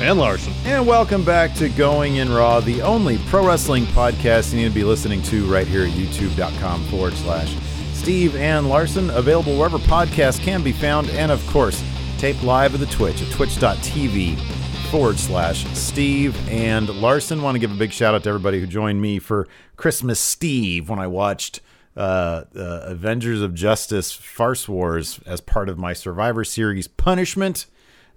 And 0.00 0.16
Larson. 0.16 0.52
And 0.64 0.86
welcome 0.86 1.24
back 1.24 1.54
to 1.54 1.68
Going 1.68 2.16
in 2.16 2.32
Raw, 2.32 2.60
the 2.60 2.82
only 2.82 3.18
pro 3.26 3.44
wrestling 3.44 3.84
podcast 3.86 4.52
you 4.52 4.58
need 4.58 4.68
to 4.68 4.74
be 4.74 4.84
listening 4.84 5.22
to 5.22 5.44
right 5.52 5.66
here 5.66 5.82
at 5.84 5.90
youtube.com 5.90 6.84
forward 6.84 7.14
slash 7.14 7.56
Steve 7.94 8.36
and 8.36 8.68
Larson. 8.68 9.10
Available 9.10 9.56
wherever 9.58 9.78
podcasts 9.78 10.40
can 10.40 10.62
be 10.62 10.70
found. 10.70 11.10
And 11.10 11.32
of 11.32 11.44
course, 11.48 11.82
taped 12.16 12.44
live 12.44 12.74
at 12.74 12.80
the 12.80 12.86
Twitch 12.86 13.20
at 13.20 13.32
twitch.tv 13.32 14.38
forward 14.90 15.18
slash 15.18 15.66
Steve 15.76 16.48
and 16.48 16.88
Larson. 16.88 17.42
Want 17.42 17.56
to 17.56 17.58
give 17.58 17.72
a 17.72 17.76
big 17.76 17.92
shout 17.92 18.14
out 18.14 18.22
to 18.22 18.28
everybody 18.28 18.60
who 18.60 18.68
joined 18.68 19.02
me 19.02 19.18
for 19.18 19.48
Christmas 19.76 20.20
Steve 20.20 20.88
when 20.88 21.00
I 21.00 21.08
watched 21.08 21.60
uh, 21.96 22.44
uh, 22.54 22.82
Avengers 22.84 23.40
of 23.42 23.52
Justice 23.52 24.12
Farce 24.12 24.68
Wars 24.68 25.18
as 25.26 25.40
part 25.40 25.68
of 25.68 25.76
my 25.76 25.92
Survivor 25.92 26.44
Series 26.44 26.86
punishment. 26.86 27.66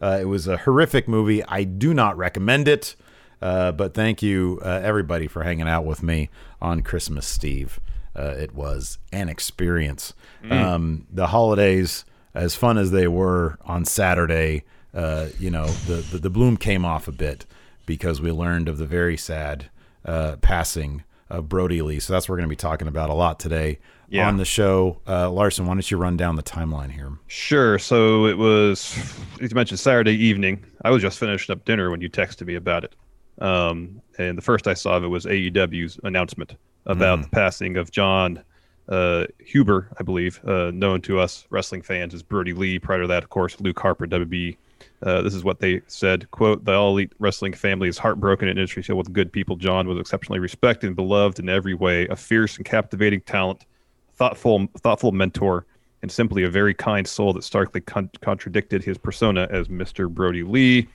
Uh, 0.01 0.17
it 0.19 0.25
was 0.25 0.47
a 0.47 0.57
horrific 0.57 1.07
movie. 1.07 1.43
I 1.45 1.63
do 1.63 1.93
not 1.93 2.17
recommend 2.17 2.67
it. 2.67 2.95
Uh, 3.41 3.71
but 3.71 3.93
thank 3.93 4.21
you, 4.21 4.59
uh, 4.63 4.81
everybody, 4.83 5.27
for 5.27 5.43
hanging 5.43 5.67
out 5.67 5.83
with 5.83 6.03
me 6.03 6.29
on 6.61 6.81
Christmas 6.81 7.25
Steve. 7.25 7.79
Uh, 8.15 8.35
it 8.37 8.53
was 8.53 8.97
an 9.11 9.29
experience. 9.29 10.13
Mm. 10.43 10.51
Um, 10.51 11.07
the 11.11 11.27
holidays, 11.27 12.05
as 12.35 12.55
fun 12.55 12.77
as 12.77 12.91
they 12.91 13.07
were 13.07 13.57
on 13.65 13.85
Saturday, 13.85 14.63
uh, 14.93 15.27
you 15.39 15.49
know, 15.49 15.65
the, 15.65 15.95
the, 15.95 16.17
the 16.19 16.29
bloom 16.29 16.57
came 16.57 16.85
off 16.85 17.07
a 17.07 17.11
bit 17.11 17.45
because 17.85 18.21
we 18.21 18.31
learned 18.31 18.67
of 18.67 18.77
the 18.77 18.85
very 18.85 19.17
sad 19.17 19.69
uh, 20.05 20.35
passing 20.41 21.03
of 21.31 21.49
Brodie 21.49 21.81
Lee. 21.81 21.99
So 21.99 22.13
that's 22.13 22.27
what 22.27 22.33
we're 22.33 22.37
going 22.37 22.49
to 22.49 22.53
be 22.53 22.55
talking 22.57 22.87
about 22.87 23.09
a 23.09 23.13
lot 23.13 23.39
today 23.39 23.79
yeah. 24.09 24.27
on 24.27 24.37
the 24.37 24.45
show. 24.45 24.99
Uh, 25.07 25.31
Larson, 25.31 25.65
why 25.65 25.73
don't 25.73 25.89
you 25.89 25.97
run 25.97 26.17
down 26.17 26.35
the 26.35 26.43
timeline 26.43 26.91
here? 26.91 27.11
Sure. 27.27 27.79
So 27.79 28.25
it 28.25 28.37
was, 28.37 28.95
as 29.41 29.51
you 29.51 29.55
mentioned, 29.55 29.79
Saturday 29.79 30.13
evening. 30.13 30.63
I 30.83 30.91
was 30.91 31.01
just 31.01 31.17
finishing 31.17 31.53
up 31.53 31.65
dinner 31.65 31.89
when 31.89 32.01
you 32.01 32.09
texted 32.09 32.45
me 32.45 32.55
about 32.55 32.83
it. 32.83 32.95
Um, 33.39 34.01
and 34.17 34.37
the 34.37 34.41
first 34.41 34.67
I 34.67 34.73
saw 34.73 34.97
of 34.97 35.03
it 35.03 35.07
was 35.07 35.25
AEW's 35.25 35.99
announcement 36.03 36.55
about 36.85 37.19
mm. 37.19 37.23
the 37.23 37.29
passing 37.29 37.77
of 37.77 37.89
Jon 37.91 38.43
uh, 38.89 39.25
Huber, 39.39 39.89
I 39.97 40.03
believe, 40.03 40.43
uh, 40.45 40.71
known 40.71 41.01
to 41.01 41.19
us 41.19 41.47
wrestling 41.49 41.81
fans 41.81 42.13
as 42.13 42.21
Brodie 42.21 42.53
Lee. 42.53 42.77
Prior 42.77 43.01
to 43.01 43.07
that, 43.07 43.23
of 43.23 43.29
course, 43.29 43.59
Luke 43.61 43.79
Harper, 43.79 44.05
WB. 44.05 44.57
Uh, 45.03 45.21
this 45.21 45.33
is 45.33 45.43
what 45.43 45.59
they 45.59 45.81
said, 45.87 46.29
quote, 46.29 46.63
the 46.63 46.73
all 46.73 46.91
elite 46.91 47.11
wrestling 47.17 47.53
family 47.53 47.87
is 47.87 47.97
heartbroken 47.97 48.47
and 48.47 48.59
industry 48.59 48.83
filled 48.83 48.99
with 48.99 49.13
good 49.13 49.31
people. 49.31 49.55
Jon 49.55 49.87
was 49.87 49.97
exceptionally 49.97 50.39
respected 50.39 50.87
and 50.87 50.95
beloved 50.95 51.39
in 51.39 51.49
every 51.49 51.73
way, 51.73 52.07
a 52.07 52.15
fierce 52.15 52.57
and 52.57 52.65
captivating 52.65 53.21
talent 53.21 53.65
thoughtful, 54.13 54.67
thoughtful 54.77 55.11
mentor, 55.11 55.65
and 56.03 56.11
simply 56.11 56.43
a 56.43 56.49
very 56.49 56.75
kind 56.75 57.07
soul 57.07 57.33
that 57.33 57.43
starkly 57.43 57.81
con- 57.81 58.11
contradicted 58.21 58.83
his 58.83 58.97
persona 58.97 59.47
as 59.49 59.67
Mr. 59.67 60.07
Brodie 60.07 60.43
Lee. 60.43 60.87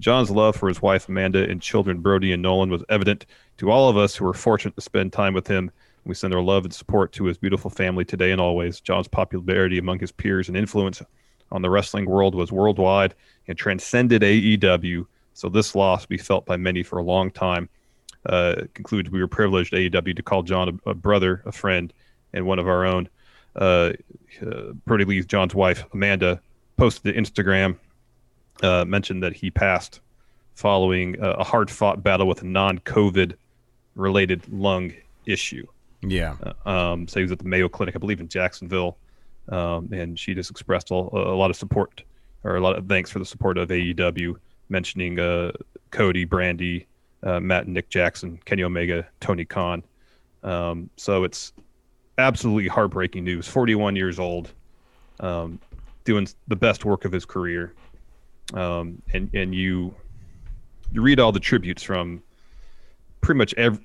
Jon's 0.00 0.30
love 0.30 0.54
for 0.56 0.68
his 0.68 0.82
wife 0.82 1.08
Amanda 1.08 1.48
and 1.48 1.62
children 1.62 2.00
Brodie 2.00 2.32
and 2.32 2.42
Nolan 2.42 2.68
was 2.68 2.84
evident 2.90 3.24
to 3.56 3.70
all 3.70 3.88
of 3.88 3.96
us 3.96 4.14
who 4.14 4.26
were 4.26 4.34
fortunate 4.34 4.74
to 4.74 4.82
spend 4.82 5.14
time 5.14 5.32
with 5.32 5.46
him. 5.46 5.70
We 6.04 6.14
send 6.14 6.34
our 6.34 6.42
love 6.42 6.64
and 6.64 6.74
support 6.74 7.12
to 7.12 7.24
his 7.24 7.38
beautiful 7.38 7.70
family 7.70 8.04
today 8.04 8.32
and 8.32 8.40
always. 8.40 8.80
Jon's 8.80 9.08
popularity 9.08 9.78
among 9.78 10.00
his 10.00 10.12
peers 10.12 10.48
and 10.48 10.56
influence 10.56 11.00
on 11.52 11.62
the 11.62 11.70
wrestling 11.70 12.04
world 12.04 12.34
was 12.34 12.52
worldwide 12.52 13.14
and 13.48 13.56
transcended 13.58 14.22
AEW. 14.22 15.06
So 15.34 15.48
this 15.48 15.74
loss 15.74 16.02
will 16.02 16.16
be 16.16 16.18
felt 16.18 16.46
by 16.46 16.56
many 16.56 16.82
for 16.82 16.98
a 16.98 17.02
long 17.02 17.30
time. 17.30 17.68
Uh, 18.26 18.62
concludes 18.72 19.10
we 19.10 19.20
were 19.20 19.28
privileged 19.28 19.72
AEW 19.72 20.16
to 20.16 20.22
call 20.22 20.42
Jon 20.42 20.80
a, 20.86 20.90
a 20.90 20.94
brother, 20.94 21.42
a 21.44 21.52
friend, 21.52 21.92
and 22.32 22.46
one 22.46 22.58
of 22.58 22.66
our 22.66 22.84
own, 22.84 23.08
uh, 23.56 23.92
uh, 24.42 24.72
Lee's 24.86 25.26
Jon's 25.26 25.54
wife, 25.54 25.84
Amanda, 25.92 26.40
posted 26.76 27.14
to 27.14 27.20
Instagram, 27.20 27.76
uh, 28.62 28.84
mentioned 28.84 29.22
that 29.22 29.34
he 29.34 29.50
passed 29.50 30.00
following 30.54 31.20
a, 31.20 31.30
a 31.30 31.44
hard 31.44 31.70
fought 31.70 32.02
battle 32.02 32.26
with 32.26 32.42
a 32.42 32.46
non 32.46 32.78
COVID 32.80 33.34
related 33.94 34.42
lung 34.52 34.92
issue. 35.26 35.66
Yeah. 36.02 36.36
Uh, 36.64 36.68
um, 36.68 37.08
so 37.08 37.20
he 37.20 37.22
was 37.22 37.32
at 37.32 37.38
the 37.38 37.44
Mayo 37.44 37.68
Clinic, 37.68 37.94
I 37.94 37.98
believe, 37.98 38.20
in 38.20 38.28
Jacksonville. 38.28 38.96
Um, 39.48 39.90
and 39.92 40.18
she 40.18 40.34
just 40.34 40.50
expressed 40.50 40.90
a, 40.90 40.94
a, 40.94 41.36
lot 41.36 41.50
of 41.50 41.56
support 41.56 42.02
or 42.44 42.56
a 42.56 42.60
lot 42.60 42.76
of 42.76 42.86
thanks 42.86 43.10
for 43.10 43.18
the 43.18 43.24
support 43.24 43.58
of 43.58 43.68
AEW, 43.68 44.36
mentioning 44.68 45.18
uh, 45.18 45.52
Cody, 45.90 46.26
Brandi, 46.26 46.86
uh, 47.22 47.40
Matt 47.40 47.64
and 47.64 47.74
Nick 47.74 47.88
Jackson, 47.88 48.38
Kenny 48.44 48.62
Omega, 48.62 49.06
Tony 49.20 49.44
Khan. 49.44 49.82
Um, 50.42 50.90
so 50.96 51.24
it's 51.24 51.52
absolutely 52.18 52.68
heartbreaking 52.68 53.24
news. 53.24 53.48
41 53.48 53.96
years 53.96 54.18
old, 54.18 54.52
um, 55.20 55.58
doing 56.04 56.28
the 56.48 56.56
best 56.56 56.84
work 56.84 57.04
of 57.04 57.12
his 57.12 57.24
career, 57.24 57.74
um, 58.52 59.00
and 59.12 59.30
and 59.34 59.54
you 59.54 59.94
you 60.92 61.00
read 61.00 61.18
all 61.18 61.32
the 61.32 61.40
tributes 61.40 61.82
from 61.82 62.22
pretty 63.20 63.38
much 63.38 63.54
every 63.54 63.84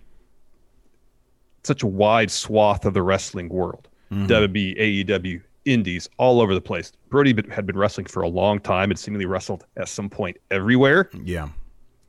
such 1.63 1.83
a 1.83 1.87
wide 1.87 2.31
swath 2.31 2.85
of 2.85 2.93
the 2.93 3.01
wrestling 3.01 3.49
world. 3.49 3.87
Mm-hmm. 4.11 4.25
WWE, 4.25 5.05
AEW, 5.05 5.41
Indies, 5.69 6.09
all 6.18 6.41
over 6.41 6.53
the 6.53 6.62
place. 6.62 6.91
Brodie 7.09 7.35
had 7.50 7.66
been 7.66 7.78
wrestling 7.78 8.07
for 8.07 8.22
a 8.22 8.28
long 8.28 8.59
time 8.59 8.90
and 8.90 9.00
seemingly 9.00 9.25
wrestled 9.25 9.66
at 9.78 9.88
some 9.88 10.09
point 10.09 10.38
everywhere. 10.52 11.09
Yeah. 11.24 11.50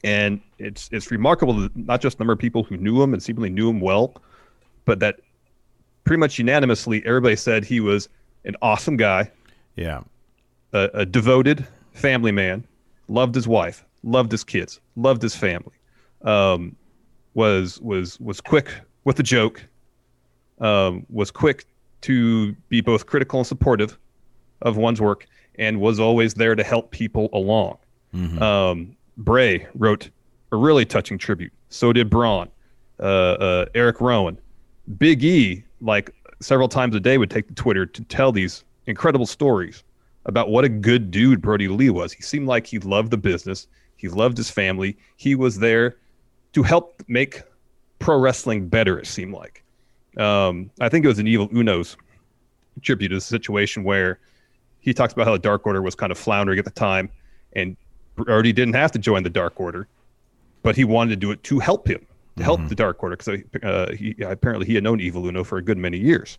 And 0.03 0.41
it's 0.59 0.88
it's 0.93 1.10
remarkable 1.10 1.54
that 1.54 1.76
not 1.76 2.00
just 2.00 2.19
the 2.19 2.22
number 2.22 2.32
of 2.32 2.38
people 2.38 2.65
who 2.65 2.76
knew 2.76 3.03
him 3.03 3.12
and 3.12 3.22
seemingly 3.22 3.50
knew 3.50 3.69
him 3.69 3.81
well, 3.81 4.15
but 4.87 4.98
that 5.00 5.21
pretty 6.04 6.19
much 6.19 6.38
unanimously, 6.38 7.04
everybody 7.04 7.36
said 7.36 7.65
he 7.65 7.80
was 7.80 8.09
an 8.45 8.57
awesome 8.62 8.97
guy. 8.97 9.30
Yeah. 9.77 10.01
A, 10.72 10.89
a, 10.95 11.06
devoted 11.06 11.66
family 11.92 12.33
man, 12.33 12.65
loved 13.09 13.34
his 13.34 13.47
wife, 13.47 13.84
loved 14.03 14.33
his 14.33 14.45
kids, 14.45 14.80
loved 14.97 15.21
his 15.21 15.36
family. 15.36 15.72
Um, 16.22 16.77
was 17.34 17.80
was 17.80 18.18
was 18.21 18.41
quick 18.41 18.72
with 19.04 19.18
a 19.21 19.22
joke. 19.22 19.65
Um, 20.60 21.06
was 21.09 21.30
quick 21.30 21.66
to 22.02 22.52
be 22.68 22.80
both 22.80 23.06
critical 23.06 23.41
and 23.41 23.47
supportive 23.47 23.98
of 24.62 24.76
one's 24.76 25.00
work, 25.00 25.26
and 25.58 25.80
was 25.80 26.00
always 26.00 26.34
there 26.34 26.54
to 26.54 26.62
help 26.62 26.91
people 26.91 27.28
along. 27.32 27.78
Mm-hmm. 28.14 28.42
Um, 28.42 28.97
Bray 29.16 29.66
wrote 29.74 30.10
a 30.52 30.56
really 30.56 30.84
touching 30.84 31.18
tribute. 31.18 31.52
So 31.68 31.92
did 31.92 32.10
Braun, 32.10 32.48
uh, 32.98 33.02
uh, 33.02 33.66
Eric 33.74 34.00
Rowan, 34.00 34.38
Big 34.98 35.22
E 35.22 35.64
like 35.80 36.14
several 36.41 36.68
times 36.68 36.94
a 36.94 37.00
day 37.00 37.18
would 37.18 37.30
take 37.30 37.47
to 37.48 37.54
Twitter 37.54 37.86
to 37.86 38.04
tell 38.04 38.32
these 38.32 38.64
incredible 38.86 39.26
stories 39.26 39.84
about 40.26 40.50
what 40.50 40.64
a 40.64 40.68
good 40.68 41.10
dude 41.10 41.41
Brodie 41.41 41.68
Lee 41.68 41.91
was. 41.91 42.12
He 42.12 42.22
seemed 42.22 42.46
like 42.46 42.66
he 42.66 42.78
loved 42.78 43.10
the 43.10 43.16
business. 43.16 43.66
He 43.96 44.08
loved 44.08 44.36
his 44.36 44.50
family. 44.50 44.96
He 45.16 45.34
was 45.34 45.58
there 45.58 45.96
to 46.53 46.62
help 46.62 47.03
make 47.08 47.42
pro 47.98 48.18
wrestling 48.18 48.68
better. 48.68 48.98
It 48.98 49.06
seemed 49.06 49.32
like, 49.34 49.59
Um, 50.16 50.71
I 50.80 50.89
think 50.89 51.04
it 51.04 51.09
was 51.09 51.18
an 51.18 51.27
Evil 51.27 51.48
Uno's 51.54 51.97
tribute 52.83 53.09
to 53.09 53.16
the 53.16 53.21
situation 53.21 53.84
where 53.84 54.18
he 54.80 54.95
talks 54.95 55.12
about 55.12 55.27
how 55.27 55.33
the 55.33 55.39
Dark 55.39 55.66
Order 55.66 55.83
was 55.83 55.95
kind 55.95 56.10
of 56.10 56.18
floundering 56.18 56.59
at 56.59 56.65
the 56.65 56.71
time, 56.71 57.10
and 57.54 57.77
Brodie 58.16 58.53
didn't 58.53 58.74
have 58.74 58.92
to 58.92 58.98
join 58.98 59.22
the 59.22 59.30
Dark 59.30 59.60
Order, 59.60 59.86
but 60.62 60.77
he 60.77 60.84
wanted 60.84 61.10
to 61.10 61.16
do 61.16 61.30
it 61.30 61.42
to 61.45 61.59
help 61.59 61.86
him, 61.86 62.07
to 62.36 62.42
help 62.45 62.60
the 62.68 62.74
Dark 62.74 63.03
Order, 63.03 63.16
because 63.16 63.41
uh, 63.62 63.92
he 63.92 64.15
apparently 64.22 64.66
he 64.66 64.74
had 64.74 64.84
known 64.84 65.01
Evil 65.01 65.27
Uno 65.27 65.45
for 65.45 65.59
a 65.59 65.62
good 65.62 65.78
many 65.78 65.98
years. 65.98 66.39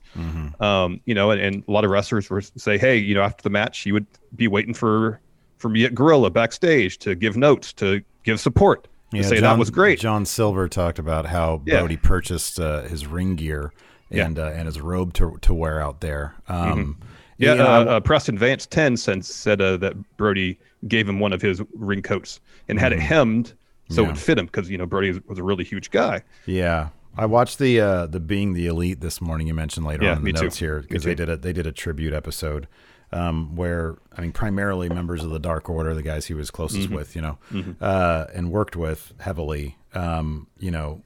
Um, 0.59 0.99
you 1.05 1.13
know, 1.13 1.31
and, 1.31 1.39
and 1.39 1.63
a 1.67 1.71
lot 1.71 1.85
of 1.85 1.91
wrestlers 1.91 2.29
were 2.29 2.41
say, 2.41 2.77
hey, 2.77 2.97
you 2.97 3.13
know, 3.13 3.21
after 3.21 3.43
the 3.43 3.49
match, 3.49 3.79
he 3.79 3.91
would 3.91 4.05
be 4.35 4.47
waiting 4.47 4.73
for 4.73 5.19
for 5.57 5.69
me 5.69 5.85
at 5.85 5.93
Gorilla 5.93 6.31
backstage 6.31 6.97
to 6.99 7.13
give 7.13 7.37
notes, 7.37 7.71
to 7.73 8.01
give 8.23 8.39
support, 8.39 8.87
to 9.11 9.23
say 9.23 9.39
that 9.39 9.57
was 9.57 9.69
great. 9.69 9.99
John 9.99 10.25
Silver 10.25 10.67
talked 10.67 10.99
about 10.99 11.25
how 11.25 11.61
Yeah. 11.65 11.79
Brodie 11.79 11.97
purchased 11.97 12.59
uh, 12.59 12.81
his 12.83 13.05
ring 13.07 13.35
gear 13.35 13.73
Yeah. 14.09 14.25
and 14.25 14.39
uh, 14.39 14.47
and 14.55 14.65
his 14.67 14.79
robe 14.81 15.13
to 15.15 15.37
to 15.41 15.53
wear 15.53 15.81
out 15.81 16.01
there. 16.01 16.35
Um, 16.47 16.97
Yeah, 17.37 17.53
you 17.53 17.57
know, 17.57 17.65
uh, 17.65 17.83
uh, 17.85 17.99
Preston 18.01 18.37
Vance 18.37 18.65
ten 18.67 18.95
since 18.97 19.27
said 19.33 19.61
uh, 19.61 19.75
that 19.77 19.95
Brodie 20.17 20.59
gave 20.87 21.09
him 21.09 21.19
one 21.19 21.33
of 21.33 21.41
his 21.41 21.61
ring 21.73 22.01
coats 22.03 22.39
and 22.67 22.79
had 22.79 22.93
it 22.93 22.99
hemmed 22.99 23.53
so 23.89 24.07
it 24.09 24.17
fit 24.17 24.37
him 24.37 24.45
because 24.45 24.69
you 24.69 24.77
know 24.77 24.85
Brodie 24.85 25.19
was 25.27 25.37
a 25.39 25.43
really 25.43 25.63
huge 25.65 25.91
guy. 25.91 26.21
Yeah, 26.45 26.89
I 27.17 27.25
watched 27.25 27.59
the 27.59 27.81
uh, 27.81 28.05
the 28.07 28.19
being 28.21 28.53
the 28.53 28.67
elite 28.67 29.01
this 29.01 29.19
morning. 29.19 29.47
You 29.47 29.53
mentioned 29.53 29.85
later 29.85 30.03
Yeah, 30.05 30.11
on 30.11 30.17
in 30.19 30.23
the 30.23 30.27
me 30.27 30.33
too. 30.33 30.43
notes 30.43 30.59
here 30.59 30.79
because 30.81 31.03
they 31.03 31.15
did 31.15 31.27
a 31.29 31.35
they 31.35 31.51
did 31.51 31.67
a 31.67 31.71
tribute 31.73 32.13
episode 32.13 32.67
um, 33.13 33.55
where 33.55 33.97
I 34.17 34.21
mean 34.21 34.31
primarily 34.31 34.89
members 34.89 35.23
of 35.23 35.29
the 35.31 35.39
Dark 35.39 35.69
Order, 35.69 35.93
the 35.93 36.01
guys 36.03 36.25
he 36.27 36.33
was 36.33 36.49
closest 36.51 36.87
Mm-hmm. 36.87 36.95
with, 36.95 37.15
you 37.15 37.21
know, 37.21 37.37
uh, 37.81 38.25
and 38.33 38.51
worked 38.51 38.75
with 38.75 39.13
heavily. 39.19 39.77
Um, 39.93 40.47
you 40.59 40.71
know, 40.71 41.01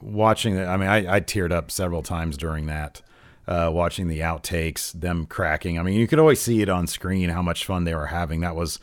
watching 0.00 0.54
that. 0.56 0.68
I 0.68 0.76
mean, 0.76 0.88
I, 0.88 1.16
I 1.16 1.20
teared 1.20 1.52
up 1.52 1.70
several 1.70 2.02
times 2.02 2.36
during 2.36 2.66
that. 2.66 3.02
Uh, 3.46 3.68
watching 3.72 4.06
the 4.06 4.20
outtakes, 4.20 4.92
them 4.92 5.26
cracking. 5.26 5.76
I 5.78 5.82
mean, 5.82 5.98
you 5.98 6.06
could 6.06 6.20
always 6.20 6.40
see 6.40 6.62
it 6.62 6.68
on 6.68 6.86
screen 6.86 7.28
how 7.28 7.42
much 7.42 7.66
fun 7.66 7.82
they 7.82 7.94
were 7.94 8.06
having. 8.06 8.40
That 8.40 8.54
was, 8.54 8.78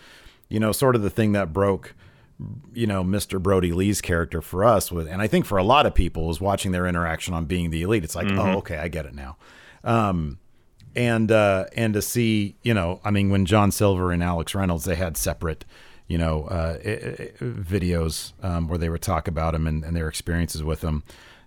you 0.49 0.59
know, 0.59 0.73
sort 0.73 0.95
of 0.97 1.01
the 1.01 1.09
thing 1.09 1.31
that 1.31 1.53
broke 1.53 1.95
you 2.73 2.87
know 2.87 3.03
Mr. 3.03 3.41
Brodie 3.41 3.73
Lee's 3.73 3.99
character 4.01 4.41
for 4.41 4.63
us 4.63 4.91
with, 4.91 5.07
and 5.07 5.21
I 5.21 5.27
think 5.27 5.45
for 5.45 5.57
a 5.57 5.63
lot 5.63 5.85
of 5.85 5.93
people 5.95 6.25
was 6.27 6.39
watching 6.41 6.71
their 6.71 6.85
interaction 6.87 7.33
on 7.33 7.45
being 7.45 7.69
the 7.69 7.81
elite. 7.81 8.03
It's 8.03 8.15
like, 8.15 8.27
oh, 8.31 8.57
okay, 8.59 8.77
I 8.77 8.87
get 8.89 9.05
it 9.05 9.13
now. 9.13 9.35
Um, 9.83 10.38
and 10.95 11.31
uh, 11.31 11.65
and 11.75 11.93
to 11.93 12.01
see, 12.01 12.55
you 12.63 12.73
know, 12.73 12.99
I 13.03 13.11
mean, 13.11 13.29
when 13.29 13.45
John 13.45 13.71
Silver 13.71 14.11
and 14.11 14.23
Alex 14.23 14.55
Reynolds 14.55 14.85
they 14.85 14.95
had 14.95 15.17
separate, 15.17 15.65
you 16.07 16.17
know, 16.17 16.45
uh, 16.45 16.77
videos 17.39 18.33
um, 18.43 18.67
where 18.67 18.77
they 18.77 18.89
would 18.89 19.01
talk 19.01 19.27
about 19.27 19.55
him 19.55 19.67
and, 19.67 19.83
and 19.83 19.95
their 19.95 20.07
experiences 20.07 20.63
with 20.63 20.81
him. 20.81 21.03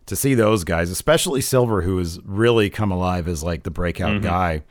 To 0.07 0.17
see 0.17 0.35
those 0.35 0.65
guys, 0.65 0.91
especially 0.91 1.41
Silver, 1.41 1.83
who 1.83 1.99
has 1.99 2.19
really 2.25 2.69
come 2.71 2.91
alive 2.91 3.29
as 3.29 3.45
like 3.45 3.63
the 3.63 3.71
breakout 3.71 4.21
guy 4.21 4.63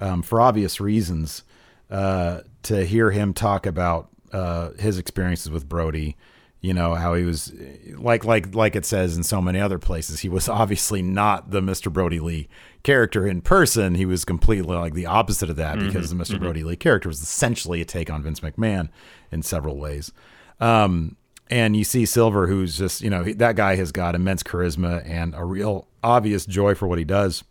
um, 0.00 0.22
for 0.22 0.40
obvious 0.40 0.80
reasons, 0.80 1.42
uh, 1.90 2.40
to 2.62 2.86
hear 2.86 3.10
him 3.10 3.34
talk 3.34 3.66
about 3.66 4.08
uh, 4.32 4.70
his 4.78 4.96
experiences 4.96 5.50
with 5.50 5.68
Brodie, 5.68 6.16
you 6.60 6.74
know 6.74 6.94
how 6.94 7.14
he 7.14 7.24
was 7.24 7.54
like 7.96 8.24
like 8.24 8.54
like 8.54 8.76
it 8.76 8.84
says 8.84 9.16
in 9.16 9.22
so 9.22 9.40
many 9.40 9.58
other 9.60 9.78
places, 9.78 10.20
he 10.20 10.28
was 10.28 10.48
obviously 10.62 11.02
not 11.02 11.50
the 11.50 11.60
Mr. 11.60 11.92
Brodie 11.92 12.20
Lee 12.20 12.48
character 12.82 13.26
in 13.26 13.40
person. 13.40 13.94
He 13.94 14.06
was 14.06 14.24
completely 14.24 14.76
like 14.76 14.94
the 14.94 15.06
opposite 15.06 15.48
of 15.50 15.56
that 15.56 15.78
because 15.78 16.10
the 16.10 16.16
mister 16.16 16.38
Brodie 16.38 16.64
Lee 16.64 16.76
character 16.76 17.08
was 17.08 17.22
essentially 17.22 17.80
a 17.80 17.84
take 17.84 18.10
on 18.10 18.22
Vince 18.22 18.40
McMahon 18.40 18.88
in 19.32 19.42
several 19.42 19.76
ways. 19.78 20.12
Um, 20.60 21.16
and 21.48 21.74
you 21.76 21.82
see 21.84 22.04
Silver, 22.06 22.46
who's 22.46 22.76
just 22.76 23.00
you 23.00 23.10
know 23.10 23.24
he- 23.24 23.32
that 23.34 23.56
guy 23.56 23.76
has 23.76 23.90
got 23.92 24.14
immense 24.14 24.42
charisma 24.42 25.02
and 25.08 25.34
a 25.34 25.44
real 25.44 25.86
obvious 26.04 26.44
joy 26.46 26.74
for 26.74 26.86
what 26.88 26.98
he 26.98 27.04
does 27.04 27.42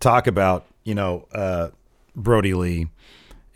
talk 0.00 0.26
about 0.26 0.66
you 0.84 0.94
know 0.94 1.26
uh, 1.32 1.68
Brodie 2.16 2.54
Lee 2.54 2.88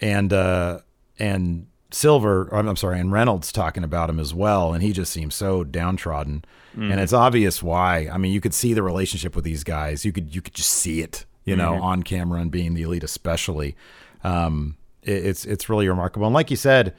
and 0.01 0.33
uh, 0.33 0.81
and 1.19 1.67
Silver. 1.95 2.49
I'm, 2.53 2.69
I'm 2.69 2.77
sorry, 2.77 2.99
and 2.99 3.13
Reynolds 3.13 3.53
talking 3.53 3.85
about 3.85 4.11
him 4.11 4.19
as 4.19 4.35
well, 4.35 4.73
and 4.75 4.83
he 4.83 4.93
just 4.93 5.13
seems 5.13 5.35
so 5.35 5.65
downtrodden. 5.65 6.45
And 6.91 6.99
it's 7.01 7.13
obvious 7.13 7.63
why. 7.63 8.09
I 8.13 8.19
mean, 8.19 8.33
you 8.33 8.41
could 8.41 8.53
see 8.53 8.75
the 8.75 8.83
relationship 8.83 9.37
with 9.37 9.45
these 9.45 9.63
guys. 9.63 10.05
You 10.05 10.11
could 10.11 10.35
you 10.35 10.43
could 10.43 10.55
just 10.55 10.71
see 10.71 11.03
it, 11.03 11.25
you 11.45 11.55
know, 11.55 11.75
on 11.81 12.03
camera 12.03 12.41
and 12.41 12.51
being 12.51 12.75
the 12.75 12.83
elite, 12.83 13.05
especially. 13.05 13.77
Um, 14.25 14.77
it, 15.05 15.25
it's 15.25 15.45
it's 15.45 15.69
really 15.69 15.89
remarkable. 15.89 16.27
And 16.27 16.35
like 16.35 16.51
you 16.51 16.57
said, 16.57 16.95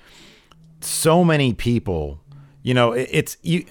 so 0.80 1.26
many 1.26 1.54
people, 1.54 2.22
you 2.64 2.74
know, 2.74 2.94
it, 2.94 3.10
it's 3.12 3.38
you. 3.42 3.66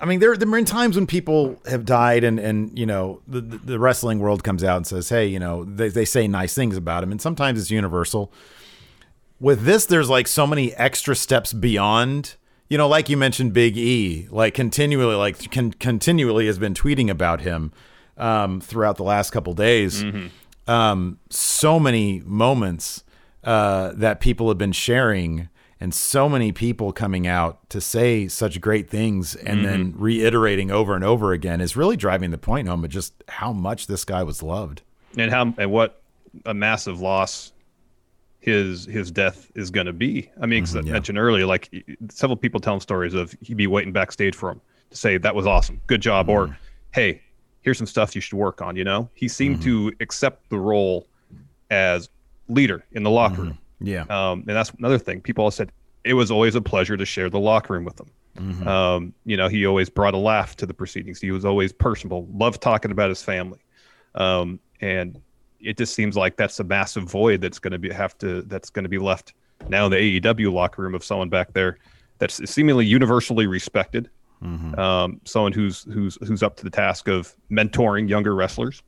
I 0.00 0.06
mean, 0.06 0.20
there 0.20 0.34
there 0.34 0.46
have 0.46 0.54
been 0.54 0.64
times 0.64 0.96
when 0.96 1.06
people 1.06 1.60
have 1.66 1.84
died, 1.84 2.24
and 2.24 2.38
and 2.38 2.76
you 2.78 2.86
know, 2.86 3.20
the 3.28 3.42
the 3.42 3.58
the 3.58 3.78
wrestling 3.78 4.20
world 4.20 4.42
comes 4.44 4.64
out 4.64 4.78
and 4.78 4.86
says, 4.86 5.10
hey, 5.10 5.26
you 5.26 5.38
know, 5.38 5.64
they 5.64 5.90
they 5.90 6.06
say 6.06 6.26
nice 6.26 6.54
things 6.54 6.76
about 6.76 7.02
him, 7.02 7.12
and 7.12 7.20
sometimes 7.20 7.60
it's 7.60 7.70
universal. 7.70 8.32
With 9.40 9.62
this, 9.64 9.86
there's 9.86 10.08
like 10.08 10.26
so 10.26 10.46
many 10.46 10.72
extra 10.74 11.14
steps 11.16 11.52
beyond. 11.52 12.36
You 12.68 12.78
know, 12.78 12.88
like 12.88 13.08
you 13.08 13.16
mentioned, 13.16 13.52
Big 13.52 13.76
E, 13.76 14.26
like 14.30 14.54
continually, 14.54 15.14
like 15.16 15.50
con- 15.50 15.72
continually 15.72 16.46
has 16.46 16.58
been 16.58 16.72
tweeting 16.74 17.10
about 17.10 17.42
him 17.42 17.72
um, 18.16 18.60
throughout 18.60 18.96
the 18.96 19.02
last 19.04 19.30
couple 19.30 19.52
days. 19.54 20.02
Um, 20.66 21.18
so 21.28 21.78
many 21.78 22.22
moments 22.24 23.04
uh, 23.42 23.92
that 23.96 24.20
people 24.20 24.48
have 24.48 24.56
been 24.56 24.72
sharing, 24.72 25.50
and 25.78 25.92
so 25.92 26.26
many 26.28 26.52
people 26.52 26.90
coming 26.92 27.26
out 27.26 27.68
to 27.68 27.80
say 27.82 28.28
such 28.28 28.60
great 28.62 28.88
things, 28.88 29.34
and 29.34 29.62
then 29.64 29.92
reiterating 29.96 30.70
over 30.70 30.94
and 30.94 31.04
over 31.04 31.32
again 31.32 31.60
is 31.60 31.76
really 31.76 31.96
driving 31.98 32.30
the 32.30 32.38
point 32.38 32.66
home 32.66 32.82
of 32.82 32.90
just 32.90 33.12
how 33.28 33.52
much 33.52 33.88
this 33.88 34.06
guy 34.06 34.22
was 34.22 34.42
loved. 34.42 34.80
and 35.18 35.30
how 35.30 35.52
and 35.58 35.70
what 35.70 36.00
a 36.46 36.54
massive 36.54 36.98
loss 37.00 37.52
his 38.44 38.84
his 38.84 39.10
death 39.10 39.50
is 39.54 39.70
going 39.70 39.86
to 39.86 39.92
be. 39.92 40.30
I 40.40 40.46
mean, 40.46 40.64
'cause 40.64 40.76
I 40.76 40.82
mentioned 40.82 41.18
earlier, 41.18 41.46
like 41.46 41.70
several 42.10 42.36
people 42.36 42.60
telling 42.60 42.80
stories 42.80 43.14
of 43.14 43.34
he'd 43.40 43.56
be 43.56 43.66
waiting 43.66 43.92
backstage 43.92 44.34
for 44.36 44.50
him 44.50 44.60
to 44.90 44.96
say 44.96 45.16
that 45.18 45.34
was 45.34 45.46
awesome, 45.46 45.80
good 45.86 46.02
job, 46.02 46.28
or 46.28 46.56
hey, 46.92 47.22
here's 47.62 47.78
some 47.78 47.86
stuff 47.86 48.14
you 48.14 48.20
should 48.20 48.36
work 48.36 48.60
on. 48.60 48.76
You 48.76 48.84
know, 48.84 49.08
he 49.14 49.28
seemed 49.28 49.62
to 49.62 49.92
accept 50.00 50.50
the 50.50 50.58
role 50.58 51.06
as 51.70 52.10
leader 52.48 52.84
in 52.92 53.02
the 53.02 53.10
locker 53.10 53.42
room. 53.42 53.58
Yeah. 53.80 54.02
Um, 54.10 54.40
and 54.46 54.50
that's 54.56 54.70
another 54.70 54.98
thing. 54.98 55.20
People 55.22 55.46
have 55.46 55.54
said 55.54 55.72
it 56.04 56.12
was 56.14 56.30
always 56.30 56.54
a 56.54 56.60
pleasure 56.60 56.96
to 56.98 57.06
share 57.06 57.30
the 57.30 57.40
locker 57.40 57.72
room 57.72 57.84
with 57.84 57.98
him. 57.98 58.10
Um, 58.68 59.14
you 59.24 59.36
know, 59.36 59.48
he 59.48 59.64
always 59.64 59.88
brought 59.88 60.12
a 60.12 60.18
laugh 60.18 60.54
to 60.56 60.66
the 60.66 60.74
proceedings. 60.74 61.20
He 61.20 61.30
was 61.30 61.44
always 61.44 61.72
personable, 61.72 62.28
loved 62.34 62.60
talking 62.60 62.90
about 62.90 63.08
his 63.08 63.22
family. 63.22 63.60
Um, 64.14 64.58
and 64.80 65.20
it 65.64 65.76
just 65.78 65.94
seems 65.94 66.16
like 66.16 66.36
that's 66.36 66.60
a 66.60 66.64
massive 66.64 67.04
void 67.04 67.40
that's 67.40 67.58
going 67.58 67.72
to 67.72 67.78
be 67.78 67.90
have 67.92 68.16
to 68.18 68.42
that's 68.42 68.70
going 68.70 68.82
to 68.84 68.88
be 68.88 68.98
left 68.98 69.34
now 69.68 69.86
in 69.86 69.90
the 69.90 70.20
AEW 70.20 70.52
locker 70.52 70.82
room 70.82 70.94
of 70.94 71.02
someone 71.04 71.28
back 71.28 71.52
there 71.52 71.78
that's 72.18 72.48
seemingly 72.50 72.86
universally 72.86 73.46
respected. 73.46 74.10
Um, 74.42 75.20
someone 75.24 75.52
who's 75.52 75.84
who's 75.84 76.18
who's 76.26 76.42
up 76.42 76.56
to 76.56 76.64
the 76.64 76.70
task 76.70 77.08
of 77.08 77.34
mentoring 77.50 78.08
younger 78.08 78.34
wrestlers. 78.34 78.82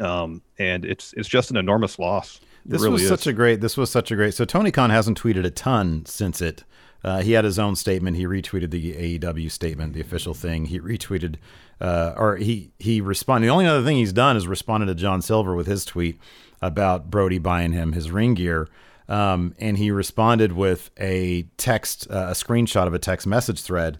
Um, 0.00 0.42
and 0.58 0.84
it's 0.84 1.12
it's 1.16 1.28
just 1.28 1.50
an 1.50 1.56
enormous 1.56 1.98
loss. 1.98 2.40
It 2.64 2.70
This 2.70 2.80
really 2.82 2.92
was 2.94 3.02
is. 3.02 3.08
such 3.08 3.26
a 3.26 3.32
great. 3.32 3.60
This 3.60 3.76
was 3.76 3.90
such 3.90 4.10
a 4.10 4.16
great. 4.16 4.34
So 4.34 4.44
Tony 4.44 4.70
Khan 4.72 4.90
hasn't 4.90 5.20
tweeted 5.20 5.44
a 5.44 5.50
ton 5.50 6.04
since 6.06 6.40
it. 6.40 6.64
Uh, 7.04 7.20
he 7.22 7.32
had 7.32 7.44
his 7.44 7.58
own 7.58 7.74
statement. 7.76 8.16
He 8.16 8.26
retweeted 8.26 8.70
the 8.70 9.18
AEW 9.18 9.50
statement, 9.50 9.92
the 9.92 10.00
official 10.00 10.34
thing. 10.34 10.66
He 10.66 10.78
retweeted, 10.80 11.36
uh, 11.80 12.14
or 12.16 12.36
he 12.36 12.72
he 12.78 13.00
responded. 13.00 13.46
The 13.48 13.52
only 13.52 13.66
other 13.66 13.84
thing 13.84 13.96
he's 13.96 14.12
done 14.12 14.36
is 14.36 14.46
responded 14.46 14.86
to 14.86 14.94
John 14.94 15.20
Silver 15.22 15.54
with 15.54 15.66
his 15.66 15.84
tweet 15.84 16.18
about 16.60 17.10
Brodie 17.10 17.38
buying 17.38 17.72
him 17.72 17.92
his 17.92 18.10
ring 18.10 18.34
gear. 18.34 18.68
Um, 19.08 19.54
and 19.58 19.76
he 19.76 19.90
responded 19.90 20.52
with 20.52 20.90
a 20.98 21.42
text, 21.56 22.06
uh, 22.08 22.28
a 22.30 22.32
screenshot 22.32 22.86
of 22.86 22.94
a 22.94 23.00
text 23.00 23.26
message 23.26 23.60
thread 23.60 23.98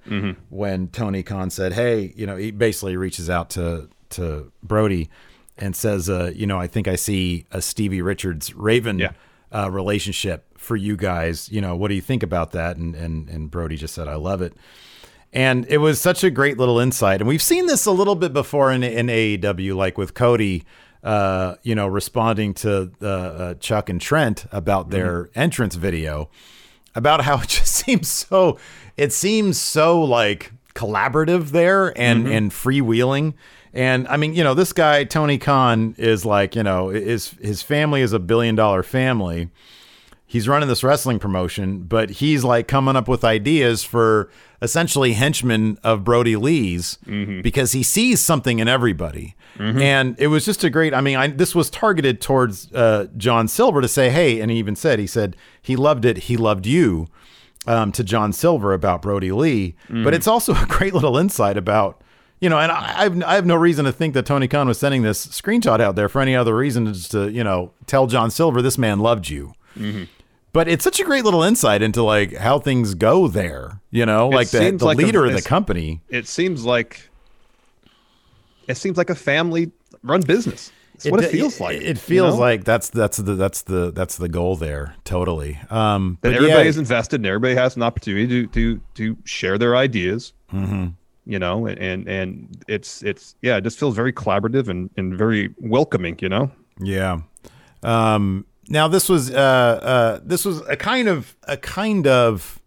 when 0.49 0.89
Tony 0.89 1.23
Khan 1.25 1.51
said, 1.51 1.73
"Hey, 1.73 2.13
you 2.17 2.25
know," 2.25 2.37
he 2.37 2.51
basically 2.53 2.97
reaches 2.97 3.29
out 3.29 3.51
to 3.51 3.89
to 4.11 4.53
Brodie 4.63 5.11
and 5.59 5.75
says, 5.75 6.09
uh, 6.09 6.31
"You 6.35 6.47
know, 6.47 6.59
I 6.59 6.69
think 6.69 6.87
I 6.87 6.95
see 6.95 7.47
a 7.51 7.61
Stevie 7.61 8.01
Richards 8.01 8.55
Raven 8.55 9.01
Yeah. 9.01 9.11
Uh, 9.55 9.69
relationship 9.71 10.59
for 10.59 10.77
you 10.77 10.97
guys. 10.97 11.51
You 11.51 11.61
know, 11.61 11.77
what 11.77 11.89
do 11.89 11.95
you 11.95 12.01
think 12.01 12.23
about 12.23 12.53
that?" 12.53 12.77
And 12.77 12.95
and 12.95 13.29
and 13.29 13.51
Brodie 13.51 13.77
just 13.77 13.95
said, 13.95 14.09
"I 14.09 14.15
love 14.15 14.43
it." 14.43 14.55
And 15.33 15.67
it 15.69 15.79
was 15.79 16.01
such 16.01 16.23
a 16.25 16.31
great 16.31 16.59
little 16.59 16.79
insight. 16.79 17.21
And 17.21 17.29
we've 17.29 17.43
seen 17.43 17.67
this 17.67 17.87
a 17.87 17.91
little 17.91 18.15
bit 18.15 18.33
before 18.35 18.71
in, 18.71 18.83
in 18.83 19.07
AEW, 19.07 19.75
like 19.75 19.97
with 19.97 20.13
Cody, 20.13 20.65
uh, 21.03 21.55
you 21.63 21.75
know, 21.75 21.87
responding 21.87 22.53
to 22.55 22.93
uh, 23.01 23.07
uh, 23.07 23.55
Chuck 23.55 23.89
and 23.89 24.01
Trent 24.01 24.45
about 24.53 24.91
their 24.91 25.31
entrance 25.35 25.75
video, 25.75 26.29
about 26.95 27.23
how 27.23 27.39
it 27.43 27.49
just 27.49 27.75
seems 27.75 28.09
so, 28.09 28.59
it 28.99 29.13
seems 29.13 29.59
so 29.59 30.03
like 30.03 30.53
collaborative 30.75 31.49
there 31.49 31.99
and, 31.99 32.27
and 32.29 32.51
freewheeling. 32.51 33.33
And 33.75 34.07
I 34.09 34.17
mean, 34.17 34.35
you 34.35 34.45
know, 34.45 34.55
this 34.55 34.73
guy, 34.73 35.05
Tony 35.05 35.39
Khan, 35.39 35.95
is 35.97 36.25
like, 36.25 36.55
you 36.55 36.63
know, 36.63 36.89
his, 36.89 37.31
his 37.41 37.63
family 37.63 38.03
is 38.03 38.13
a 38.13 38.19
billion 38.19 38.55
dollar 38.55 38.83
family 38.83 39.49
he's 40.33 40.49
running 40.49 40.67
this 40.67 40.83
wrestling 40.83 41.19
promotion, 41.19 41.81
but 41.83 42.09
he's 42.09 42.43
like 42.43 42.67
coming 42.67 42.97
up 42.97 43.07
with 43.07 43.23
ideas 43.23 43.85
for 43.85 44.31
essentially 44.63 45.13
henchmen 45.13 45.79
of 45.85 46.05
Brodie 46.05 46.37
Lee's 46.37 46.97
because 47.43 47.73
he 47.73 47.83
sees 47.83 48.19
something 48.19 48.59
in 48.59 48.67
everybody. 48.67 49.35
And 49.83 50.17
it 50.19 50.29
was 50.29 50.47
just 50.47 50.65
a 50.65 50.71
great. 50.71 50.95
I 50.95 51.03
mean, 51.03 51.19
I, 51.19 51.27
this 51.27 51.55
was 51.55 51.69
targeted 51.69 52.23
towards 52.23 52.73
uh, 52.73 53.09
John 53.19 53.47
Silver 53.47 53.83
to 53.83 53.89
say, 53.89 54.09
"Hey," 54.09 54.41
and 54.41 54.51
he 54.51 54.57
even 54.57 54.75
said, 54.75 54.99
"He 54.99 55.07
said 55.07 55.37
he 55.61 55.77
loved 55.77 56.07
it. 56.07 56.17
He 56.17 56.39
loved 56.39 56.65
you." 56.65 57.09
Um, 57.65 57.93
to 57.93 58.03
John 58.03 58.33
Silver 58.33 58.73
about 58.73 59.03
Brodie 59.03 59.31
Lee, 59.31 59.77
but 59.89 60.15
it's 60.15 60.27
also 60.27 60.53
a 60.61 60.67
great 60.67 60.95
little 60.95 61.17
insight 61.17 61.57
about 61.57 62.02
you 62.43 62.49
know, 62.49 62.59
and 62.59 62.73
I, 62.73 63.05
I've 63.05 63.23
I 63.23 63.35
have 63.37 63.47
no 63.47 63.55
reason 63.55 63.85
to 63.85 63.93
think 63.93 64.15
that 64.15 64.27
Tony 64.27 64.49
Khan 64.49 64.67
was 64.67 64.77
sending 64.77 65.03
this 65.03 65.25
screenshot 65.29 65.81
out 65.81 65.95
there 65.95 66.09
for 66.09 66.21
any 66.21 66.35
other 66.35 66.57
reason 66.57 66.93
just 66.93 67.13
to 67.13 67.31
you 67.31 67.45
know 67.45 67.71
tell 67.87 68.09
John 68.09 68.33
Silver 68.33 68.61
this 68.61 68.77
man 68.77 68.99
loved 68.99 69.29
you. 69.29 69.55
But 70.53 70.69
it's 70.69 70.83
such 70.83 70.99
a 70.99 71.05
great 71.05 71.25
little 71.25 71.45
insight 71.45 71.83
into 71.83 72.03
like 72.03 72.35
how 72.35 72.59
things 72.59 72.95
go 72.95 73.29
there. 73.29 73.81
You 73.93 74.05
know, 74.05 74.29
like 74.29 74.51
the, 74.51 74.73
the 74.73 74.85
like 74.85 74.99
a- 74.99 75.03
leader 75.03 75.25
of 75.25 75.35
the 75.35 75.41
company. 75.41 76.03
It 76.09 76.27
seems 76.27 76.65
like 76.65 77.09
it 78.67 78.77
seems 78.77 78.99
like 78.99 79.09
a 79.09 79.15
family 79.15 79.71
run 80.03 80.23
business. 80.23 80.73
It's 80.97 81.07
what 81.07 81.23
it, 81.23 81.31
feels 81.31 81.61
like. 81.61 81.77
It, 81.77 81.87
you 81.87 81.95
feels 81.95 82.35
know? 82.35 82.41
like 82.41 82.65
that's 82.65 82.91
that's 82.91 83.19
the 83.19 83.35
that's 83.35 83.63
the 83.63 83.93
that's 83.93 84.17
the 84.17 84.29
goal 84.29 84.57
there. 84.57 84.97
Totally. 85.05 85.61
Um, 85.71 86.19
that 86.23 86.31
but 86.31 86.35
everybody 86.35 86.65
yeah, 86.65 86.69
is 86.69 86.77
invested 86.77 87.21
and 87.21 87.27
everybody 87.27 87.55
has 87.55 87.77
an 87.77 87.85
opportunity 87.85 88.27
to 88.27 88.47
to 88.49 88.81
to 88.95 89.17
share 89.25 89.59
their 89.59 89.77
ideas. 89.77 90.33
Mm-hmm. 90.53 90.89
You 91.25 91.39
know, 91.39 91.67
and 91.67 92.09
and 92.09 92.65
it's 92.69 93.03
it's 93.03 93.37
yeah, 93.43 93.57
it 93.57 93.65
just 93.65 93.79
feels 93.79 93.95
very 93.95 94.13
collaborative 94.13 94.69
and 94.69 94.91
and 94.97 95.17
very 95.17 95.55
welcoming. 95.59 96.19
You 96.21 96.29
know. 96.29 96.51
Yeah. 96.81 97.21
Um, 97.83 98.47
now 98.69 98.89
this 98.89 99.09
was 99.09 99.31
uh, 99.31 99.35
uh, 99.35 100.21
this 100.25 100.45
was 100.45 100.61
a 100.69 100.77
kind 100.77 101.09
of 101.09 101.37
a 101.45 101.57
kind 101.57 102.07
of 102.07 102.61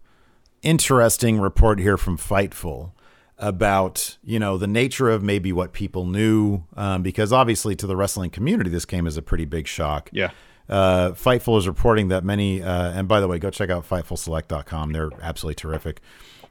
interesting 0.62 1.40
report 1.40 1.78
here 1.78 1.96
from 1.96 2.16
Fightful 2.18 2.92
about 3.38 4.16
you 4.24 4.38
know 4.38 4.56
the 4.56 4.66
nature 4.66 5.10
of 5.10 5.22
maybe 5.22 5.52
what 5.52 5.72
people 5.72 6.06
knew 6.06 6.64
um, 6.76 7.02
because 7.02 7.32
obviously 7.32 7.76
to 7.76 7.86
the 7.86 7.94
wrestling 7.94 8.30
community 8.30 8.70
this 8.70 8.86
came 8.86 9.06
as 9.06 9.16
a 9.16 9.22
pretty 9.22 9.44
big 9.44 9.66
shock. 9.66 10.08
Yeah. 10.12 10.30
Uh, 10.68 11.10
Fightful 11.10 11.58
is 11.58 11.68
reporting 11.68 12.08
that 12.08 12.24
many, 12.24 12.62
uh, 12.62 12.92
and 12.92 13.06
by 13.06 13.20
the 13.20 13.28
way, 13.28 13.38
go 13.38 13.50
check 13.50 13.70
out 13.70 13.88
FightfulSelect.com. 13.88 14.92
They're 14.92 15.10
absolutely 15.22 15.54
terrific. 15.54 16.00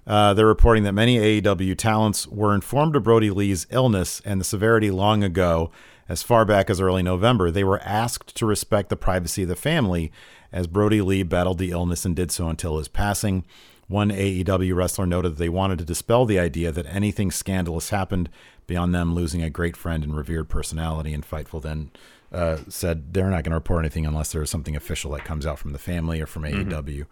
Uh, 0.07 0.33
they're 0.33 0.45
reporting 0.45 0.83
that 0.83 0.93
many 0.93 1.17
AEW 1.41 1.77
talents 1.77 2.27
were 2.27 2.53
informed 2.53 2.95
of 2.95 3.03
Brodie 3.03 3.31
Lee's 3.31 3.65
illness 3.71 4.21
and 4.23 4.39
the 4.39 4.45
severity 4.45 4.91
long 4.91 5.23
ago, 5.23 5.71
as 6.07 6.21
far 6.21 6.45
back 6.45 6.69
as 6.69 6.79
early 6.79 7.01
November. 7.01 7.49
They 7.49 7.63
were 7.63 7.81
asked 7.81 8.35
to 8.35 8.45
respect 8.45 8.89
the 8.89 8.95
privacy 8.95 9.43
of 9.43 9.49
the 9.49 9.55
family 9.55 10.11
as 10.51 10.67
Brodie 10.67 11.01
Lee 11.01 11.23
battled 11.23 11.57
the 11.57 11.71
illness 11.71 12.05
and 12.05 12.15
did 12.15 12.31
so 12.31 12.47
until 12.47 12.77
his 12.77 12.87
passing. 12.87 13.43
One 13.87 14.09
AEW 14.09 14.75
wrestler 14.75 15.05
noted 15.05 15.33
that 15.33 15.37
they 15.37 15.49
wanted 15.49 15.79
to 15.79 15.85
dispel 15.85 16.25
the 16.25 16.39
idea 16.39 16.71
that 16.71 16.87
anything 16.87 17.31
scandalous 17.31 17.89
happened 17.89 18.29
beyond 18.67 18.95
them 18.95 19.13
losing 19.13 19.43
a 19.43 19.49
great 19.49 19.77
friend 19.77 20.03
and 20.03 20.15
revered 20.15 20.49
personality. 20.49 21.13
And 21.13 21.27
Fightful 21.27 21.61
then 21.61 21.91
uh, 22.31 22.57
said 22.67 23.13
they're 23.13 23.29
not 23.29 23.43
going 23.43 23.51
to 23.51 23.55
report 23.55 23.83
anything 23.83 24.05
unless 24.05 24.31
there's 24.31 24.49
something 24.49 24.75
official 24.75 25.11
that 25.11 25.23
comes 25.25 25.45
out 25.45 25.57
from 25.59 25.71
the 25.73 25.79
family 25.79 26.19
or 26.21 26.25
from 26.25 26.43
AEW. 26.43 27.05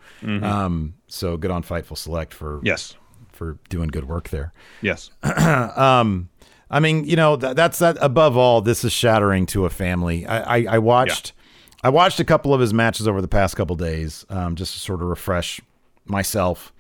Um, 0.44 0.96
so 1.08 1.38
good 1.38 1.52
on 1.52 1.64
Fightful 1.64 1.98
Select 1.98 2.34
for 2.34 2.60
Yes. 2.64 2.96
for 3.32 3.58
doing 3.70 3.88
good 3.90 4.06
work 4.08 4.30
there. 4.30 4.52
Yes. 4.82 5.12
I 6.70 6.80
mean, 6.80 7.04
you 7.06 7.16
know, 7.16 7.36
that, 7.36 7.56
that's 7.56 7.80
that. 7.80 7.98
Above 8.02 8.36
all, 8.38 8.62
this 8.62 8.84
is 8.84 8.92
shattering 8.92 9.46
to 9.48 9.66
a 9.66 9.70
family. 9.70 10.26
I, 10.26 10.58
I, 10.58 10.66
I 10.76 10.78
watched, 10.80 11.34
I 11.84 11.90
watched 11.90 12.20
a 12.20 12.24
couple 12.26 12.54
of 12.54 12.60
his 12.62 12.74
matches 12.74 13.08
over 13.08 13.22
the 13.22 13.28
past 13.28 13.56
couple 13.56 13.76
days, 13.76 14.26
um, 14.30 14.56
just 14.56 14.74
to 14.74 14.80
sort 14.80 15.02
of 15.02 15.08
refresh 15.08 15.62
myself 16.06 16.74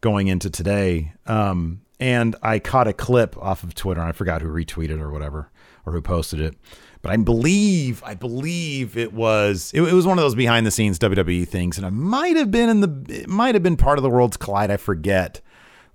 going 0.00 0.28
into 0.28 0.50
today. 0.50 1.12
Um, 1.26 1.82
and 2.00 2.34
I 2.42 2.58
caught 2.58 2.88
a 2.88 2.92
clip 2.92 3.36
off 3.38 3.62
of 3.62 3.74
Twitter. 3.74 4.00
And 4.00 4.08
I 4.08 4.12
forgot 4.12 4.42
who 4.42 4.48
retweeted 4.48 5.00
or 5.00 5.10
whatever, 5.10 5.50
or 5.86 5.92
who 5.92 6.00
posted 6.02 6.40
it. 6.40 6.54
But 7.00 7.12
I 7.12 7.16
believe, 7.16 8.02
I 8.04 8.14
believe 8.14 8.96
it 8.96 9.12
was, 9.12 9.70
it, 9.72 9.82
it 9.82 9.92
was 9.92 10.06
one 10.06 10.18
of 10.18 10.22
those 10.22 10.34
behind 10.34 10.66
the 10.66 10.70
scenes 10.70 10.98
WWE 10.98 11.46
things, 11.46 11.78
and 11.78 11.86
it 11.86 11.92
might 11.92 12.36
have 12.36 12.50
been 12.50 12.68
in 12.68 12.80
the, 12.80 13.20
it 13.22 13.28
might 13.28 13.54
have 13.54 13.62
been 13.62 13.76
part 13.76 13.98
of 13.98 14.02
the 14.02 14.10
World's 14.10 14.36
Collide. 14.36 14.70
I 14.70 14.76
forget 14.76 15.40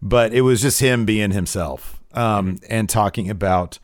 but 0.03 0.33
it 0.33 0.41
was 0.41 0.61
just 0.61 0.81
him 0.81 1.05
being 1.05 1.31
himself 1.31 2.01
um, 2.13 2.59
and 2.69 2.89
talking 2.89 3.29
about 3.29 3.79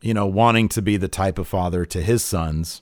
you 0.00 0.14
know 0.14 0.26
wanting 0.26 0.68
to 0.70 0.80
be 0.80 0.96
the 0.96 1.06
type 1.06 1.38
of 1.38 1.46
father 1.46 1.84
to 1.84 2.00
his 2.00 2.24
sons 2.24 2.80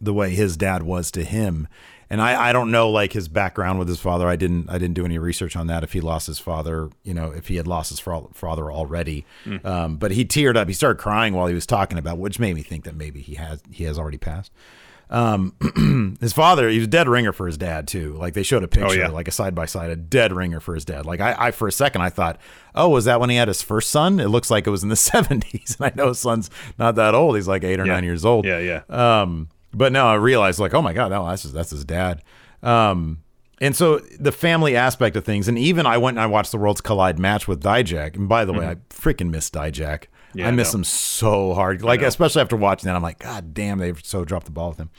the 0.00 0.14
way 0.14 0.30
his 0.30 0.56
dad 0.56 0.82
was 0.82 1.10
to 1.10 1.22
him 1.22 1.68
and 2.08 2.22
I, 2.22 2.48
I 2.50 2.52
don't 2.52 2.70
know 2.70 2.90
like 2.90 3.12
his 3.12 3.28
background 3.28 3.78
with 3.78 3.88
his 3.88 3.98
father 4.00 4.28
i 4.28 4.36
didn't 4.36 4.70
i 4.70 4.78
didn't 4.78 4.94
do 4.94 5.04
any 5.04 5.18
research 5.18 5.56
on 5.56 5.66
that 5.66 5.82
if 5.82 5.92
he 5.92 6.00
lost 6.00 6.26
his 6.26 6.38
father 6.38 6.90
you 7.02 7.14
know 7.14 7.30
if 7.30 7.48
he 7.48 7.56
had 7.56 7.66
lost 7.66 7.90
his 7.90 8.00
father 8.00 8.70
already 8.70 9.24
um, 9.64 9.96
but 9.96 10.12
he 10.12 10.24
teared 10.24 10.56
up 10.56 10.68
he 10.68 10.74
started 10.74 11.00
crying 11.00 11.34
while 11.34 11.46
he 11.46 11.54
was 11.54 11.66
talking 11.66 11.98
about 11.98 12.18
which 12.18 12.38
made 12.38 12.54
me 12.54 12.62
think 12.62 12.84
that 12.84 12.94
maybe 12.94 13.20
he 13.20 13.34
has 13.34 13.62
he 13.70 13.84
has 13.84 13.98
already 13.98 14.18
passed 14.18 14.52
um, 15.08 15.54
his 16.20 16.32
father, 16.32 16.68
he 16.68 16.78
was 16.78 16.86
a 16.86 16.90
dead 16.90 17.08
ringer 17.08 17.32
for 17.32 17.46
his 17.46 17.56
dad 17.56 17.86
too. 17.86 18.14
Like 18.14 18.34
they 18.34 18.42
showed 18.42 18.64
a 18.64 18.68
picture, 18.68 18.98
yeah. 18.98 19.08
like 19.08 19.28
a 19.28 19.32
side 19.32 19.54
by 19.54 19.66
side, 19.66 19.90
a 19.90 19.96
dead 19.96 20.32
ringer 20.32 20.58
for 20.58 20.74
his 20.74 20.84
dad. 20.84 21.06
Like 21.06 21.20
I, 21.20 21.36
I, 21.38 21.50
for 21.52 21.68
a 21.68 21.72
second, 21.72 22.02
I 22.02 22.08
thought, 22.08 22.40
oh, 22.74 22.88
was 22.88 23.04
that 23.04 23.20
when 23.20 23.30
he 23.30 23.36
had 23.36 23.48
his 23.48 23.62
first 23.62 23.90
son? 23.90 24.18
It 24.18 24.28
looks 24.28 24.50
like 24.50 24.66
it 24.66 24.70
was 24.70 24.82
in 24.82 24.88
the 24.88 24.96
seventies, 24.96 25.76
and 25.78 25.86
I 25.86 25.92
know 25.94 26.08
his 26.08 26.18
son's 26.18 26.50
not 26.78 26.96
that 26.96 27.14
old. 27.14 27.36
He's 27.36 27.46
like 27.48 27.62
eight 27.62 27.78
or 27.78 27.86
Yeah. 27.86 27.92
nine 27.92 28.04
years 28.04 28.24
old. 28.24 28.44
Yeah. 28.44 28.58
Yeah. 28.58 28.82
Um, 29.22 29.48
but 29.76 29.92
now 29.92 30.08
I 30.08 30.14
realized, 30.14 30.58
like, 30.58 30.74
oh 30.74 30.82
my 30.82 30.94
god, 30.94 31.10
no, 31.10 31.28
that's 31.28 31.42
his, 31.42 31.52
that's 31.52 31.70
his 31.70 31.84
dad. 31.84 32.22
Um, 32.62 33.22
and 33.60 33.76
so 33.76 33.98
the 34.18 34.32
family 34.32 34.74
aspect 34.74 35.16
of 35.16 35.24
things, 35.24 35.48
and 35.48 35.58
even 35.58 35.86
I 35.86 35.98
went 35.98 36.16
and 36.16 36.22
I 36.22 36.26
watched 36.26 36.50
the 36.50 36.58
Worlds 36.58 36.80
Collide 36.80 37.18
match 37.18 37.46
with 37.46 37.62
Dijak. 37.62 38.16
And 38.16 38.28
by 38.28 38.44
the 38.44 38.52
way, 38.52 38.66
I 38.66 38.74
freaking 38.90 39.30
miss 39.30 39.50
Dijak. 39.50 40.04
Yeah, 40.34 40.48
I 40.48 40.50
miss 40.50 40.74
I 40.74 40.78
him 40.78 40.84
so 40.84 41.54
hard. 41.54 41.82
Like 41.82 42.02
especially 42.02 42.42
after 42.42 42.56
watching 42.56 42.88
that, 42.88 42.96
I'm 42.96 43.02
like, 43.02 43.18
God 43.18 43.54
damn, 43.54 43.78
they've 43.78 44.00
so 44.04 44.24
dropped 44.24 44.46
the 44.46 44.52
ball 44.52 44.70
with 44.70 44.78
him. 44.78 44.90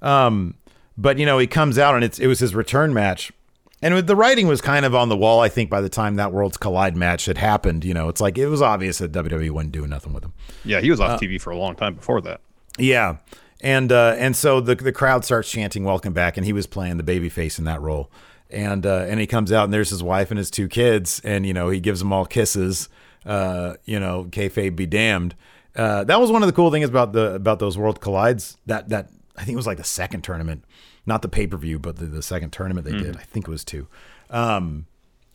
Um, 0.00 0.54
but 0.96 1.18
you 1.18 1.26
know, 1.26 1.38
he 1.38 1.46
comes 1.46 1.78
out 1.78 1.94
and 1.94 2.04
it's 2.04 2.18
it 2.18 2.26
was 2.26 2.38
his 2.38 2.54
return 2.54 2.92
match. 2.94 3.32
And 3.80 3.96
the 4.06 4.16
writing 4.16 4.48
was 4.48 4.60
kind 4.60 4.84
of 4.84 4.94
on 4.94 5.08
the 5.08 5.16
wall, 5.16 5.38
I 5.40 5.48
think, 5.48 5.70
by 5.70 5.80
the 5.80 5.88
time 5.88 6.16
that 6.16 6.32
Worlds 6.32 6.56
Collide 6.56 6.96
match 6.96 7.26
had 7.26 7.38
happened. 7.38 7.84
You 7.84 7.94
know, 7.94 8.08
it's 8.08 8.20
like 8.20 8.36
it 8.36 8.48
was 8.48 8.60
obvious 8.60 8.98
that 8.98 9.12
WWE 9.12 9.50
wasn't 9.50 9.72
doing 9.72 9.90
nothing 9.90 10.12
with 10.12 10.24
him. 10.24 10.32
Yeah. 10.64 10.80
He 10.80 10.90
was 10.90 11.00
uh, 11.00 11.04
off 11.04 11.20
TV 11.20 11.40
for 11.40 11.50
a 11.50 11.56
long 11.56 11.76
time 11.76 11.94
before 11.94 12.20
that. 12.22 12.40
Yeah. 12.76 13.18
And 13.60 13.90
uh, 13.90 14.14
and 14.16 14.36
so 14.36 14.60
the 14.60 14.74
the 14.76 14.92
crowd 14.92 15.24
starts 15.24 15.50
chanting 15.50 15.84
"Welcome 15.84 16.12
back," 16.12 16.36
and 16.36 16.46
he 16.46 16.52
was 16.52 16.66
playing 16.66 16.96
the 16.96 17.02
baby 17.02 17.28
face 17.28 17.58
in 17.58 17.64
that 17.64 17.80
role. 17.80 18.10
And 18.50 18.86
uh, 18.86 19.04
and 19.08 19.18
he 19.20 19.26
comes 19.26 19.52
out 19.52 19.64
and 19.64 19.72
there's 19.72 19.90
his 19.90 20.02
wife 20.02 20.30
and 20.30 20.38
his 20.38 20.50
two 20.50 20.68
kids, 20.68 21.20
and 21.24 21.44
you 21.44 21.52
know 21.52 21.68
he 21.68 21.80
gives 21.80 21.98
them 21.98 22.12
all 22.12 22.24
kisses. 22.24 22.88
Uh, 23.26 23.74
you 23.84 23.98
know, 23.98 24.26
kayfabe 24.30 24.76
be 24.76 24.86
damned. 24.86 25.34
Uh, 25.76 26.04
that 26.04 26.20
was 26.20 26.30
one 26.30 26.42
of 26.42 26.46
the 26.46 26.52
cool 26.52 26.70
things 26.70 26.88
about 26.88 27.12
the 27.12 27.34
about 27.34 27.58
those 27.58 27.76
World 27.76 28.00
Collides. 28.00 28.56
That 28.66 28.88
that 28.90 29.10
I 29.36 29.44
think 29.44 29.54
it 29.54 29.56
was 29.56 29.66
like 29.66 29.78
the 29.78 29.84
second 29.84 30.22
tournament, 30.22 30.64
not 31.04 31.22
the 31.22 31.28
pay 31.28 31.46
per 31.46 31.56
view, 31.56 31.78
but 31.78 31.96
the, 31.96 32.06
the 32.06 32.22
second 32.22 32.50
tournament 32.50 32.86
they 32.86 32.96
did. 32.96 33.16
I 33.16 33.22
think 33.22 33.46
it 33.48 33.50
was 33.50 33.64
two. 33.64 33.86
Um, 34.30 34.86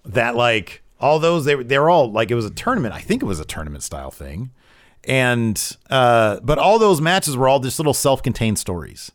that 0.05 0.35
like 0.35 0.81
all 0.99 1.19
those 1.19 1.45
they 1.45 1.55
they 1.55 1.77
were 1.77 1.89
all 1.89 2.11
like 2.11 2.31
it 2.31 2.35
was 2.35 2.45
a 2.45 2.51
tournament. 2.51 2.93
I 2.93 2.99
think 2.99 3.21
it 3.21 3.25
was 3.25 3.39
a 3.39 3.45
tournament 3.45 3.83
style 3.83 4.11
thing, 4.11 4.51
and 5.05 5.77
uh, 5.89 6.39
but 6.41 6.57
all 6.57 6.79
those 6.79 7.01
matches 7.01 7.36
were 7.38 7.48
all 7.48 7.60
just 7.60 7.79
little 7.79 7.93
self 7.93 8.24
contained 8.24 8.60
stories, 8.60 9.12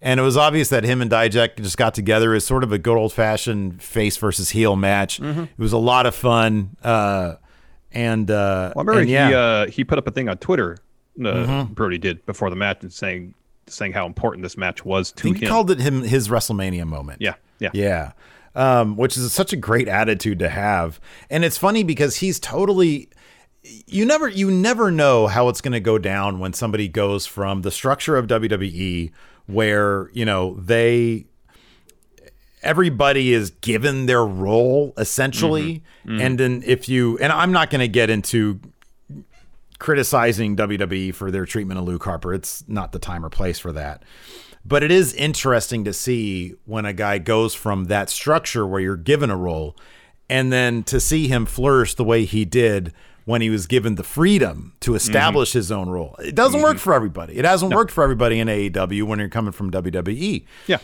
and 0.00 0.20
it 0.20 0.22
was 0.22 0.36
obvious 0.36 0.68
that 0.68 0.84
him 0.84 1.00
and 1.00 1.10
Dijak 1.10 1.56
just 1.56 1.76
got 1.76 1.94
together 1.94 2.34
as 2.34 2.44
sort 2.44 2.62
of 2.62 2.72
a 2.72 2.78
good 2.78 2.96
old 2.96 3.12
fashioned 3.12 3.82
face 3.82 4.16
versus 4.16 4.50
heel 4.50 4.76
match. 4.76 5.18
It 5.20 5.48
was 5.58 5.72
a 5.72 5.78
lot 5.78 6.06
of 6.06 6.14
fun, 6.14 6.76
uh, 6.84 7.36
and 7.92 8.30
uh, 8.30 8.72
Well, 8.76 8.80
I 8.88 8.92
remember 8.92 9.00
and 9.00 9.08
he 9.08 9.14
yeah, 9.14 9.30
uh, 9.30 9.66
he 9.66 9.84
put 9.84 9.98
up 9.98 10.06
a 10.06 10.10
thing 10.10 10.28
on 10.28 10.36
Twitter. 10.38 10.78
Uh, 11.18 11.22
Mm-hmm. 11.22 11.74
Brodie 11.74 11.98
did 11.98 12.24
before 12.24 12.48
the 12.48 12.56
match 12.56 12.78
and 12.82 12.90
saying 12.92 13.34
saying 13.66 13.92
how 13.92 14.06
important 14.06 14.42
this 14.42 14.56
match 14.56 14.84
was 14.84 15.12
to 15.12 15.22
think 15.22 15.36
him. 15.36 15.42
he 15.42 15.46
called 15.46 15.70
it 15.70 15.78
him 15.78 16.02
his 16.02 16.28
WrestleMania 16.28 16.86
moment. 16.86 17.20
yeah, 17.20 17.34
yeah, 17.58 17.68
Yeah. 17.74 18.12
Um, 18.54 18.96
which 18.96 19.16
is 19.16 19.30
such 19.32 19.52
a 19.54 19.56
great 19.56 19.88
attitude 19.88 20.38
to 20.40 20.48
have. 20.50 21.00
And 21.30 21.42
it's 21.44 21.56
funny 21.56 21.84
because 21.84 22.16
he's 22.16 22.38
totally 22.40 23.08
you 23.62 24.04
never 24.04 24.28
you 24.28 24.50
never 24.50 24.90
know 24.90 25.26
how 25.26 25.48
it's 25.48 25.60
going 25.60 25.72
to 25.72 25.80
go 25.80 25.98
down 25.98 26.38
when 26.38 26.52
somebody 26.52 26.88
goes 26.88 27.26
from 27.26 27.62
the 27.62 27.70
structure 27.70 28.16
of 28.16 28.26
WWE 28.26 29.12
where, 29.46 30.10
you 30.12 30.24
know, 30.24 30.54
they 30.54 31.26
everybody 32.62 33.32
is 33.32 33.50
given 33.50 34.06
their 34.06 34.24
role 34.24 34.92
essentially 34.96 35.82
mm-hmm. 36.04 36.10
Mm-hmm. 36.10 36.20
and 36.20 36.38
then 36.38 36.62
if 36.64 36.88
you 36.88 37.18
and 37.18 37.32
I'm 37.32 37.50
not 37.50 37.70
going 37.70 37.80
to 37.80 37.88
get 37.88 38.08
into 38.08 38.60
criticizing 39.82 40.54
WWE 40.54 41.12
for 41.12 41.32
their 41.32 41.44
treatment 41.44 41.80
of 41.80 41.84
Luke 41.84 42.04
Harper. 42.04 42.32
It's 42.32 42.62
not 42.68 42.92
the 42.92 43.00
time 43.00 43.26
or 43.26 43.28
place 43.28 43.58
for 43.58 43.72
that. 43.72 44.04
But 44.64 44.84
it 44.84 44.92
is 44.92 45.12
interesting 45.14 45.82
to 45.84 45.92
see 45.92 46.54
when 46.66 46.84
a 46.84 46.92
guy 46.92 47.18
goes 47.18 47.52
from 47.52 47.86
that 47.86 48.08
structure 48.08 48.64
where 48.64 48.80
you're 48.80 48.96
given 48.96 49.28
a 49.28 49.36
role 49.36 49.76
and 50.30 50.52
then 50.52 50.84
to 50.84 51.00
see 51.00 51.26
him 51.26 51.46
flourish 51.46 51.96
the 51.96 52.04
way 52.04 52.24
he 52.24 52.44
did 52.44 52.92
when 53.24 53.40
he 53.40 53.50
was 53.50 53.66
given 53.66 53.94
the 53.94 54.02
freedom 54.02 54.74
to 54.80 54.90
mm-hmm. 54.90 54.96
establish 54.96 55.52
his 55.52 55.70
own 55.70 55.88
role. 55.88 56.16
It 56.18 56.34
doesn't 56.34 56.60
work 56.62 56.76
mm-hmm. 56.76 56.82
for 56.82 56.94
everybody. 56.94 57.36
It 57.36 57.44
hasn't 57.44 57.72
worked 57.74 57.90
for 57.92 58.02
everybody 58.02 58.40
in 58.40 58.48
AEW 58.48 59.04
when 59.04 59.18
you're 59.18 59.28
coming 59.28 59.52
from 59.52 59.70
WWE. 59.70 60.44
yeah. 60.66 60.78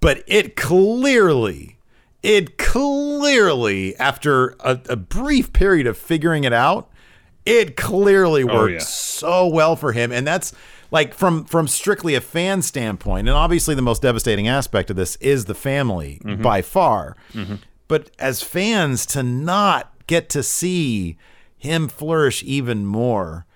but 0.00 0.22
it 0.26 0.56
clearly, 0.56 1.76
it 2.22 2.58
clearly, 2.58 3.96
after 3.98 4.50
a, 4.60 4.78
a 4.88 4.96
brief 4.96 5.52
period 5.52 5.86
of 5.86 5.96
figuring 5.98 6.44
it 6.44 6.52
out, 6.52 6.90
it 7.44 7.76
clearly 7.76 8.42
oh, 8.44 8.46
worked 8.46 8.70
Oh, 8.70 8.74
yeah. 8.74 8.78
so 8.78 9.46
well 9.48 9.76
for 9.76 9.92
him. 9.92 10.12
And 10.12 10.26
that's 10.26 10.52
like 10.90 11.14
from 11.14 11.44
from 11.44 11.68
strictly 11.68 12.14
a 12.14 12.20
fan 12.20 12.62
standpoint, 12.62 13.28
and 13.28 13.36
obviously 13.36 13.74
the 13.74 13.82
most 13.82 14.02
devastating 14.02 14.48
aspect 14.48 14.90
of 14.90 14.96
this 14.96 15.16
is 15.16 15.44
the 15.46 15.54
family 15.54 16.20
Mm-hmm. 16.24 16.42
by 16.42 16.62
far. 16.62 17.16
Mm-hmm. 17.32 17.56
But 17.88 18.10
as 18.18 18.42
fans, 18.42 19.06
to 19.06 19.22
not 19.22 19.92
get 20.06 20.28
to 20.30 20.42
see 20.42 21.16
him 21.60 21.86
flourish 21.88 22.42
even 22.42 22.84
more, 22.86 23.46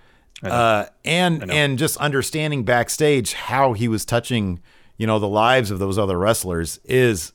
uh, 0.42 0.84
and 1.04 1.50
and 1.50 1.78
just 1.78 1.96
understanding 1.96 2.62
backstage 2.64 3.32
how 3.32 3.72
he 3.72 3.88
was 3.88 4.04
touching, 4.04 4.60
you 4.98 5.06
know, 5.06 5.18
the 5.18 5.26
lives 5.28 5.70
of 5.70 5.78
those 5.78 5.98
other 5.98 6.18
wrestlers 6.18 6.78
is 6.84 7.32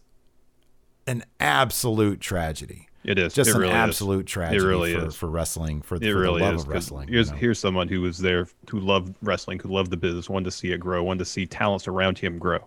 an 1.08 1.24
absolute 1.40 2.22
tragedy. 2.22 2.88
It 3.04 3.18
is. 3.18 3.34
Just 3.34 3.50
It 3.50 3.56
an 3.56 3.62
really 3.62 3.74
is. 3.74 3.78
absolute 3.78 4.28
tragedy 4.28 4.64
really 4.64 4.94
for, 4.94 5.08
is. 5.08 5.16
for 5.16 5.28
wrestling, 5.30 5.82
for, 5.82 5.96
It 5.96 6.02
for 6.04 6.20
really 6.20 6.40
the 6.40 6.46
love 6.46 6.56
is. 6.56 6.64
of 6.64 6.68
wrestling. 6.68 7.08
you 7.08 7.16
Here's 7.16 7.32
know? 7.32 7.38
here's 7.38 7.58
someone 7.58 7.88
who 7.88 8.02
was 8.02 8.20
there, 8.20 8.48
who 8.70 8.80
loved 8.80 9.16
wrestling, 9.22 9.58
who 9.60 9.70
loved 9.70 9.90
the 9.90 9.98
business, 9.98 10.30
wanted 10.30 10.46
to 10.46 10.52
see 10.52 10.72
it 10.72 10.80
grow, 10.80 11.04
wanted 11.04 11.20
to 11.20 11.26
see 11.26 11.46
talents 11.46 11.88
around 11.88 12.20
him 12.20 12.38
grow. 12.38 12.60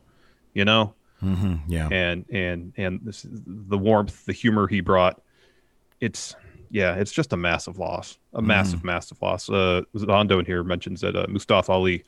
You 0.55 0.65
know, 0.65 0.95
yeah. 1.69 1.89
and 1.93 2.25
and 2.33 2.73
and 2.77 3.01
this, 3.05 3.25
the 3.31 3.79
warmth, 3.79 4.25
the 4.27 4.33
humor 4.33 4.67
he 4.67 4.81
brought. 4.81 5.23
It's 6.01 6.35
yeah, 6.73 6.95
it's 6.97 7.13
just 7.13 7.33
a 7.33 7.37
massive 7.37 7.79
loss, 7.79 8.19
a 8.33 8.39
Mm-hmm. 8.39 8.47
massive, 8.49 8.83
massive 8.85 9.23
loss. 9.23 9.49
Uh, 9.49 9.83
Zondo 9.95 10.41
in 10.41 10.47
here 10.47 10.65
mentions 10.65 11.03
that 11.03 11.15
uh, 11.15 11.27
Mustafa 11.29 11.71
Ali 11.71 12.03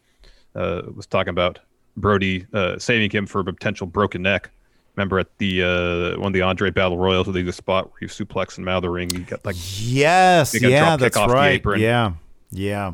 uh, 0.56 0.82
was 0.96 1.06
talking 1.06 1.30
about 1.30 1.60
Brodie 1.96 2.46
uh, 2.52 2.78
saving 2.78 3.10
him 3.10 3.26
for 3.26 3.40
a 3.40 3.44
potential 3.44 3.86
broken 3.86 4.22
neck. 4.22 4.50
Remember 4.96 5.18
at 5.18 5.26
the 5.38 5.62
uh, 5.62 6.18
one 6.20 6.28
of 6.28 6.32
the 6.32 6.42
Andre 6.42 6.70
Battle 6.70 6.96
Royals, 6.98 7.26
where 7.26 7.34
they 7.34 7.40
did 7.42 7.48
a 7.48 7.52
spot 7.52 7.90
where 7.90 7.98
he 8.00 8.06
suplex 8.06 8.58
and 8.58 8.68
out 8.68 8.76
of 8.78 8.82
the 8.82 8.90
ring, 8.90 9.10
he 9.10 9.18
got 9.20 9.44
like 9.44 9.56
Yes, 9.80 10.52
got 10.58 10.70
yeah, 10.70 10.96
that's 10.96 11.16
right. 11.16 11.62
Yeah, 11.76 12.12
yeah. 12.50 12.92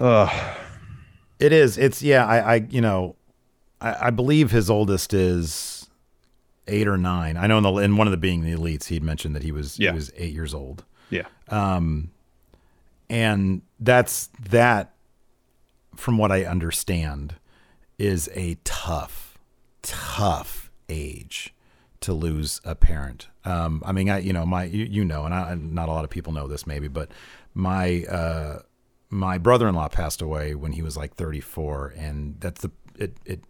uh, 0.00 0.54
It 1.38 1.52
is. 1.52 1.78
It's 1.78 2.02
yeah. 2.02 2.26
I, 2.26 2.38
I 2.38 2.54
you 2.70 2.80
know, 2.80 3.14
I, 3.80 4.06
I 4.06 4.10
believe 4.10 4.50
his 4.50 4.70
oldest 4.70 5.12
is 5.14 5.88
eight 6.66 6.88
or 6.88 6.96
nine. 6.96 7.36
I 7.36 7.46
know 7.46 7.58
in 7.58 7.62
the 7.62 7.72
in 7.76 7.96
one 7.98 8.06
of 8.06 8.10
the 8.10 8.16
being 8.16 8.42
the 8.42 8.52
elites, 8.52 8.86
he'd 8.86 9.02
mentioned 9.02 9.36
that 9.36 9.42
he 9.42 9.52
was 9.52 9.78
Yeah. 9.78 9.90
he 9.92 9.96
was 9.96 10.10
eight 10.16 10.32
years 10.32 10.54
old, 10.54 10.84
yeah, 11.10 11.26
Um, 11.48 12.10
and 13.08 13.62
that's 13.80 14.28
that. 14.50 14.94
From 15.96 16.16
what 16.16 16.30
I 16.30 16.44
understand, 16.44 17.34
is 17.98 18.30
a 18.34 18.56
tough, 18.62 19.36
tough 19.82 20.70
age 20.88 21.52
to 22.00 22.12
lose 22.12 22.60
a 22.64 22.74
parent. 22.76 23.26
Um, 23.44 23.82
I 23.84 23.92
mean, 23.92 24.08
I 24.08 24.18
you 24.18 24.32
know 24.32 24.46
my 24.46 24.64
you, 24.64 24.84
you 24.84 25.04
know, 25.04 25.24
and 25.24 25.34
I, 25.34 25.54
not 25.54 25.88
a 25.88 25.92
lot 25.92 26.04
of 26.04 26.10
people 26.10 26.32
know 26.32 26.46
this 26.46 26.66
maybe, 26.66 26.88
but 26.88 27.10
my 27.54 28.04
uh, 28.04 28.60
my 29.10 29.38
brother-in-law 29.38 29.88
passed 29.88 30.22
away 30.22 30.54
when 30.54 30.72
he 30.72 30.82
was 30.82 30.96
like 30.96 31.14
34, 31.14 31.94
and 31.96 32.36
that's 32.40 32.60
the 32.62 32.70
it 32.96 33.16
it 33.24 33.40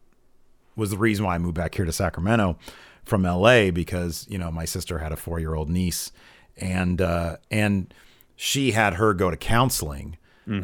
was 0.77 0.91
the 0.91 0.99
reason 0.99 1.25
why 1.25 1.35
I 1.35 1.39
moved 1.39 1.57
back 1.57 1.75
here 1.75 1.85
to 1.85 1.93
Sacramento 1.93 2.57
from 3.05 3.23
LA 3.23 3.71
because 3.71 4.27
you 4.29 4.39
know 4.39 4.51
my 4.51 4.65
sister 4.65 4.99
had 4.99 5.13
a 5.13 5.17
four 5.17 5.39
year 5.39 5.55
old 5.55 5.69
niece, 5.69 6.13
and 6.59 7.01
uh, 7.01 7.37
and 7.51 7.93
she 8.37 8.73
had 8.73 8.95
her 8.95 9.15
go 9.15 9.31
to 9.31 9.37
counseling, 9.37 10.17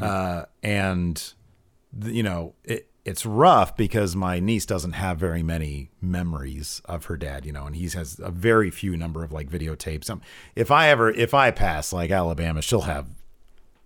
uh, 0.02 0.44
and 0.62 1.32
you 2.04 2.22
know 2.22 2.54
it. 2.64 2.88
It's 3.04 3.26
rough 3.26 3.76
because 3.76 4.16
my 4.16 4.40
niece 4.40 4.64
doesn't 4.64 4.92
have 4.92 5.18
very 5.18 5.42
many 5.42 5.90
memories 6.00 6.80
of 6.86 7.04
her 7.04 7.18
dad, 7.18 7.44
you 7.44 7.52
know, 7.52 7.66
and 7.66 7.76
he 7.76 7.82
has 7.90 8.18
a 8.18 8.30
very 8.30 8.70
few 8.70 8.96
number 8.96 9.22
of 9.22 9.30
like 9.30 9.50
videotapes. 9.50 10.08
Um, 10.08 10.22
if 10.56 10.70
I 10.70 10.88
ever, 10.88 11.10
if 11.10 11.34
I 11.34 11.50
pass 11.50 11.92
like 11.92 12.10
Alabama, 12.10 12.62
she'll 12.62 12.80
have 12.80 13.08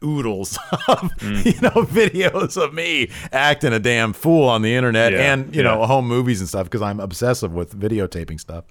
oodles 0.05 0.57
of 0.89 1.11
you 1.21 1.61
know 1.61 1.83
videos 1.83 2.57
of 2.57 2.73
me 2.73 3.11
acting 3.33 3.73
a 3.73 3.81
damn 3.81 4.13
fool 4.13 4.49
on 4.49 4.63
the 4.63 4.73
internet 4.73 5.13
Yeah, 5.13 5.33
and 5.33 5.53
you 5.57 5.65
know 5.65 5.85
home 5.87 6.07
movies 6.07 6.39
and 6.39 6.49
stuff 6.49 6.67
because 6.67 6.83
I'm 6.83 7.01
obsessive 7.01 7.53
with 7.53 7.77
videotaping 7.77 8.39
stuff. 8.39 8.67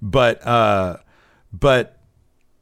But 0.00 0.46
uh 0.46 0.96
but 1.52 2.00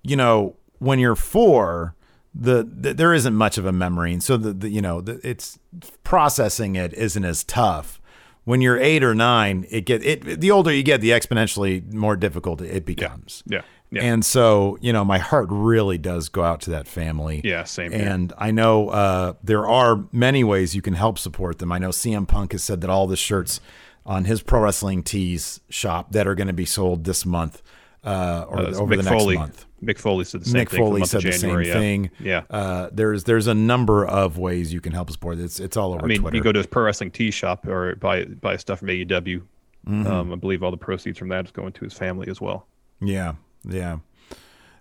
you 0.02 0.16
know 0.16 0.56
when 0.78 0.98
you're 0.98 1.16
4 1.16 1.94
the, 2.34 2.64
the 2.64 2.94
there 2.94 3.12
isn't 3.12 3.34
much 3.34 3.58
of 3.58 3.66
a 3.66 3.72
memory 3.72 4.12
and 4.12 4.22
so 4.22 4.36
the, 4.36 4.52
the 4.52 4.68
you 4.70 4.80
know 4.80 5.00
the, 5.00 5.20
it's 5.26 5.58
processing 6.02 6.76
it 6.76 6.92
isn't 6.94 7.24
as 7.24 7.44
tough. 7.44 8.00
When 8.44 8.60
you're 8.60 8.78
8 8.78 9.04
or 9.04 9.14
9 9.14 9.66
it 9.70 9.84
get 9.84 10.04
it 10.04 10.40
the 10.40 10.50
older 10.50 10.72
you 10.72 10.82
get 10.82 11.00
the 11.00 11.10
exponentially 11.10 11.92
more 11.92 12.16
difficult 12.16 12.60
it 12.60 12.84
becomes. 12.84 13.42
yeah, 13.46 13.62
yeah. 13.92 14.04
And 14.04 14.24
so, 14.24 14.78
you 14.80 14.90
know, 14.90 15.04
my 15.04 15.18
heart 15.18 15.48
really 15.50 15.98
does 15.98 16.30
go 16.30 16.42
out 16.42 16.62
to 16.62 16.70
that 16.70 16.88
family. 16.88 17.42
Yeah, 17.44 17.64
same 17.64 17.92
here. 17.92 18.08
And 18.08 18.32
I 18.38 18.50
know 18.50 18.88
uh, 18.88 19.34
there 19.44 19.68
are 19.68 20.04
many 20.10 20.42
ways 20.42 20.74
you 20.74 20.80
can 20.80 20.94
help 20.94 21.18
support 21.18 21.58
them. 21.58 21.70
I 21.70 21.78
know 21.78 21.90
CM 21.90 22.26
Punk 22.26 22.52
has 22.52 22.64
said 22.64 22.80
that 22.80 22.88
all 22.88 23.06
the 23.06 23.16
shirts 23.18 23.60
on 24.06 24.24
his 24.24 24.42
Pro 24.42 24.60
Wrestling 24.60 25.02
Tees 25.02 25.60
shop 25.68 26.12
that 26.12 26.26
are 26.26 26.34
going 26.34 26.46
to 26.46 26.54
be 26.54 26.64
sold 26.64 27.04
this 27.04 27.26
month 27.26 27.62
uh, 28.04 28.44
or 28.48 28.58
Uh, 28.60 28.62
over 28.74 28.94
Mick 28.94 28.96
the 28.98 29.02
next 29.04 29.08
Foley. 29.08 29.36
month. 29.36 29.66
Mick 29.82 29.98
Foley 29.98 30.24
said 30.24 30.40
the 30.42 30.44
same 30.46 30.58
Nick 30.60 30.70
thing. 30.70 30.80
the 30.80 30.84
Foley 30.86 30.98
month 31.00 31.10
said 31.10 31.22
the 31.22 31.32
same 31.32 31.40
January, 31.40 31.66
yeah. 31.68 31.72
thing. 31.74 32.10
Yeah. 32.20 32.42
Uh, 32.50 32.88
there's 32.92 33.24
there's 33.24 33.46
a 33.48 33.54
number 33.54 34.04
of 34.06 34.38
ways 34.38 34.72
you 34.72 34.80
can 34.80 34.92
help 34.92 35.10
support. 35.10 35.38
It's 35.38 35.58
it's 35.60 35.76
all 35.76 35.92
over 35.92 36.04
I 36.04 36.08
mean, 36.08 36.20
Twitter. 36.20 36.36
you 36.36 36.42
go 36.42 36.52
to 36.52 36.58
his 36.58 36.66
pro 36.66 36.84
wrestling 36.84 37.10
tee 37.10 37.30
shop 37.30 37.66
or 37.66 37.96
buy 37.96 38.24
buy 38.24 38.56
stuff 38.56 38.78
from 38.80 38.88
AEW. 38.88 39.42
Mm-hmm. 39.88 40.06
Um, 40.06 40.32
I 40.32 40.36
believe 40.36 40.62
all 40.62 40.70
the 40.70 40.76
proceeds 40.76 41.18
from 41.18 41.28
that 41.30 41.44
is 41.46 41.50
going 41.50 41.72
to 41.72 41.84
his 41.84 41.92
family 41.94 42.28
as 42.28 42.40
well. 42.40 42.66
Yeah, 43.00 43.34
yeah. 43.68 43.98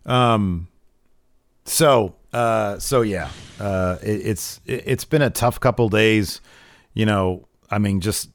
Um. 0.05 0.67
So, 1.65 2.15
uh, 2.34 2.79
so 2.79 3.01
yeah, 3.01 3.29
uh, 3.60 3.97
it, 4.03 4.10
it's 4.25 4.62
it, 4.65 4.84
it's 4.86 5.05
been 5.05 5.21
a 5.21 5.29
tough 5.29 5.60
couple 5.60 5.89
days. 5.89 6.41
You 6.93 7.05
know, 7.05 7.47
I 7.69 7.77
mean, 7.77 8.01
just 8.01 8.29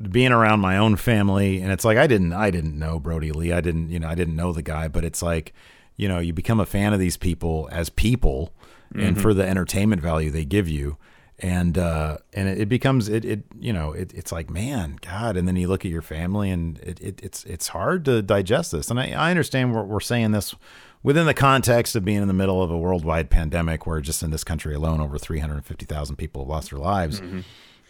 being 0.00 0.32
around 0.32 0.60
my 0.60 0.76
own 0.76 0.96
family, 0.96 1.60
and 1.60 1.72
it's 1.72 1.84
like 1.84 1.96
I 1.96 2.06
didn't 2.06 2.32
I 2.32 2.50
didn't 2.50 2.78
know 2.78 2.98
Brodie 2.98 3.32
Lee. 3.32 3.52
I 3.52 3.60
didn't 3.60 3.88
you 3.88 3.98
know 3.98 4.08
I 4.08 4.14
didn't 4.14 4.36
know 4.36 4.52
the 4.52 4.62
guy, 4.62 4.88
but 4.88 5.04
it's 5.04 5.22
like 5.22 5.52
you 5.96 6.08
know 6.08 6.18
you 6.18 6.32
become 6.32 6.60
a 6.60 6.66
fan 6.66 6.92
of 6.92 7.00
these 7.00 7.16
people 7.16 7.68
as 7.72 7.88
people, 7.88 8.52
and 8.94 9.20
for 9.20 9.32
the 9.34 9.46
entertainment 9.46 10.02
value 10.02 10.30
they 10.30 10.44
give 10.44 10.68
you. 10.68 10.96
And 11.38 11.76
uh, 11.76 12.16
and 12.32 12.48
it, 12.48 12.62
it 12.62 12.68
becomes 12.70 13.10
it, 13.10 13.24
it 13.24 13.42
you 13.58 13.72
know 13.72 13.92
it, 13.92 14.12
it's 14.14 14.32
like 14.32 14.48
man 14.48 14.98
God. 15.02 15.36
And 15.36 15.46
then 15.46 15.56
you 15.56 15.68
look 15.68 15.84
at 15.84 15.90
your 15.90 16.00
family 16.00 16.50
and 16.50 16.78
it, 16.78 16.98
it 17.00 17.20
it's 17.22 17.44
it's 17.44 17.68
hard 17.68 18.06
to 18.06 18.22
digest 18.22 18.72
this. 18.72 18.90
And 18.90 18.98
I, 18.98 19.10
I 19.10 19.30
understand 19.30 19.74
we're, 19.74 19.82
we're 19.82 20.00
saying 20.00 20.32
this 20.32 20.54
within 21.02 21.26
the 21.26 21.34
context 21.34 21.94
of 21.94 22.06
being 22.06 22.22
in 22.22 22.28
the 22.28 22.34
middle 22.34 22.62
of 22.62 22.70
a 22.70 22.78
worldwide 22.78 23.28
pandemic 23.28 23.86
where 23.86 24.00
just 24.00 24.22
in 24.22 24.30
this 24.30 24.44
country 24.44 24.74
alone 24.74 25.00
over 25.00 25.18
350,000 25.18 26.16
people 26.16 26.42
have 26.42 26.48
lost 26.48 26.70
their 26.70 26.78
lives 26.80 27.20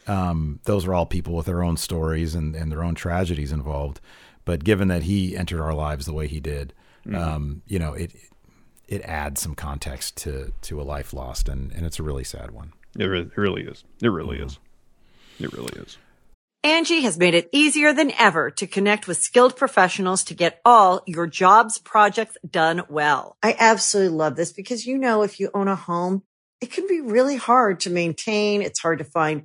um, 0.07 0.61
those 0.64 0.87
are 0.87 0.95
all 0.95 1.07
people 1.07 1.35
with 1.35 1.47
their 1.47 1.62
own 1.62 1.77
stories 1.77 2.35
and, 2.35 2.55
and 2.55 2.71
their 2.71 2.83
own 2.85 2.95
tragedies 2.95 3.53
involved. 3.53 4.01
But 4.45 4.64
given 4.64 4.88
that 4.88 5.03
he 5.05 5.37
entered 5.37 5.61
our 5.61 5.75
lives 5.75 6.07
the 6.07 6.12
way 6.12 6.29
he 6.29 6.40
did, 6.40 6.73
um, 7.12 7.62
you 7.66 7.79
know, 7.79 7.92
it 7.95 8.12
it 8.88 9.03
adds 9.03 9.40
some 9.40 9.55
context 9.55 10.16
to 10.19 10.53
to 10.62 10.81
a 10.81 10.85
life 10.85 11.12
lost, 11.12 11.49
and, 11.49 11.73
and 11.73 11.85
it's 11.87 11.99
a 11.99 12.03
really 12.03 12.25
sad 12.25 12.51
one. 12.53 12.73
It, 12.99 13.05
re- 13.05 13.21
it 13.23 13.37
really 13.37 13.62
is. 13.62 13.85
It 14.03 14.09
really 14.09 14.38
Mm-hmm. 14.38 14.47
is. 14.47 14.59
It 15.38 15.53
really 15.53 15.73
is. 15.83 15.99
Angie 16.64 17.03
has 17.03 17.16
made 17.19 17.35
it 17.35 17.49
easier 17.53 17.92
than 17.92 18.11
ever 18.19 18.51
to 18.53 18.66
connect 18.66 19.07
with 19.07 19.19
skilled 19.19 19.55
professionals 19.57 20.25
to 20.25 20.35
get 20.35 20.61
all 20.64 21.03
your 21.07 21.27
jobs 21.29 21.79
projects 21.79 22.37
done 22.49 22.83
well. 22.88 23.37
I 23.42 23.55
absolutely 23.59 24.16
love 24.16 24.35
this 24.35 24.53
because, 24.53 24.85
you 24.85 24.99
know, 24.99 25.23
if 25.23 25.38
you 25.38 25.51
own 25.55 25.69
a 25.69 25.77
home, 25.77 26.23
it 26.61 26.73
can 26.73 26.88
be 26.88 27.01
really 27.01 27.37
hard 27.37 27.81
to 27.81 27.90
maintain. 27.90 28.62
It's 28.62 28.81
hard 28.81 28.99
to 28.99 29.05
find 29.05 29.45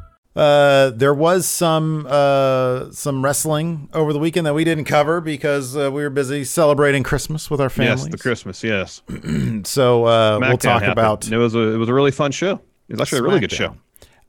Uh, 0.33 0.91
there 0.91 1.13
was 1.13 1.45
some 1.45 2.07
uh, 2.09 2.89
some 2.91 3.23
wrestling 3.23 3.89
over 3.93 4.13
the 4.13 4.19
weekend 4.19 4.45
that 4.47 4.53
we 4.53 4.63
didn't 4.63 4.85
cover 4.85 5.19
because 5.19 5.75
uh, 5.75 5.91
we 5.91 6.03
were 6.03 6.09
busy 6.09 6.45
celebrating 6.45 7.03
Christmas 7.03 7.51
with 7.51 7.59
our 7.59 7.69
families. 7.69 8.05
Yes, 8.05 8.11
the 8.11 8.17
Christmas. 8.17 8.63
Yes. 8.63 9.01
so 9.65 10.05
uh, 10.05 10.39
we'll 10.39 10.57
talk 10.57 10.83
happened. 10.83 10.91
about. 10.91 11.29
It 11.29 11.37
was 11.37 11.53
a 11.53 11.59
it 11.59 11.77
was 11.77 11.89
a 11.89 11.93
really 11.93 12.11
fun 12.11 12.31
show. 12.31 12.61
It 12.87 12.93
was 12.93 13.01
actually 13.01 13.19
a 13.19 13.23
really 13.23 13.39
good 13.41 13.51
show. 13.51 13.75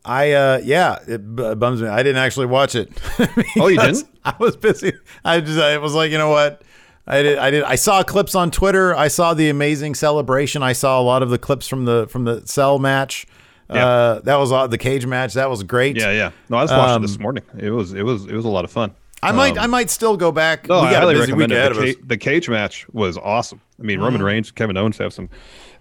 I 0.05 0.33
uh 0.33 0.61
yeah, 0.65 0.99
it 1.07 1.37
b- 1.37 1.55
bums 1.55 1.81
me. 1.81 1.87
I 1.87 2.03
didn't 2.03 2.23
actually 2.23 2.47
watch 2.47 2.75
it. 2.75 2.91
Oh, 3.61 3.69
you 3.69 3.79
didn't? 3.79 4.09
I 4.25 4.35
was 4.41 4.57
busy. 4.57 4.93
I 5.25 5.41
just 5.41 5.59
I 5.59 5.79
was 5.79 5.95
like, 5.95 6.11
you 6.11 6.19
know 6.19 6.31
what? 6.31 6.63
I 7.07 7.23
did. 7.23 7.39
I 7.39 7.51
did. 7.51 7.63
I 7.65 7.77
saw 7.77 8.03
clips 8.03 8.35
on 8.35 8.51
Twitter. 8.51 8.95
I 8.97 9.09
saw 9.09 9.35
the 9.35 9.49
amazing 9.49 9.95
celebration. 9.95 10.63
I 10.63 10.73
saw 10.73 11.01
a 11.01 11.03
lot 11.03 11.23
of 11.23 11.31
the 11.31 11.39
clips 11.39 11.69
from 11.69 11.85
the 11.85 12.07
from 12.09 12.25
the 12.25 12.45
cell 12.47 12.79
match. 12.81 13.27
Yeah. 13.75 13.87
Uh, 13.87 14.21
that 14.21 14.37
was 14.37 14.53
uh, 14.53 14.67
the 14.67 14.79
cage 14.79 15.07
match. 15.07 15.35
That 15.35 15.49
was 15.51 15.63
great. 15.63 15.97
Yeah, 15.97 16.13
yeah. 16.13 16.31
No, 16.49 16.57
I 16.59 16.63
was 16.63 16.71
watching 16.71 16.97
Um, 16.97 17.03
this 17.03 17.19
morning. 17.19 17.45
It 17.59 17.71
was 17.71 17.93
it 17.95 18.03
was 18.03 18.27
it 18.27 18.33
was 18.35 18.45
a 18.45 18.49
lot 18.49 18.65
of 18.65 18.71
fun. 18.71 18.95
I 19.25 19.31
might. 19.31 19.57
I 19.57 19.67
might 19.69 19.89
still 19.89 20.17
go 20.17 20.33
back. 20.33 20.69
No, 20.69 20.81
we 20.83 20.89
I 20.89 20.95
highly 20.95 21.15
a 21.15 21.19
busy 21.19 21.33
week 21.33 21.51
recommend 21.51 21.77
it. 21.77 21.81
The, 21.81 21.95
ca- 21.95 22.01
the 22.07 22.17
cage 22.17 22.49
match 22.49 22.89
was 22.93 23.17
awesome. 23.19 23.61
I 23.79 23.83
mean, 23.85 24.01
Roman 24.01 24.21
Reigns, 24.23 24.51
Kevin 24.51 24.77
Owens 24.77 24.99
have 24.99 25.13
some 25.13 25.29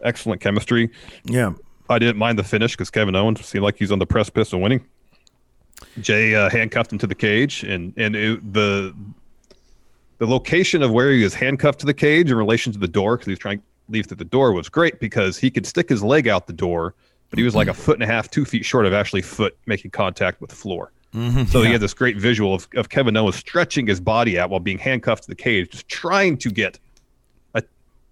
excellent 0.04 0.42
chemistry. 0.42 0.92
Yeah. 1.26 1.54
I 1.90 1.98
didn't 1.98 2.18
mind 2.18 2.38
the 2.38 2.44
finish 2.44 2.74
because 2.74 2.92
Kevin 2.92 3.16
Owens 3.16 3.44
seemed 3.46 3.64
like 3.64 3.78
he's 3.78 3.92
on 3.92 3.98
the 4.00 4.06
precipice 4.06 4.54
of 4.54 4.60
winning. 4.60 4.86
Jey 6.00 6.36
uh, 6.36 6.50
handcuffed 6.50 6.92
him 6.94 7.00
to 7.00 7.08
the 7.08 7.16
cage, 7.16 7.64
and 7.64 7.94
and 7.98 8.16
it, 8.16 8.54
the 8.54 8.94
the 10.20 10.28
location 10.28 10.84
of 10.84 10.92
where 10.92 11.12
he 11.12 11.24
was 11.24 11.34
handcuffed 11.34 11.80
to 11.80 11.86
the 11.88 11.94
cage 11.96 12.30
in 12.30 12.38
relation 12.38 12.72
to 12.74 12.80
the 12.80 12.88
door 12.88 13.18
because 13.18 13.26
he 13.26 13.32
was 13.32 13.40
trying 13.40 13.58
to 13.58 13.64
leave 13.90 14.06
through 14.06 14.18
the 14.18 14.24
door 14.26 14.54
was 14.54 14.70
great 14.70 15.00
because 15.00 15.38
he 15.38 15.50
could 15.50 15.66
stick 15.66 15.90
his 15.90 16.04
leg 16.04 16.28
out 16.28 16.46
the 16.46 16.54
door, 16.54 16.94
but 17.32 17.40
he 17.40 17.44
was 17.44 17.56
like 17.56 17.68
a 17.68 17.74
foot 17.74 17.96
and 17.96 18.04
a 18.04 18.06
half, 18.06 18.30
two 18.30 18.46
feet 18.46 18.64
short 18.64 18.86
of 18.86 18.94
actually 18.94 19.24
foot 19.24 19.58
making 19.66 19.90
contact 19.92 20.40
with 20.42 20.52
the 20.52 20.56
floor. 20.56 20.92
So 21.48 21.62
he 21.64 21.72
had 21.74 21.82
this 21.82 21.94
great 21.94 22.16
visual 22.18 22.54
of, 22.54 22.68
of 22.76 22.88
Kevin 22.88 23.18
Owens 23.18 23.36
stretching 23.36 23.86
his 23.88 24.00
body 24.00 24.40
out 24.40 24.50
while 24.50 24.62
being 24.62 24.78
handcuffed 24.78 25.24
to 25.24 25.30
the 25.30 25.36
cage, 25.36 25.70
just 25.72 25.90
trying 25.90 26.38
to 26.38 26.50
get 26.50 26.80
a 27.54 27.62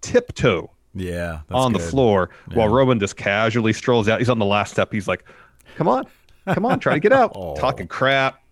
tiptoe 0.02 0.70
Yeah. 0.94 1.40
that's 1.48 1.58
on 1.64 1.72
the 1.72 1.78
good. 1.78 1.88
floor 1.90 2.30
while 2.52 2.68
Roman 2.68 2.98
just 3.00 3.16
casually 3.16 3.72
strolls 3.72 4.08
out. 4.08 4.18
He's 4.18 4.28
on 4.28 4.38
the 4.38 4.44
last 4.44 4.72
step. 4.72 4.92
He's 4.92 5.08
like, 5.08 5.24
"Come 5.76 5.88
on, 5.88 6.04
come 6.46 6.66
on, 6.66 6.78
try 6.78 6.92
to 6.94 7.00
get 7.00 7.12
out." 7.12 7.32
Talking 7.56 7.86
crap, 7.86 8.42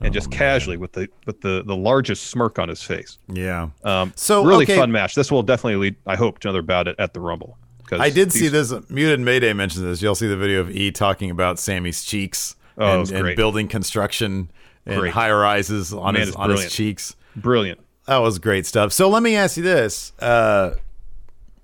and 0.00 0.12
just 0.12 0.30
casually 0.32 0.76
with 0.76 0.90
the 0.92 1.08
with 1.26 1.40
the 1.40 1.62
the 1.64 1.76
largest 1.76 2.28
smirk 2.28 2.58
on 2.58 2.68
his 2.68 2.82
face. 2.82 3.18
Yeah. 3.28 3.68
Um, 3.84 4.12
So, 4.16 4.44
really 4.44 4.64
okay. 4.64 4.76
fun 4.76 4.90
match. 4.90 5.14
This 5.14 5.30
will 5.30 5.44
definitely 5.44 5.76
lead. 5.76 5.96
I 6.04 6.16
hope 6.16 6.40
to 6.40 6.48
another 6.48 6.62
bout 6.62 6.88
at, 6.88 6.98
at 6.98 7.14
the 7.14 7.20
Rumble. 7.20 7.58
I 7.92 8.10
did 8.10 8.32
see 8.32 8.48
this. 8.48 8.72
Muted 8.88 9.20
Mayday 9.20 9.52
mentions 9.52 9.82
this. 9.82 10.02
You'll 10.02 10.14
see 10.14 10.26
the 10.26 10.36
video 10.36 10.60
of 10.60 10.70
E 10.70 10.90
talking 10.90 11.30
about 11.30 11.58
Sammy's 11.58 12.04
cheeks 12.04 12.56
Oh, 12.76 13.00
and, 13.02 13.10
and 13.12 13.36
building 13.36 13.68
construction 13.68 14.50
and 14.86 15.00
Great. 15.00 15.12
high 15.12 15.30
rises 15.32 15.92
on 15.92 16.14
Man, 16.14 16.26
his 16.26 16.34
on 16.34 16.50
his 16.50 16.72
cheeks. 16.72 17.14
Brilliant. 17.36 17.80
That 18.06 18.18
was 18.18 18.38
great 18.38 18.66
stuff. 18.66 18.92
So 18.92 19.08
let 19.08 19.22
me 19.22 19.36
ask 19.36 19.56
you 19.56 19.62
this. 19.62 20.12
Uh, 20.18 20.74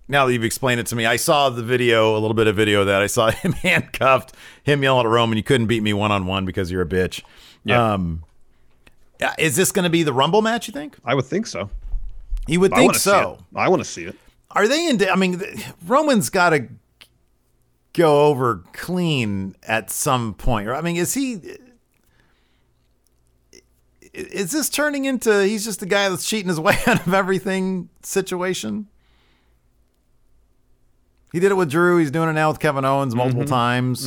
now 0.08 0.26
that 0.26 0.32
you've 0.32 0.44
explained 0.44 0.80
it 0.80 0.86
to 0.86 0.96
me, 0.96 1.06
I 1.06 1.16
saw 1.16 1.50
the 1.50 1.62
video, 1.62 2.16
a 2.16 2.18
little 2.18 2.34
bit 2.34 2.46
of 2.46 2.56
video 2.56 2.80
of 2.80 2.86
that. 2.86 3.02
I 3.02 3.06
saw 3.08 3.30
him 3.30 3.52
handcuffed, 3.52 4.34
him 4.62 4.82
yelling 4.82 5.06
at 5.06 5.10
Roman, 5.10 5.36
"You 5.36 5.42
couldn't 5.42 5.66
beat 5.66 5.82
me 5.82 5.92
one 5.92 6.12
on 6.12 6.26
one 6.26 6.44
because 6.44 6.70
you're 6.70 6.82
a 6.82 6.86
bitch." 6.86 7.22
Yeah. 7.64 7.92
Um, 7.94 8.22
is 9.38 9.56
this 9.56 9.70
going 9.72 9.84
to 9.84 9.90
be 9.90 10.02
the 10.02 10.12
Rumble 10.14 10.40
match? 10.42 10.66
You 10.68 10.72
think? 10.72 10.96
I 11.04 11.14
would 11.14 11.26
think 11.26 11.46
so. 11.46 11.68
You 12.46 12.60
would 12.60 12.72
I 12.72 12.76
think 12.76 12.88
want 12.88 12.94
to 12.94 13.00
see 13.00 13.10
so. 13.10 13.38
I 13.54 13.68
want 13.68 13.82
to 13.82 13.88
see 13.88 14.04
it. 14.04 14.16
Are 14.52 14.66
they 14.66 14.88
in? 14.88 15.00
I 15.08 15.16
mean, 15.16 15.40
Roman's 15.86 16.28
got 16.30 16.50
to 16.50 16.66
go 17.92 18.26
over 18.26 18.64
clean 18.72 19.54
at 19.62 19.90
some 19.90 20.34
point. 20.34 20.68
I 20.68 20.80
mean, 20.80 20.96
is 20.96 21.14
he? 21.14 21.40
Is 24.12 24.50
this 24.50 24.68
turning 24.68 25.04
into 25.04 25.44
he's 25.46 25.64
just 25.64 25.78
the 25.80 25.86
guy 25.86 26.08
that's 26.08 26.28
cheating 26.28 26.48
his 26.48 26.58
way 26.58 26.76
out 26.86 27.06
of 27.06 27.14
everything 27.14 27.88
situation? 28.02 28.88
He 31.32 31.38
did 31.38 31.52
it 31.52 31.54
with 31.54 31.70
Drew. 31.70 31.98
He's 31.98 32.10
doing 32.10 32.28
it 32.28 32.32
now 32.32 32.48
with 32.50 32.58
Kevin 32.58 32.84
Owens 32.84 33.14
multiple 33.14 33.44
times. 33.44 34.04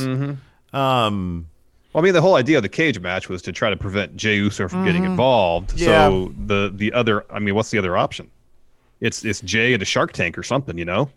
Um, 0.74 1.46
Well, 1.94 2.02
I 2.02 2.04
mean, 2.04 2.12
the 2.12 2.20
whole 2.20 2.34
idea 2.34 2.58
of 2.58 2.62
the 2.62 2.68
cage 2.68 3.00
match 3.00 3.30
was 3.30 3.40
to 3.42 3.52
try 3.52 3.70
to 3.70 3.76
prevent 3.78 4.14
Jey 4.16 4.36
Uso 4.36 4.68
from 4.68 4.84
getting 4.84 5.04
involved. 5.04 5.70
Mm-hmm. 5.70 5.78
Yeah. 5.88 6.08
So 6.08 6.34
the 6.44 6.70
the 6.74 6.92
other, 6.92 7.24
I 7.32 7.38
mean, 7.38 7.54
what's 7.54 7.70
the 7.70 7.78
other 7.78 7.96
option? 7.96 8.30
It's 9.04 9.24
it's 9.24 9.40
Jey 9.40 9.74
at 9.74 9.82
a 9.82 9.84
Shark 9.84 10.12
Tank 10.12 10.38
or 10.38 10.42
something, 10.42 10.78
you 10.78 10.84
know? 10.84 11.10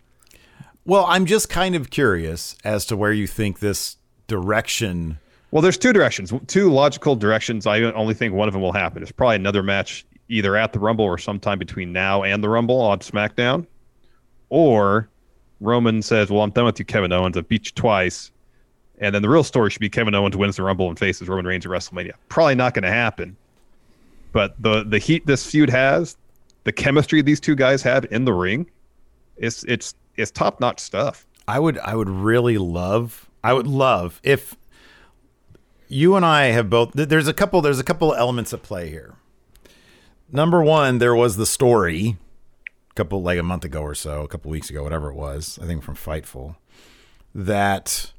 well, 0.88 1.04
I'm 1.06 1.26
just 1.26 1.50
kind 1.50 1.74
of 1.74 1.90
curious 1.90 2.56
as 2.64 2.86
to 2.86 2.96
where 2.96 3.12
you 3.12 3.26
think 3.26 3.58
this 3.58 3.98
direction. 4.26 5.18
Well, 5.50 5.60
there's 5.60 5.76
two 5.76 5.92
directions, 5.92 6.32
two 6.46 6.72
logical 6.72 7.14
directions. 7.14 7.66
I 7.66 7.82
only 7.82 8.14
think 8.14 8.32
one 8.32 8.48
of 8.48 8.54
them 8.54 8.62
will 8.62 8.72
happen. 8.72 9.02
It's 9.02 9.12
probably 9.12 9.36
another 9.36 9.62
match 9.62 10.06
either 10.30 10.56
at 10.56 10.72
the 10.72 10.78
Rumble 10.78 11.04
or 11.04 11.18
sometime 11.18 11.58
between 11.58 11.92
now 11.92 12.22
and 12.22 12.42
the 12.42 12.48
Rumble 12.48 12.80
on 12.80 13.00
SmackDown. 13.00 13.66
Or 14.48 15.10
Roman 15.60 16.00
says, 16.00 16.30
Well, 16.30 16.40
I'm 16.40 16.50
done 16.52 16.64
with 16.64 16.78
you, 16.78 16.86
Kevin 16.86 17.12
Owens. 17.12 17.36
I've 17.36 17.48
beat 17.48 17.66
you 17.66 17.72
twice. 17.74 18.30
And 18.98 19.14
then 19.14 19.20
the 19.20 19.28
real 19.28 19.44
story 19.44 19.68
should 19.68 19.80
be 19.80 19.90
Kevin 19.90 20.14
Owens 20.14 20.38
wins 20.38 20.56
the 20.56 20.62
Rumble 20.62 20.88
and 20.88 20.98
faces 20.98 21.28
Roman 21.28 21.44
Reigns 21.44 21.66
at 21.66 21.70
WrestleMania. 21.70 22.14
Probably 22.30 22.54
not 22.54 22.72
going 22.72 22.84
to 22.84 22.90
happen. 22.90 23.36
But 24.32 24.54
the 24.58 24.84
the 24.84 24.98
heat 24.98 25.26
this 25.26 25.44
feud 25.44 25.68
has, 25.68 26.16
the 26.68 26.72
chemistry 26.72 27.22
these 27.22 27.40
two 27.40 27.54
guys 27.56 27.80
have 27.82 28.04
in 28.10 28.26
the 28.26 28.32
ring, 28.34 28.68
it's 29.38 29.64
it's 29.64 29.94
it's 30.16 30.30
top 30.30 30.60
notch 30.60 30.78
stuff. 30.80 31.26
I 31.46 31.58
would 31.58 31.78
I 31.78 31.94
would 31.94 32.10
really 32.10 32.58
love 32.58 33.30
I 33.42 33.54
would 33.54 33.66
love 33.66 34.20
if 34.22 34.54
you 35.88 36.14
and 36.14 36.26
I 36.26 36.48
have 36.48 36.68
both 36.68 36.90
there's 36.92 37.26
a 37.26 37.32
couple 37.32 37.62
there's 37.62 37.78
a 37.78 37.84
couple 37.84 38.14
elements 38.14 38.52
at 38.52 38.62
play 38.62 38.90
here. 38.90 39.14
Number 40.30 40.62
1, 40.62 40.98
there 40.98 41.14
was 41.14 41.38
the 41.38 41.46
story 41.46 42.18
a 42.90 42.94
couple 42.94 43.22
like 43.22 43.38
a 43.38 43.42
month 43.42 43.64
ago 43.64 43.80
or 43.80 43.94
so, 43.94 44.20
a 44.22 44.28
couple 44.28 44.50
weeks 44.50 44.68
ago, 44.68 44.82
whatever 44.82 45.08
it 45.10 45.14
was, 45.14 45.58
I 45.62 45.64
think 45.66 45.82
from 45.82 45.94
Fightful, 45.94 46.56
that 47.34 48.12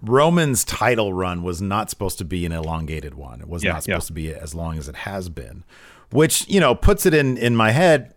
Roman's 0.00 0.64
title 0.64 1.12
run 1.12 1.42
was 1.42 1.60
not 1.60 1.90
supposed 1.90 2.16
to 2.18 2.24
be 2.24 2.46
an 2.46 2.52
elongated 2.52 3.12
one. 3.16 3.42
It 3.42 3.48
was 3.50 3.62
Yeah, 3.62 3.72
not 3.72 3.86
yeah. 3.86 3.96
supposed 3.96 4.06
to 4.06 4.12
be 4.14 4.32
as 4.32 4.54
long 4.54 4.78
as 4.78 4.88
it 4.88 4.96
has 4.96 5.28
been, 5.28 5.64
which, 6.10 6.48
you 6.48 6.60
know, 6.60 6.74
puts 6.74 7.06
it 7.06 7.14
in 7.14 7.36
in 7.36 7.56
my 7.56 7.70
head 7.70 8.14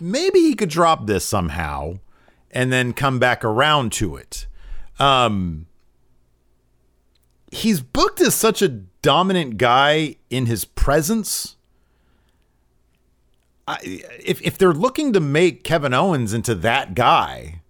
maybe 0.00 0.40
he 0.40 0.54
could 0.54 0.70
drop 0.70 1.06
this 1.06 1.24
somehow 1.24 1.98
and 2.50 2.72
then 2.72 2.92
come 2.92 3.18
back 3.18 3.44
around 3.44 3.92
to 3.92 4.16
it. 4.16 4.46
Um, 4.98 5.66
he's 7.52 7.80
booked 7.80 8.20
as 8.20 8.34
such 8.34 8.62
a 8.62 8.68
dominant 8.68 9.58
guy 9.58 10.16
in 10.30 10.46
his 10.46 10.64
presence. 10.64 11.56
I, 13.68 13.78
if 13.82 14.42
if 14.42 14.58
they're 14.58 14.72
looking 14.72 15.12
to 15.12 15.20
make 15.20 15.62
Kevin 15.62 15.94
Owens 15.94 16.32
into 16.32 16.54
that 16.56 16.94
guy, 16.94 17.62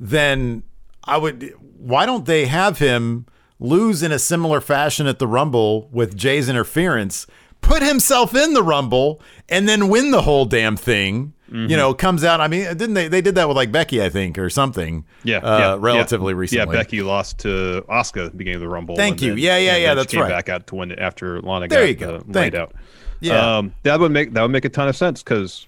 then 0.00 0.62
I 1.04 1.18
would. 1.18 1.52
Why 1.78 2.06
don't 2.06 2.24
they 2.24 2.46
have 2.46 2.78
him 2.78 3.26
lose 3.58 4.02
in 4.02 4.12
a 4.12 4.18
similar 4.18 4.60
fashion 4.60 5.06
at 5.06 5.18
the 5.18 5.26
Rumble 5.26 5.88
with 5.92 6.16
Jey's 6.16 6.48
interference, 6.48 7.26
put 7.66 7.82
himself 7.82 8.34
in 8.34 8.54
the 8.54 8.62
Rumble, 8.62 9.20
and 9.48 9.68
then 9.68 9.88
win 9.88 10.10
the 10.10 10.22
whole 10.22 10.44
damn 10.44 10.76
thing? 10.76 11.32
Mm-hmm. 11.50 11.70
You 11.70 11.76
know, 11.76 11.94
comes 11.94 12.24
out. 12.24 12.40
I 12.40 12.48
mean, 12.48 12.64
didn't 12.64 12.94
they? 12.94 13.06
They 13.06 13.20
did 13.20 13.36
that 13.36 13.46
with 13.46 13.56
like 13.56 13.70
Becky, 13.70 14.02
I 14.02 14.08
think, 14.08 14.36
or 14.36 14.50
something. 14.50 15.04
Yeah, 15.22 15.38
uh, 15.38 15.58
yeah, 15.58 15.76
relatively 15.78 16.32
yeah. 16.32 16.38
recently. 16.38 16.74
Yeah, 16.74 16.82
Becky 16.82 17.02
lost 17.02 17.38
to 17.40 17.84
Asuka 17.88 18.26
at 18.26 18.32
the 18.32 18.36
beginning 18.36 18.56
of 18.56 18.60
the 18.62 18.68
Rumble. 18.68 18.96
Thank 18.96 19.22
you. 19.22 19.30
then- 19.30 19.38
Yeah, 19.38 19.56
yeah, 19.58 19.76
yeah, 19.76 19.94
that's 19.94 20.12
came 20.12 20.22
right. 20.22 20.28
Back 20.28 20.48
out 20.48 20.66
to 20.68 20.74
win 20.74 20.90
it 20.90 20.98
after 20.98 21.40
Lana 21.42 21.68
There 21.68 21.82
got 21.82 21.88
you 21.88 21.94
go. 21.94 22.14
uh, 22.16 22.22
laid 22.26 22.54
you. 22.54 22.60
out. 22.60 22.74
Yeah. 23.20 23.58
um, 23.58 23.72
that 23.84 24.00
would 24.00 24.10
make 24.10 24.32
that 24.32 24.42
would 24.42 24.50
make 24.50 24.64
a 24.64 24.68
ton 24.68 24.88
of 24.88 24.96
sense 24.96 25.22
because, 25.22 25.66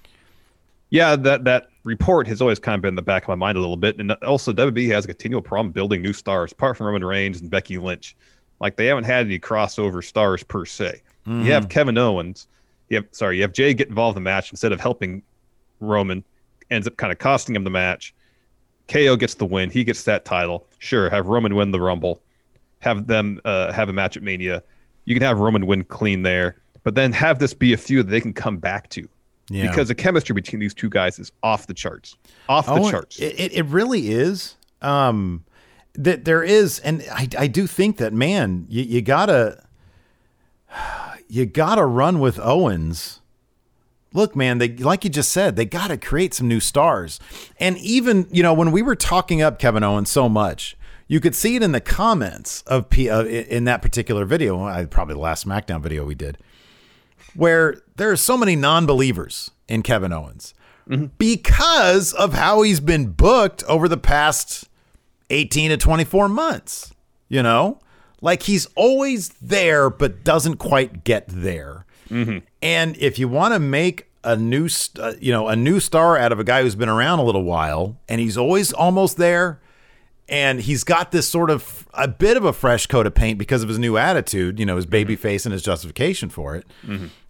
yeah, 0.90 1.14
that 1.16 1.44
that 1.44 1.68
report 1.84 2.26
has 2.26 2.42
always 2.42 2.58
kind 2.58 2.74
of 2.74 2.82
been 2.82 2.90
in 2.90 2.96
the 2.96 3.02
back 3.02 3.22
of 3.22 3.28
my 3.28 3.34
mind 3.36 3.56
a 3.56 3.60
little 3.60 3.76
bit, 3.76 3.98
and 4.00 4.10
also 4.24 4.52
WB 4.52 4.88
has 4.88 5.04
a 5.04 5.08
continual 5.08 5.42
problem 5.42 5.70
building 5.72 6.02
new 6.02 6.12
stars, 6.12 6.50
apart 6.52 6.76
from 6.76 6.86
Roman 6.88 7.04
Reigns 7.04 7.40
and 7.40 7.50
Becky 7.50 7.78
Lynch. 7.78 8.16
Like 8.60 8.76
they 8.76 8.86
haven't 8.86 9.04
had 9.04 9.26
any 9.26 9.38
crossover 9.38 10.02
stars 10.04 10.42
per 10.42 10.64
se. 10.64 11.02
You 11.28 11.52
have 11.52 11.68
Kevin 11.68 11.98
Owens. 11.98 12.46
You 12.88 12.96
have 12.96 13.06
sorry, 13.10 13.36
you 13.36 13.42
have 13.42 13.52
Jey 13.52 13.74
get 13.74 13.88
involved 13.88 14.16
in 14.16 14.22
the 14.24 14.28
match 14.30 14.50
instead 14.50 14.72
of 14.72 14.80
helping 14.80 15.22
Roman, 15.80 16.24
ends 16.70 16.86
up 16.86 16.96
kind 16.96 17.12
of 17.12 17.18
costing 17.18 17.54
him 17.54 17.64
the 17.64 17.70
match. 17.70 18.14
KO 18.88 19.16
gets 19.16 19.34
the 19.34 19.44
win. 19.44 19.68
He 19.68 19.84
gets 19.84 20.04
that 20.04 20.24
title. 20.24 20.66
Sure, 20.78 21.10
have 21.10 21.26
Roman 21.26 21.54
win 21.54 21.70
the 21.70 21.80
Rumble. 21.80 22.22
Have 22.80 23.06
them 23.06 23.40
uh, 23.44 23.72
have 23.72 23.88
a 23.88 23.92
match 23.92 24.16
at 24.16 24.22
Mania. 24.22 24.62
You 25.04 25.14
can 25.14 25.22
have 25.22 25.38
Roman 25.38 25.66
win 25.66 25.84
clean 25.84 26.22
there, 26.22 26.56
but 26.84 26.94
then 26.94 27.12
have 27.12 27.38
this 27.38 27.52
be 27.52 27.72
a 27.72 27.76
feud 27.76 28.06
that 28.06 28.10
they 28.10 28.20
can 28.20 28.32
come 28.32 28.56
back 28.56 28.88
to. 28.90 29.06
Yeah. 29.50 29.68
Because 29.68 29.88
the 29.88 29.94
chemistry 29.94 30.34
between 30.34 30.60
these 30.60 30.74
two 30.74 30.88
guys 30.90 31.18
is 31.18 31.32
off 31.42 31.66
the 31.66 31.74
charts. 31.74 32.16
Off 32.48 32.66
the 32.66 32.72
Oh, 32.72 32.90
charts. 32.90 33.18
It, 33.18 33.38
it, 33.38 33.52
it 33.52 33.64
really 33.66 34.10
is. 34.10 34.56
Um, 34.82 35.44
that 35.94 36.24
there 36.24 36.42
is, 36.42 36.78
and 36.80 37.02
I, 37.12 37.28
I 37.38 37.46
do 37.46 37.66
think 37.66 37.96
that 37.96 38.12
man, 38.12 38.66
you, 38.68 38.82
you 38.84 39.02
gotta, 39.02 39.64
you 41.28 41.46
gotta 41.46 41.84
run 41.84 42.18
with 42.18 42.38
Owens. 42.40 43.20
Look, 44.12 44.34
man, 44.34 44.58
they 44.58 44.68
like 44.70 45.04
you 45.04 45.10
just 45.10 45.30
said, 45.30 45.56
they 45.56 45.64
gotta 45.64 45.96
create 45.96 46.34
some 46.34 46.48
new 46.48 46.60
stars. 46.60 47.20
And 47.58 47.78
even 47.78 48.26
you 48.30 48.42
know 48.42 48.54
when 48.54 48.72
we 48.72 48.82
were 48.82 48.96
talking 48.96 49.42
up 49.42 49.58
Kevin 49.58 49.82
Owens 49.82 50.10
so 50.10 50.28
much, 50.28 50.76
you 51.06 51.20
could 51.20 51.34
see 51.34 51.56
it 51.56 51.62
in 51.62 51.72
the 51.72 51.80
comments 51.80 52.62
of 52.62 52.90
P 52.90 53.08
uh, 53.08 53.24
in 53.24 53.64
that 53.64 53.82
particular 53.82 54.24
video. 54.24 54.64
I 54.64 54.84
probably 54.86 55.14
the 55.14 55.20
last 55.20 55.46
SmackDown 55.46 55.82
video 55.82 56.04
we 56.04 56.14
did 56.14 56.38
where 57.34 57.82
there 57.96 58.10
are 58.10 58.16
so 58.16 58.36
many 58.36 58.56
non-believers 58.56 59.50
in 59.68 59.82
Kevin 59.82 60.12
Owens 60.12 60.54
because 61.18 62.12
of 62.14 62.32
how 62.32 62.62
he's 62.62 62.80
been 62.80 63.12
booked 63.12 63.62
over 63.64 63.88
the 63.88 63.96
past 63.96 64.68
18 65.30 65.70
to 65.70 65.76
24 65.76 66.28
months, 66.28 66.92
you 67.28 67.42
know? 67.42 67.78
Like 68.20 68.42
he's 68.44 68.66
always 68.74 69.28
there 69.40 69.90
but 69.90 70.24
doesn't 70.24 70.56
quite 70.56 71.04
get 71.04 71.24
there. 71.28 71.84
And 72.10 72.96
if 72.96 73.18
you 73.18 73.28
want 73.28 73.52
to 73.54 73.60
make 73.60 74.06
a 74.24 74.34
new, 74.34 74.68
st- 74.68 75.04
uh, 75.04 75.12
you 75.20 75.30
know, 75.30 75.46
a 75.48 75.54
new 75.56 75.78
star 75.78 76.16
out 76.16 76.32
of 76.32 76.40
a 76.40 76.44
guy 76.44 76.62
who's 76.62 76.74
been 76.74 76.88
around 76.88 77.18
a 77.18 77.22
little 77.22 77.44
while 77.44 77.98
and 78.08 78.20
he's 78.20 78.36
always 78.38 78.72
almost 78.72 79.18
there, 79.18 79.60
and 80.30 80.60
he's 80.60 80.84
got 80.84 81.10
this 81.12 81.28
sort 81.28 81.48
of 81.50 81.86
a 81.94 82.06
bit 82.08 82.36
of 82.36 82.44
a 82.44 82.52
fresh 82.52 82.86
coat 82.86 83.06
of 83.06 83.14
paint 83.14 83.38
because 83.38 83.62
of 83.62 83.68
his 83.68 83.78
new 83.78 83.96
attitude, 83.96 84.58
you 84.58 84.66
know, 84.66 84.76
his 84.76 84.84
baby 84.86 85.16
face 85.16 85.46
and 85.46 85.52
his 85.52 85.62
justification 85.62 86.28
for 86.28 86.54
it. 86.56 86.66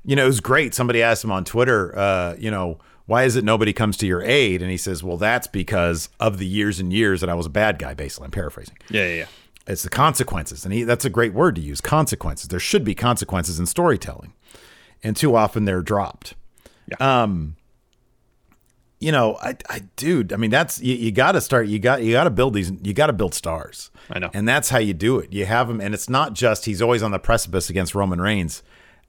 You 0.05 0.16
know, 0.16 0.24
it 0.24 0.27
was 0.29 0.40
great. 0.40 0.74
Somebody 0.74 1.03
asked 1.03 1.22
him 1.24 1.31
on 1.33 1.44
Twitter, 1.44 1.96
uh, 1.98 2.35
you 2.38 2.51
know, 2.51 2.79
why 3.07 3.24
is 3.24 3.37
it 3.37 3.44
nobody 3.44 3.72
comes 3.72 3.96
to 3.98 4.07
your 4.07 4.22
aid? 4.22 4.62
And 4.62 4.70
he 4.70 4.77
says, 4.77 5.03
well, 5.03 5.16
that's 5.16 5.46
because 5.46 6.09
of 6.20 6.38
the 6.38 6.46
years 6.46 6.79
and 6.81 6.92
years 6.92 7.20
that 7.20 7.29
I 7.31 7.35
was 7.35 7.46
a 7.46 7.51
bad 7.51 7.79
guy, 7.79 7.94
basically. 7.94 8.27
I'm 8.27 8.31
paraphrasing. 8.31 8.77
yeah, 8.90 9.07
yeah, 9.07 9.14
yeah. 9.14 9.27
It's 9.69 9.83
the 9.83 9.91
consequences. 9.91 10.65
And 10.65 10.73
he, 10.73 10.83
that's 10.83 11.05
a 11.05 11.11
great 11.11 11.35
word 11.35 11.55
to 11.57 11.61
use 11.61 11.81
consequences. 11.81 12.49
There 12.49 12.59
should 12.59 12.85
be 12.85 12.95
consequences 12.95 13.61
in 13.61 13.67
storytelling. 13.67 14.33
And 15.05 15.15
too 15.15 15.37
often 15.37 15.67
they're 15.67 15.83
dropped. 15.83 16.35
Um, 16.99 17.57
you 18.99 19.13
know, 19.13 19.37
I, 19.37 19.57
I, 19.69 19.81
dude, 19.95 20.33
I 20.33 20.37
mean, 20.37 20.51
that's, 20.51 20.81
you, 20.81 20.95
you 20.95 21.13
got 21.13 21.33
to 21.33 21.41
start, 21.41 21.69
you 21.69 21.79
got, 21.79 22.03
you 22.03 22.13
got 22.13 22.25
to 22.25 22.31
build 22.31 22.55
these, 22.55 22.73
you 22.83 22.95
got 22.95 23.07
to 23.07 23.13
build 23.13 23.35
stars. 23.35 23.91
I 24.11 24.19
know. 24.19 24.31
And 24.33 24.49
that's 24.49 24.71
how 24.71 24.79
you 24.79 24.95
do 24.95 25.19
it. 25.19 25.33
You 25.33 25.45
have 25.45 25.71
him, 25.71 25.81
and 25.81 25.95
it's 25.95 26.09
not 26.09 26.33
just 26.33 26.65
he's 26.65 26.83
always 26.83 27.03
on 27.03 27.11
the 27.11 27.19
precipice 27.19 27.71
against 27.71 27.95
Roman 27.95 28.21
Reigns. 28.21 28.63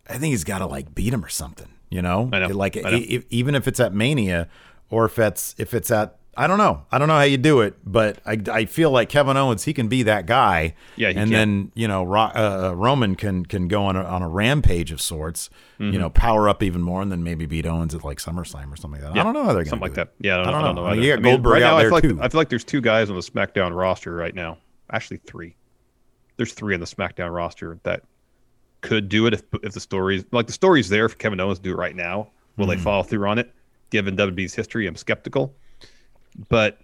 I 0.08 0.18
think 0.18 0.32
he's 0.32 0.44
got 0.44 0.60
to 0.60 0.68
like 0.68 0.94
beat 0.94 1.14
him 1.14 1.26
or 1.26 1.30
something, 1.30 1.70
you 1.90 2.02
know? 2.02 2.30
I 2.32 2.40
know. 2.40 2.48
Like, 2.50 2.78
I 2.78 2.92
know. 2.92 3.22
even 3.30 3.56
if 3.56 3.68
it's 3.68 3.80
at 3.80 3.94
Mania 3.94 4.48
or 4.92 5.06
if 5.06 5.18
it's, 5.18 5.56
if 5.58 5.74
it's 5.74 5.90
at, 5.90 6.19
I 6.40 6.48
don't 6.48 6.58
know. 6.58 6.86
I 6.90 6.98
don't 6.98 7.10
know 7.10 7.16
how 7.16 7.24
you 7.24 7.36
do 7.38 7.60
it, 7.60 7.76
but 7.86 8.20
I, 8.26 8.40
I 8.50 8.64
feel 8.64 8.92
like 8.92 9.10
Kevin 9.10 9.36
Owens, 9.36 9.66
he 9.66 9.74
can 9.74 9.90
be 9.90 10.04
that 10.04 10.26
guy. 10.26 10.74
Yeah, 10.96 11.10
he 11.10 11.18
and 11.18 11.30
can. 11.30 11.32
then 11.32 11.72
you 11.76 11.86
know 11.88 12.04
Ro- 12.04 12.32
uh, 12.34 12.74
Roman 12.78 13.16
can 13.16 13.46
can 13.46 13.68
go 13.68 13.84
on 13.84 13.98
a, 13.98 14.04
on 14.04 14.22
a 14.22 14.30
rampage 14.30 14.94
of 14.94 15.02
sorts. 15.02 15.50
Mm-hmm. 15.80 15.94
You 15.94 16.00
know, 16.00 16.10
power 16.10 16.48
up 16.48 16.64
even 16.64 16.82
more, 16.82 17.02
and 17.02 17.12
then 17.12 17.24
maybe 17.26 17.46
beat 17.46 17.66
Owens 17.66 17.94
at 17.94 18.06
like 18.06 18.20
SummerSlam 18.20 18.72
or 18.72 18.78
something 18.78 19.02
like 19.02 19.14
that. 19.14 19.20
I 19.20 19.24
don't 19.24 19.34
know 19.34 19.44
how 19.44 19.48
they're 19.54 19.64
going 19.64 19.66
something 19.68 19.82
like 19.82 19.92
do 19.92 19.96
that. 19.96 20.14
Yeah, 20.22 20.40
I 20.40 20.46
don't, 20.46 20.56
I 20.56 20.62
don't 20.62 20.76
know. 20.76 20.94
You 20.94 21.12
got 21.12 21.20
I 21.20 21.22
mean, 21.22 21.34
Goldberg 21.34 21.52
right 21.54 21.64
out 21.64 21.72
now, 21.72 21.78
I 21.78 21.82
there 21.82 21.90
feel 21.90 21.96
like 21.96 22.04
too. 22.04 22.20
I 22.22 22.30
feel 22.30 22.40
like 22.40 22.50
there's 22.50 22.64
two 22.64 22.82
guys 22.82 23.10
on 23.10 23.18
the 23.18 23.22
SmackDown 23.22 23.76
roster 23.76 24.16
right 24.16 24.34
now. 24.34 24.58
Actually, 24.92 25.18
three. 25.26 25.56
There's 26.38 26.54
three 26.54 26.74
on 26.74 26.80
the 26.80 26.86
SmackDown 26.86 27.36
roster 27.36 27.80
that 27.84 28.04
could 28.82 29.10
do 29.10 29.26
it 29.28 29.34
if 29.34 29.44
if 29.62 29.74
the 29.74 29.80
stories 29.82 30.24
like 30.32 30.48
the 30.48 30.54
story's 30.54 30.88
there 30.88 31.10
for 31.10 31.18
Kevin 31.18 31.40
Owens 31.42 31.60
to 31.60 31.64
do 31.64 31.72
it 31.72 31.78
right 31.78 31.96
now. 31.98 32.30
Will 32.56 32.66
Hmm. 32.66 32.72
they 32.72 32.78
follow 32.78 33.04
through 33.04 33.28
on 33.28 33.40
it? 33.40 33.54
Given 33.90 34.16
WWE's 34.16 34.56
history, 34.56 34.88
I'm 34.88 34.96
skeptical. 34.96 35.54
But 36.48 36.80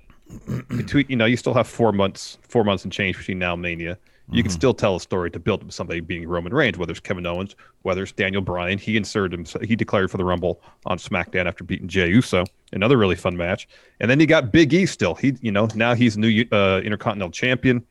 between 0.75 1.05
you 1.07 1.15
know, 1.15 1.25
you 1.25 1.37
still 1.37 1.53
have 1.53 1.67
four 1.67 1.91
months, 1.91 2.37
four 2.41 2.63
months 2.63 2.83
and 2.83 2.91
change 2.91 3.17
between 3.17 3.39
now 3.39 3.53
and 3.53 3.61
Mania. 3.61 3.97
You 4.27 4.37
Mm-hmm. 4.37 4.41
can 4.41 4.49
still 4.49 4.73
tell 4.73 4.95
a 4.95 4.99
story 4.99 5.29
to 5.29 5.39
build 5.39 5.61
up 5.61 5.71
somebody 5.71 5.99
being 5.99 6.27
Roman 6.27 6.51
Reigns, 6.51 6.79
whether 6.79 6.89
it's 6.89 6.99
Kevin 6.99 7.27
Owens, 7.27 7.55
whether 7.83 8.01
it's 8.01 8.11
Daniel 8.11 8.41
Bryan. 8.41 8.79
He 8.79 8.97
inserted 8.97 9.39
him, 9.39 9.61
he 9.61 9.75
declared 9.75 10.09
for 10.09 10.17
the 10.17 10.25
Rumble 10.25 10.63
on 10.87 10.97
SmackDown 10.97 11.45
after 11.45 11.63
beating 11.63 11.87
Jey 11.87 12.09
Uso. 12.09 12.43
Another 12.73 12.97
really 12.97 13.15
fun 13.15 13.37
match. 13.37 13.67
And 13.99 14.09
then 14.09 14.19
you 14.19 14.25
got 14.25 14.51
Big 14.51 14.73
E 14.73 14.87
still. 14.87 15.13
He, 15.13 15.37
you 15.41 15.51
know, 15.51 15.67
now 15.75 15.93
he's 15.93 16.17
new 16.17 16.43
uh, 16.51 16.81
Intercontinental 16.83 17.29
Champion. 17.29 17.85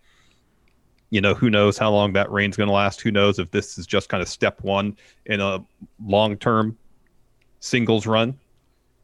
You 1.10 1.20
know, 1.20 1.34
who 1.34 1.50
knows 1.50 1.78
how 1.78 1.92
long 1.92 2.14
that 2.14 2.28
reign's 2.32 2.56
going 2.56 2.66
to 2.66 2.74
last? 2.74 3.00
Who 3.00 3.12
knows 3.12 3.38
if 3.38 3.52
this 3.52 3.78
is 3.78 3.86
just 3.86 4.08
kind 4.08 4.20
of 4.20 4.28
step 4.28 4.60
one 4.62 4.96
in 5.26 5.40
a 5.40 5.64
long 6.04 6.36
term 6.36 6.76
singles 7.60 8.08
run 8.08 8.36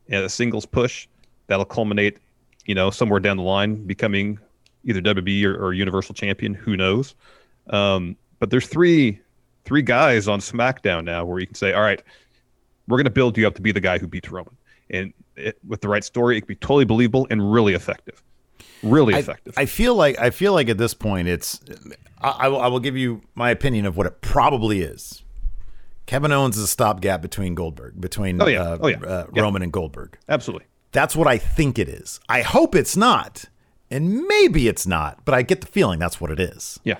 and 0.08 0.24
a 0.24 0.28
singles 0.28 0.66
push 0.66 1.06
that'll 1.46 1.64
culminate, 1.64 2.18
you 2.66 2.74
know, 2.74 2.90
somewhere 2.90 3.20
down 3.20 3.36
the 3.36 3.42
line 3.42 3.86
becoming 3.86 4.38
either 4.84 5.00
WWE 5.00 5.44
or, 5.44 5.54
or 5.66 5.72
Universal 5.72 6.14
Champion. 6.14 6.54
Who 6.54 6.76
knows? 6.76 7.14
Um, 7.68 8.16
but 8.38 8.50
there's 8.50 8.66
three 8.66 9.20
three 9.64 9.82
guys 9.82 10.26
on 10.26 10.40
SmackDown 10.40 11.04
now 11.04 11.24
where 11.24 11.38
you 11.38 11.46
can 11.46 11.54
say, 11.54 11.72
all 11.72 11.82
right, 11.82 12.02
we're 12.88 12.96
going 12.96 13.04
to 13.04 13.10
build 13.10 13.36
you 13.38 13.46
up 13.46 13.54
to 13.54 13.62
be 13.62 13.72
the 13.72 13.80
guy 13.80 13.98
who 13.98 14.06
beats 14.06 14.30
Roman, 14.30 14.56
and 14.90 15.12
it, 15.36 15.58
with 15.66 15.80
the 15.80 15.88
right 15.88 16.02
story, 16.04 16.36
it 16.36 16.40
could 16.42 16.48
be 16.48 16.54
totally 16.56 16.84
believable 16.86 17.26
and 17.30 17.52
really 17.52 17.74
effective. 17.74 18.22
Really 18.82 19.14
I, 19.14 19.18
effective. 19.18 19.54
I 19.56 19.66
feel 19.66 19.94
like 19.94 20.18
I 20.18 20.30
feel 20.30 20.52
like 20.54 20.68
at 20.70 20.78
this 20.78 20.94
point 20.94 21.28
it's 21.28 21.60
I, 22.20 22.30
I 22.30 22.48
will 22.48 22.60
I 22.60 22.66
will 22.68 22.80
give 22.80 22.96
you 22.96 23.20
my 23.34 23.50
opinion 23.50 23.84
of 23.86 23.96
what 23.96 24.06
it 24.06 24.20
probably 24.22 24.80
is. 24.80 25.22
Kevin 26.06 26.32
Owens 26.32 26.56
is 26.56 26.64
a 26.64 26.66
stopgap 26.66 27.22
between 27.22 27.54
Goldberg, 27.54 28.00
between 28.00 28.42
Oh, 28.42 28.46
yeah. 28.48 28.62
uh, 28.62 28.78
Oh, 28.80 28.88
yeah. 28.88 28.96
uh, 28.98 29.26
Yeah. 29.32 29.42
Roman 29.42 29.62
and 29.62 29.72
Goldberg. 29.72 30.18
Absolutely. 30.28 30.66
That's 30.92 31.14
what 31.14 31.26
I 31.28 31.38
think 31.38 31.78
it 31.78 31.88
is. 31.88 32.20
I 32.28 32.42
hope 32.42 32.74
it's 32.74 32.96
not, 32.96 33.44
and 33.90 34.24
maybe 34.26 34.66
it's 34.68 34.86
not, 34.86 35.24
but 35.24 35.34
I 35.34 35.42
get 35.42 35.60
the 35.60 35.66
feeling 35.66 35.98
that's 35.98 36.20
what 36.20 36.30
it 36.30 36.40
is. 36.40 36.80
Yeah. 36.84 36.96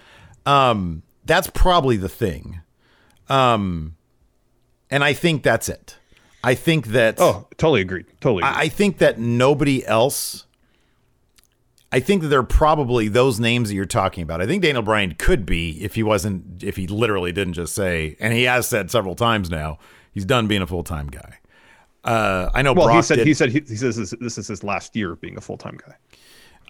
Um, 0.47 1.03
that's 1.25 1.51
probably 1.51 1.97
the 1.97 2.09
thing. 2.09 2.61
Um, 3.29 3.97
and 4.91 5.05
I 5.05 5.13
think 5.13 5.43
that's 5.43 5.69
it. 5.69 5.97
I 6.43 6.55
think 6.55 6.89
that 6.89 7.17
Oh, 7.21 7.47
totally 7.59 7.81
agreed. 7.83 8.07
Totally. 8.21 8.43
Agreed. 8.43 8.57
I 8.57 8.61
I 8.63 8.69
think 8.69 8.99
that 8.99 9.19
nobody 9.19 9.85
else. 9.87 10.47
I 11.93 11.99
think 12.01 12.23
that 12.23 12.29
there 12.29 12.39
are 12.39 12.45
probably 12.45 13.09
those 13.09 13.41
names 13.41 13.69
that 13.69 13.75
you're 13.75 13.85
talking 13.85 14.23
about. 14.23 14.41
I 14.41 14.47
think 14.47 14.63
Daniel 14.63 14.83
Bryan 14.83 15.17
could 15.19 15.45
be 15.45 15.83
if 15.83 15.97
he 15.97 16.05
wasn't, 16.05 16.63
if 16.63 16.77
he 16.77 16.87
literally 16.87 17.33
didn't 17.33 17.55
just 17.55 17.75
say, 17.75 18.17
and 18.21 18.33
he 18.33 18.45
has 18.45 18.69
said 18.69 18.93
several 18.93 19.17
times 19.17 19.51
now, 19.51 19.79
he's 20.13 20.25
done 20.25 20.47
being 20.47 20.63
a 20.63 20.69
full 20.69 20.85
time 20.85 21.09
guy. 21.09 21.40
Uh, 22.05 22.51
I 22.55 22.63
know 22.63 22.73
well, 22.73 22.87
Brock 22.87 22.97
he 22.97 23.03
said 23.03 23.17
did- 23.17 23.27
he 23.27 23.35
said 23.35 23.51
he, 23.51 23.61
he 23.67 23.77
says 23.77 23.97
this, 23.97 24.15
this 24.21 24.39
is 24.39 24.49
his 24.49 24.65
last 24.65 24.97
year 24.97 25.13
of 25.13 25.21
being 25.21 25.37
a 25.37 25.41
full 25.41 25.57
time 25.59 25.79
guy. 25.87 25.95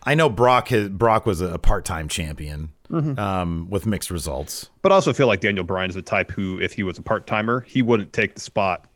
I 0.05 0.15
know 0.15 0.29
Brock 0.31 0.69
has, 0.69 0.89
Brock 0.89 1.27
was 1.27 1.41
a 1.41 1.59
part 1.59 1.85
time 1.85 2.09
champion 2.09 2.71
Mm-hmm. 2.91 3.21
um, 3.21 3.69
with 3.71 3.87
mixed 3.87 4.11
results. 4.11 4.69
But 4.83 4.91
I 4.91 4.97
also 4.97 5.13
feel 5.13 5.29
like 5.29 5.39
Daniel 5.39 5.63
Bryan 5.65 5.91
is 5.91 5.95
the 5.95 6.03
type 6.03 6.33
who, 6.33 6.61
if 6.61 6.73
he 6.73 6.83
was 6.83 6.99
a 6.99 7.03
part 7.03 7.25
timer, 7.25 7.61
he 7.61 7.83
wouldn't 7.83 8.13
take 8.13 8.35
the 8.35 8.41
spot. 8.41 8.87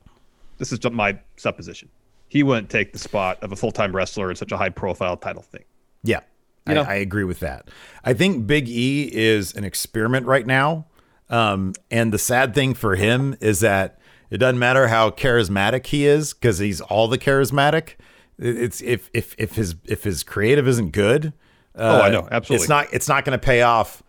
This 0.59 0.73
is 0.73 0.81
just 0.81 0.93
my 0.93 1.17
supposition. 1.37 1.89
He 2.29 2.43
wouldn't 2.43 2.71
take 2.71 2.93
the 2.93 2.99
spot 2.99 3.41
of 3.41 3.53
a 3.53 3.57
full 3.57 3.71
time 3.71 3.95
wrestler 3.95 4.31
in 4.31 4.35
such 4.35 4.51
a 4.51 4.57
high 4.57 4.71
profile 4.71 5.17
title 5.17 5.43
thing. 5.43 5.63
Yeah, 6.03 6.21
I? 6.67 6.75
I 6.75 6.95
agree 6.95 7.23
with 7.23 7.39
that. 7.39 7.69
I 8.05 8.15
think 8.15 8.49
Big 8.49 8.69
E 8.69 9.09
is 9.13 9.55
an 9.55 9.63
experiment 9.63 10.27
right 10.27 10.45
now. 10.47 10.87
Um, 11.31 11.75
and 11.89 12.13
the 12.13 12.19
sad 12.19 12.53
thing 12.53 12.75
for 12.75 12.97
him 12.97 13.37
is 13.41 13.61
that 13.61 14.01
it 14.35 14.39
doesn't 14.39 14.59
matter 14.59 14.89
how 14.89 15.11
charismatic 15.11 15.87
he 15.87 16.07
is 16.07 16.35
because 16.35 16.59
he's 16.59 16.81
all 16.81 17.07
the 17.07 17.19
charismatic. 17.19 17.91
It's 18.37 18.83
if 18.83 19.09
if 19.15 19.37
if 19.39 19.55
his 19.55 19.77
if 19.85 20.03
his 20.03 20.25
creative 20.25 20.67
isn't 20.67 20.91
good. 20.91 21.33
Oh, 21.77 22.01
I 22.01 22.09
uh, 22.09 22.11
know. 22.11 22.29
Absolutely. 22.33 22.65
It's 22.65 22.69
not 22.69 22.89
it's 22.93 23.09
not 23.09 23.25
going 23.25 23.39
to 23.39 23.47
pay 23.47 23.63
off 23.63 24.03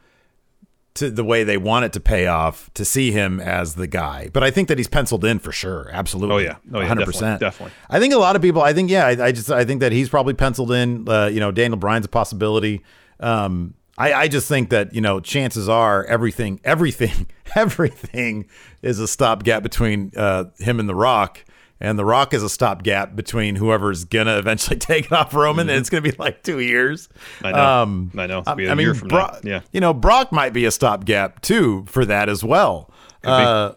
to 0.95 1.11
the 1.11 1.23
way 1.23 1.43
they 1.43 1.57
want 1.57 1.85
it 1.85 1.93
to 1.93 1.99
pay 1.99 2.25
off 2.25 2.73
to 2.73 2.83
see 2.83 3.11
him 3.11 3.39
as 3.39 3.75
the 3.75 3.85
guy. 3.85 4.31
But 4.33 4.43
I 4.43 4.49
think 4.49 4.67
that 4.69 4.79
he's 4.79 4.87
penciled 4.87 5.23
in 5.23 5.37
for 5.37 5.51
sure. 5.51 5.91
Absolutely. 5.91 6.35
Oh, 6.35 6.39
yeah. 6.39 6.55
Oh, 6.73 6.79
yeah, 6.79 6.87
100%. 6.87 6.97
definitely, 6.97 7.37
definitely. 7.37 7.73
I 7.91 7.99
think 7.99 8.13
a 8.15 8.17
lot 8.17 8.35
of 8.35 8.41
people. 8.41 8.63
I 8.63 8.73
think 8.73 8.89
yeah. 8.89 9.05
I, 9.05 9.25
I 9.25 9.31
just 9.31 9.51
I 9.51 9.63
think 9.63 9.81
that 9.81 9.91
he's 9.91 10.09
probably 10.09 10.33
penciled 10.33 10.71
in. 10.71 11.07
Uh, 11.07 11.27
you 11.27 11.39
know, 11.39 11.51
Daniel 11.51 11.77
Bryan's 11.77 12.07
a 12.07 12.09
possibility. 12.09 12.81
Um, 13.19 13.75
I 13.97 14.13
I 14.13 14.27
just 14.27 14.47
think 14.47 14.69
that 14.69 14.93
you 14.93 15.01
know 15.01 15.19
chances 15.19 15.69
are 15.69 16.03
everything 16.05 16.59
everything 16.63 17.27
everything 17.55 18.47
is 18.81 18.99
a 18.99 19.07
stopgap 19.07 19.63
between 19.63 20.11
uh, 20.15 20.45
him 20.59 20.79
and 20.79 20.87
The 20.89 20.95
Rock. 20.95 21.43
And 21.81 21.99
The 21.99 22.05
Rock 22.05 22.33
is 22.33 22.41
a 22.41 22.49
stopgap 22.49 23.17
between 23.17 23.57
whoever's 23.57 24.05
gonna 24.05 24.37
eventually 24.37 24.77
take 24.79 25.05
it 25.07 25.11
off 25.11 25.33
Roman, 25.33 25.69
and 25.69 25.77
it's 25.77 25.89
gonna 25.89 26.01
be 26.01 26.11
like 26.11 26.41
two 26.41 26.59
years. 26.59 27.09
Mm-hmm. 27.41 27.45
I 27.47 27.51
know. 27.51 28.09
I 28.17 28.27
know. 28.27 28.39
It'll 28.39 28.55
be 28.55 28.65
a 28.65 28.75
year 28.75 28.93
from 28.93 29.09
now. 29.09 29.37
Yeah. 29.43 29.61
you 29.73 29.81
know, 29.81 29.93
Brock 29.93 30.31
might 30.31 30.53
be 30.53 30.63
a 30.65 30.71
stopgap 30.71 31.41
too 31.41 31.83
for 31.87 32.05
that 32.05 32.29
as 32.29 32.43
well. 32.43 32.89
Uh, 33.23 33.73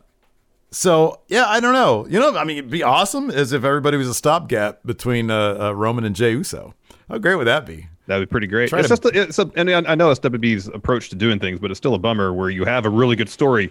So 0.70 1.20
yeah, 1.28 1.46
I 1.46 1.59
don't 1.61 1.72
know. 1.72 2.07
You 2.09 2.20
know, 2.20 2.37
I 2.37 2.44
mean, 2.44 2.59
it'd 2.59 2.70
be 2.70 2.83
awesome 2.83 3.31
as 3.31 3.52
if 3.52 3.64
everybody 3.64 3.96
was 3.96 4.09
a 4.09 4.14
stopgap 4.14 4.81
between 4.85 5.31
uh, 5.31 5.57
uh, 5.61 5.72
Roman 5.74 6.04
and 6.04 6.14
Jey 6.14 6.33
Uso. 6.33 6.74
How 7.09 7.18
great 7.18 7.35
would 7.37 7.46
that 7.46 7.64
be? 7.66 7.88
That'd 8.09 8.29
be 8.29 8.31
pretty 8.31 8.47
great. 8.49 8.73
It's 8.73 8.83
to- 8.83 8.88
just, 8.88 9.05
a, 9.05 9.09
it's 9.23 9.38
a, 9.38 9.51
and 9.55 9.71
I 9.71 9.94
know 9.94 10.11
it's 10.11 10.18
WWE's 10.21 10.66
approach 10.68 11.11
to 11.11 11.14
doing 11.16 11.38
things, 11.38 11.61
but 11.61 11.71
it's 11.71 11.79
still 11.79 11.94
a 11.94 11.99
bummer 11.99 12.33
where 12.33 12.51
you 12.51 12.64
have 12.64 12.85
a 12.87 12.90
really 12.90 13.14
good 13.16 13.29
story 13.29 13.71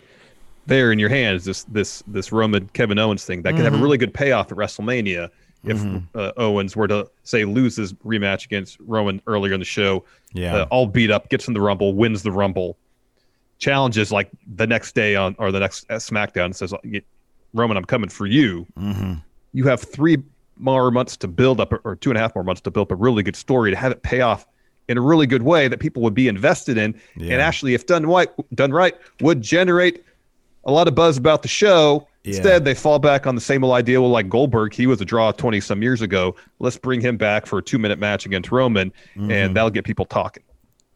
there 0.67 0.91
in 0.91 0.99
your 0.99 1.09
hands. 1.09 1.43
This 1.43 1.63
this 1.65 2.03
this 2.07 2.31
Roman 2.31 2.67
Kevin 2.69 2.97
Owens 2.99 3.25
thing 3.25 3.41
that 3.41 3.49
could 3.51 3.57
Mm-hmm. 3.57 3.63
have 3.65 3.73
a 3.73 3.83
really 3.83 3.97
good 3.97 4.13
payoff 4.13 4.51
at 4.51 4.57
WrestleMania 4.57 5.29
if 5.63 5.83
uh, 6.15 6.31
Owens 6.37 6.75
were 6.77 6.87
to 6.87 7.09
say 7.23 7.43
lose 7.43 7.75
his 7.75 7.91
rematch 8.05 8.45
against 8.45 8.77
Roman 8.81 9.21
earlier 9.27 9.53
in 9.53 9.59
the 9.59 9.65
show, 9.65 10.05
Yeah. 10.33 10.55
uh, 10.55 10.65
all 10.69 10.85
beat 10.87 11.09
up, 11.11 11.27
gets 11.29 11.47
in 11.49 11.53
the 11.53 11.59
Rumble, 11.61 11.93
wins 11.93 12.21
the 12.23 12.31
Rumble, 12.31 12.77
challenges 13.59 14.11
like 14.11 14.29
the 14.55 14.67
next 14.67 14.93
day 14.95 15.15
on 15.15 15.35
or 15.39 15.51
the 15.51 15.59
next 15.59 15.85
uh, 15.89 15.95
SmackDown 15.95 16.45
and 16.45 16.55
says, 16.55 16.73
"Roman, 17.53 17.75
I'm 17.75 17.85
coming 17.85 18.09
for 18.09 18.27
you." 18.27 18.65
Mm-hmm. 18.79 19.13
you 19.53 19.63
have 19.65 19.81
three 19.81 20.17
more 20.59 20.91
months 20.91 21.15
to 21.17 21.27
build 21.27 21.59
up, 21.59 21.73
or 21.85 21.95
two 21.95 22.09
and 22.09 22.17
a 22.17 22.21
half 22.21 22.33
more 22.35 22.43
months 22.43 22.61
to 22.61 22.71
build 22.71 22.87
up 22.87 22.91
a 22.91 22.95
really 22.95 23.23
good 23.23 23.35
story 23.35 23.71
to 23.71 23.77
have 23.77 23.91
it 23.91 24.03
pay 24.03 24.21
off 24.21 24.45
in 24.87 24.97
a 24.97 25.01
really 25.01 25.27
good 25.27 25.43
way 25.43 25.67
that 25.67 25.79
people 25.79 26.01
would 26.01 26.13
be 26.13 26.27
invested 26.27 26.77
in, 26.77 26.95
Yeah. 27.17 27.33
and 27.33 27.41
actually, 27.41 27.73
if 27.73 27.85
done 27.85 28.05
right, 28.05 28.29
done 28.55 28.71
right, 28.71 28.95
would 29.21 29.41
generate 29.41 30.03
a 30.63 30.71
lot 30.71 30.87
of 30.87 30.95
buzz 30.95 31.17
about 31.17 31.41
the 31.41 31.47
show. 31.47 32.07
Yeah. 32.23 32.35
Instead, 32.35 32.65
they 32.65 32.73
fall 32.73 32.99
back 32.99 33.25
on 33.27 33.35
the 33.35 33.41
same 33.41 33.63
old 33.63 33.73
idea. 33.73 34.01
Well, 34.01 34.09
like 34.11 34.27
Goldberg, 34.29 34.73
he 34.73 34.85
was 34.87 34.99
a 35.01 35.05
draw 35.05 35.31
twenty 35.31 35.61
some 35.61 35.81
years 35.81 36.01
ago. 36.01 36.35
Let's 36.59 36.77
bring 36.77 36.99
him 37.01 37.15
back 37.17 37.45
for 37.45 37.59
a 37.59 37.61
two 37.61 37.77
minute 37.79 37.99
match 37.99 38.25
against 38.25 38.51
Roman, 38.51 38.91
Mm-hmm. 39.15 39.31
and 39.31 39.55
that'll 39.55 39.69
get 39.69 39.85
people 39.85 40.05
talking. 40.05 40.43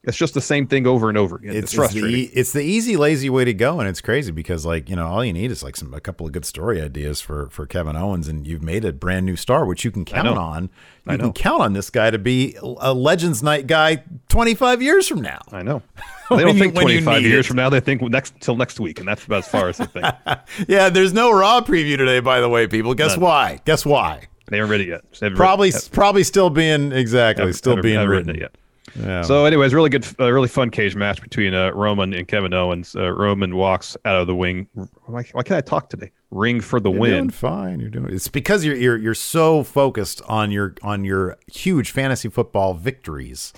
It's 0.03 0.17
just 0.17 0.33
the 0.33 0.41
same 0.41 0.65
thing 0.65 0.87
over 0.87 1.09
and 1.09 1.17
over 1.17 1.35
again. 1.35 1.51
It's, 1.51 1.57
It's, 1.57 1.73
it's 1.73 1.75
frustrating. 1.75 2.11
the 2.11 2.17
e- 2.23 2.31
it's 2.33 2.53
the 2.53 2.61
easy, 2.63 2.97
lazy 2.97 3.29
way 3.29 3.45
to 3.45 3.53
go, 3.53 3.79
and 3.79 3.87
it's 3.87 4.01
crazy 4.01 4.31
because 4.31 4.65
like 4.65 4.89
you 4.89 4.95
know 4.95 5.05
all 5.05 5.23
you 5.23 5.31
need 5.31 5.51
is 5.51 5.61
like 5.61 5.75
some 5.75 5.93
a 5.93 5.99
couple 6.01 6.25
of 6.25 6.31
good 6.31 6.43
story 6.43 6.81
ideas 6.81 7.21
for 7.21 7.49
for 7.51 7.67
Kevin 7.67 7.95
Owens, 7.95 8.27
and 8.27 8.47
you've 8.47 8.63
made 8.63 8.83
a 8.83 8.91
brand 8.93 9.27
new 9.27 9.35
star, 9.35 9.63
which 9.63 9.85
you 9.85 9.91
can 9.91 10.03
count 10.03 10.27
on. 10.29 10.71
I 11.05 11.13
You 11.13 11.19
can 11.19 11.33
count 11.33 11.61
on 11.61 11.73
this 11.73 11.91
guy 11.91 12.09
to 12.09 12.17
be 12.17 12.55
a 12.61 12.93
Legends 12.95 13.43
Night 13.43 13.67
guy 13.67 14.03
twenty 14.27 14.55
five 14.55 14.81
years 14.81 15.07
from 15.07 15.21
now. 15.21 15.39
I 15.51 15.61
know. 15.61 15.83
They 16.31 16.43
don't 16.43 16.57
think 16.57 16.73
25 16.75 17.23
years 17.23 17.45
it. 17.45 17.47
from 17.49 17.57
now. 17.57 17.69
They 17.69 17.81
think 17.81 18.01
next 18.03 18.35
till 18.39 18.55
next 18.55 18.79
week, 18.79 18.99
and 18.99 19.07
that's 19.07 19.25
about 19.25 19.39
as 19.39 19.47
far 19.49 19.67
as 19.67 19.77
they 19.79 19.85
think. 19.87 20.05
Yeah, 20.69 20.87
there's 20.87 21.11
no 21.11 21.29
Raw 21.33 21.59
preview 21.59 21.97
today, 21.97 22.21
by 22.21 22.39
the 22.39 22.47
way, 22.47 22.67
people. 22.67 22.93
Guess 22.93 23.11
None. 23.17 23.19
why? 23.19 23.59
Guess 23.65 23.85
why? 23.85 24.27
They 24.47 24.55
haven't 24.57 24.71
read 24.71 24.79
it 24.79 24.87
yet. 24.87 25.35
Probably, 25.35 25.73
probably 25.91 26.23
still 26.23 26.49
being 26.49 26.93
exactly 26.93 27.41
haven't- 27.41 27.55
still 27.55 27.71
haven't- 27.71 27.83
being 27.83 27.95
haven't 27.99 28.09
written. 28.11 28.29
it 28.37 28.39
yet. 28.39 28.55
Yeah. 28.99 29.21
So, 29.21 29.45
anyways, 29.45 29.73
really 29.73 29.89
good, 29.89 30.05
uh, 30.19 30.31
really 30.31 30.47
fun 30.47 30.69
cage 30.69 30.95
match 30.95 31.21
between 31.21 31.53
uh, 31.53 31.71
Roman 31.71 32.13
and 32.13 32.27
Kevin 32.27 32.53
Owens. 32.53 32.95
Uh, 32.95 33.11
Roman 33.11 33.55
walks 33.55 33.95
out 34.05 34.15
of 34.21 34.27
the 34.27 34.35
wing. 34.35 34.67
Why, 34.73 35.23
why 35.31 35.43
can't 35.43 35.57
I 35.57 35.61
talk 35.61 35.89
today? 35.89 36.11
Ring 36.31 36.61
for 36.61 36.79
the 36.79 36.91
You're 36.91 36.99
win. 36.99 37.11
doing 37.11 37.29
fine. 37.29 37.79
You're 37.79 37.89
doing. 37.89 38.13
It's 38.13 38.27
because 38.27 38.63
you're 38.65 38.75
you're 38.75 38.97
you're 38.97 39.13
so 39.13 39.63
focused 39.63 40.21
on 40.27 40.51
your 40.51 40.75
on 40.81 41.03
your 41.05 41.37
huge 41.47 41.91
fantasy 41.91 42.29
football 42.29 42.73
victories. 42.73 43.53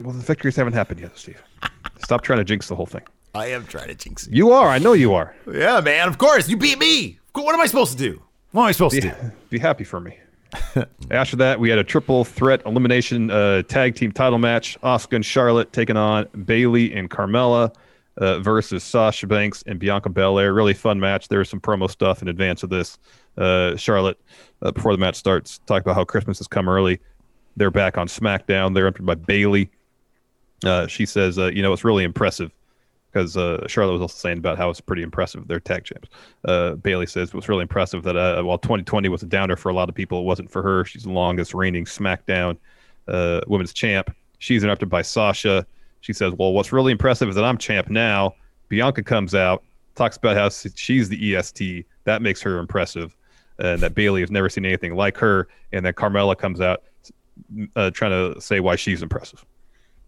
Well, 0.00 0.12
the 0.14 0.22
victories 0.22 0.56
haven't 0.56 0.74
happened 0.74 1.00
yet, 1.00 1.16
Steve. 1.18 1.42
Stop 2.04 2.22
trying 2.22 2.38
to 2.38 2.44
jinx 2.44 2.68
the 2.68 2.76
whole 2.76 2.86
thing. 2.86 3.02
I 3.34 3.46
am 3.46 3.66
trying 3.66 3.88
to 3.88 3.94
jinx 3.94 4.28
You 4.30 4.52
are. 4.52 4.68
I 4.68 4.78
know 4.78 4.92
you 4.94 5.14
are. 5.14 5.34
Yeah, 5.52 5.80
man. 5.80 6.08
Of 6.08 6.18
course, 6.18 6.48
you 6.48 6.56
beat 6.56 6.78
me. 6.78 7.18
What 7.34 7.54
am 7.54 7.60
I 7.60 7.66
supposed 7.66 7.92
to 7.92 7.98
do? 7.98 8.22
What 8.52 8.62
am 8.62 8.68
I 8.68 8.72
supposed 8.72 8.94
to 8.96 9.00
do? 9.00 9.12
be 9.50 9.58
happy 9.58 9.84
for 9.84 10.00
me. 10.00 10.18
After 11.10 11.36
that, 11.36 11.60
we 11.60 11.68
had 11.68 11.78
a 11.78 11.84
triple 11.84 12.24
threat 12.24 12.62
elimination 12.64 13.30
uh, 13.30 13.62
tag 13.62 13.94
team 13.94 14.12
title 14.12 14.38
match. 14.38 14.78
Asuka 14.82 15.16
and 15.16 15.24
Charlotte 15.24 15.72
taking 15.72 15.96
on 15.96 16.26
Bayley 16.44 16.92
and 16.94 17.10
Carmella 17.10 17.74
uh, 18.16 18.38
versus 18.40 18.82
Sasha 18.82 19.26
Banks 19.26 19.62
and 19.66 19.78
Bianca 19.78 20.08
Belair. 20.08 20.52
Really 20.52 20.74
fun 20.74 20.98
match. 21.00 21.28
There 21.28 21.38
was 21.38 21.48
some 21.48 21.60
promo 21.60 21.90
stuff 21.90 22.22
in 22.22 22.28
advance 22.28 22.62
of 22.62 22.70
this. 22.70 22.98
Uh, 23.36 23.76
Charlotte, 23.76 24.18
uh, 24.62 24.72
before 24.72 24.92
the 24.92 24.98
match 24.98 25.16
starts, 25.16 25.58
talked 25.66 25.84
about 25.86 25.94
how 25.94 26.04
Christmas 26.04 26.38
has 26.38 26.48
come 26.48 26.68
early. 26.68 27.00
They're 27.56 27.70
back 27.70 27.98
on 27.98 28.08
SmackDown. 28.08 28.74
They're 28.74 28.86
entered 28.86 29.06
by 29.06 29.14
Bayley. 29.14 29.70
Uh, 30.64 30.86
she 30.86 31.06
says, 31.06 31.38
uh, 31.38 31.46
you 31.46 31.62
know, 31.62 31.72
it's 31.72 31.84
really 31.84 32.04
impressive 32.04 32.52
because 33.18 33.36
uh, 33.36 33.66
Charlotte 33.66 33.94
was 33.94 34.00
also 34.00 34.16
saying 34.16 34.38
about 34.38 34.58
how 34.58 34.70
it's 34.70 34.80
pretty 34.80 35.02
impressive 35.02 35.48
they're 35.48 35.58
tag 35.58 35.84
champs. 35.84 36.08
Uh, 36.44 36.74
Bayley 36.74 37.06
says 37.06 37.30
it 37.30 37.34
was 37.34 37.48
really 37.48 37.62
impressive 37.62 38.04
that 38.04 38.16
uh, 38.16 38.40
while 38.42 38.58
2020 38.58 39.08
was 39.08 39.24
a 39.24 39.26
downer 39.26 39.56
for 39.56 39.70
a 39.70 39.74
lot 39.74 39.88
of 39.88 39.94
people, 39.94 40.20
it 40.20 40.24
wasn't 40.24 40.48
for 40.48 40.62
her. 40.62 40.84
She's 40.84 41.02
the 41.02 41.10
longest 41.10 41.52
reigning 41.52 41.84
SmackDown 41.84 42.56
uh, 43.08 43.40
Women's 43.48 43.72
Champ. 43.72 44.14
She's 44.38 44.62
interrupted 44.62 44.88
by 44.88 45.02
Sasha. 45.02 45.66
She 46.00 46.12
says, 46.12 46.32
"Well, 46.34 46.52
what's 46.52 46.72
really 46.72 46.92
impressive 46.92 47.28
is 47.28 47.34
that 47.34 47.44
I'm 47.44 47.58
champ 47.58 47.90
now." 47.90 48.34
Bianca 48.68 49.02
comes 49.02 49.34
out, 49.34 49.64
talks 49.96 50.16
about 50.16 50.36
how 50.36 50.48
she's 50.48 51.08
the 51.08 51.34
EST. 51.34 51.86
That 52.04 52.22
makes 52.22 52.40
her 52.42 52.58
impressive, 52.58 53.16
and 53.58 53.80
that 53.80 53.96
Bayley 53.96 54.20
has 54.20 54.30
never 54.30 54.48
seen 54.48 54.64
anything 54.64 54.94
like 54.94 55.16
her. 55.16 55.48
And 55.72 55.84
then 55.84 55.92
Carmella 55.94 56.38
comes 56.38 56.60
out, 56.60 56.84
uh, 57.74 57.90
trying 57.90 58.12
to 58.12 58.40
say 58.40 58.60
why 58.60 58.76
she's 58.76 59.02
impressive. 59.02 59.44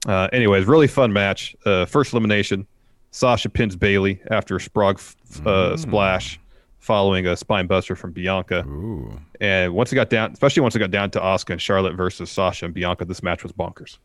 Uh, 0.06 0.28
anyways, 0.32 0.66
really 0.66 0.86
fun 0.86 1.12
match. 1.12 1.56
Uh, 1.66 1.86
first 1.86 2.12
elimination. 2.12 2.68
Sasha 3.10 3.48
pins 3.48 3.76
Bayley 3.76 4.20
after 4.30 4.56
a 4.56 4.60
Sprague 4.60 4.96
f- 4.98 5.46
uh, 5.46 5.76
splash, 5.76 6.38
following 6.78 7.26
a 7.26 7.36
spine 7.36 7.66
buster 7.66 7.96
from 7.96 8.12
Bianca. 8.12 8.64
Ooh. 8.66 9.18
And 9.40 9.74
once 9.74 9.90
it 9.92 9.96
got 9.96 10.10
down, 10.10 10.32
especially 10.32 10.62
once 10.62 10.76
it 10.76 10.78
got 10.78 10.90
down 10.90 11.10
to 11.12 11.20
Asuka 11.20 11.50
and 11.50 11.62
Charlotte 11.62 11.94
versus 11.94 12.30
Sasha 12.30 12.66
and 12.66 12.74
Bianca, 12.74 13.04
this 13.04 13.22
match 13.22 13.42
was 13.42 13.52
bonkers, 13.52 13.98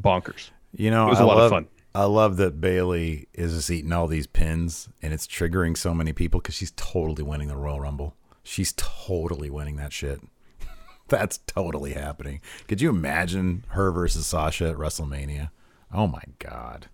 bonkers. 0.00 0.50
You 0.76 0.90
know, 0.90 1.06
It 1.06 1.10
was 1.10 1.20
a 1.20 1.24
a 1.24 1.26
lot 1.26 1.38
of 1.38 1.50
fun. 1.50 1.66
I 1.96 2.04
love 2.04 2.38
that 2.38 2.60
Bayley 2.60 3.28
is 3.34 3.54
just 3.54 3.70
eating 3.70 3.92
all 3.92 4.08
these 4.08 4.26
pins, 4.26 4.88
and 5.00 5.12
it's 5.14 5.26
triggering 5.28 5.76
so 5.76 5.94
many 5.94 6.12
people 6.12 6.40
because 6.40 6.56
she's 6.56 6.72
totally 6.72 7.22
winning 7.22 7.46
the 7.48 7.56
Royal 7.56 7.80
Rumble. 7.80 8.16
She's 8.42 8.72
totally 8.76 9.48
winning 9.48 9.76
that 9.76 9.92
shit. 9.92 10.20
That's 11.08 11.38
totally 11.46 11.92
happening. 11.92 12.40
Could 12.66 12.80
you 12.80 12.90
imagine 12.90 13.64
her 13.68 13.92
versus 13.92 14.26
Sasha 14.26 14.68
at 14.70 14.76
WrestleMania? 14.76 15.50
Oh 15.92 16.08
my 16.08 16.22
god. 16.40 16.88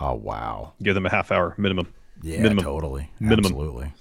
Oh 0.00 0.14
wow. 0.14 0.72
Give 0.82 0.94
them 0.94 1.06
a 1.06 1.10
half 1.10 1.30
hour 1.30 1.54
minimum. 1.56 1.92
Yeah, 2.22 2.42
minimum. 2.42 2.64
totally. 2.64 3.10
Minimum. 3.20 3.44
Absolutely. 3.44 3.92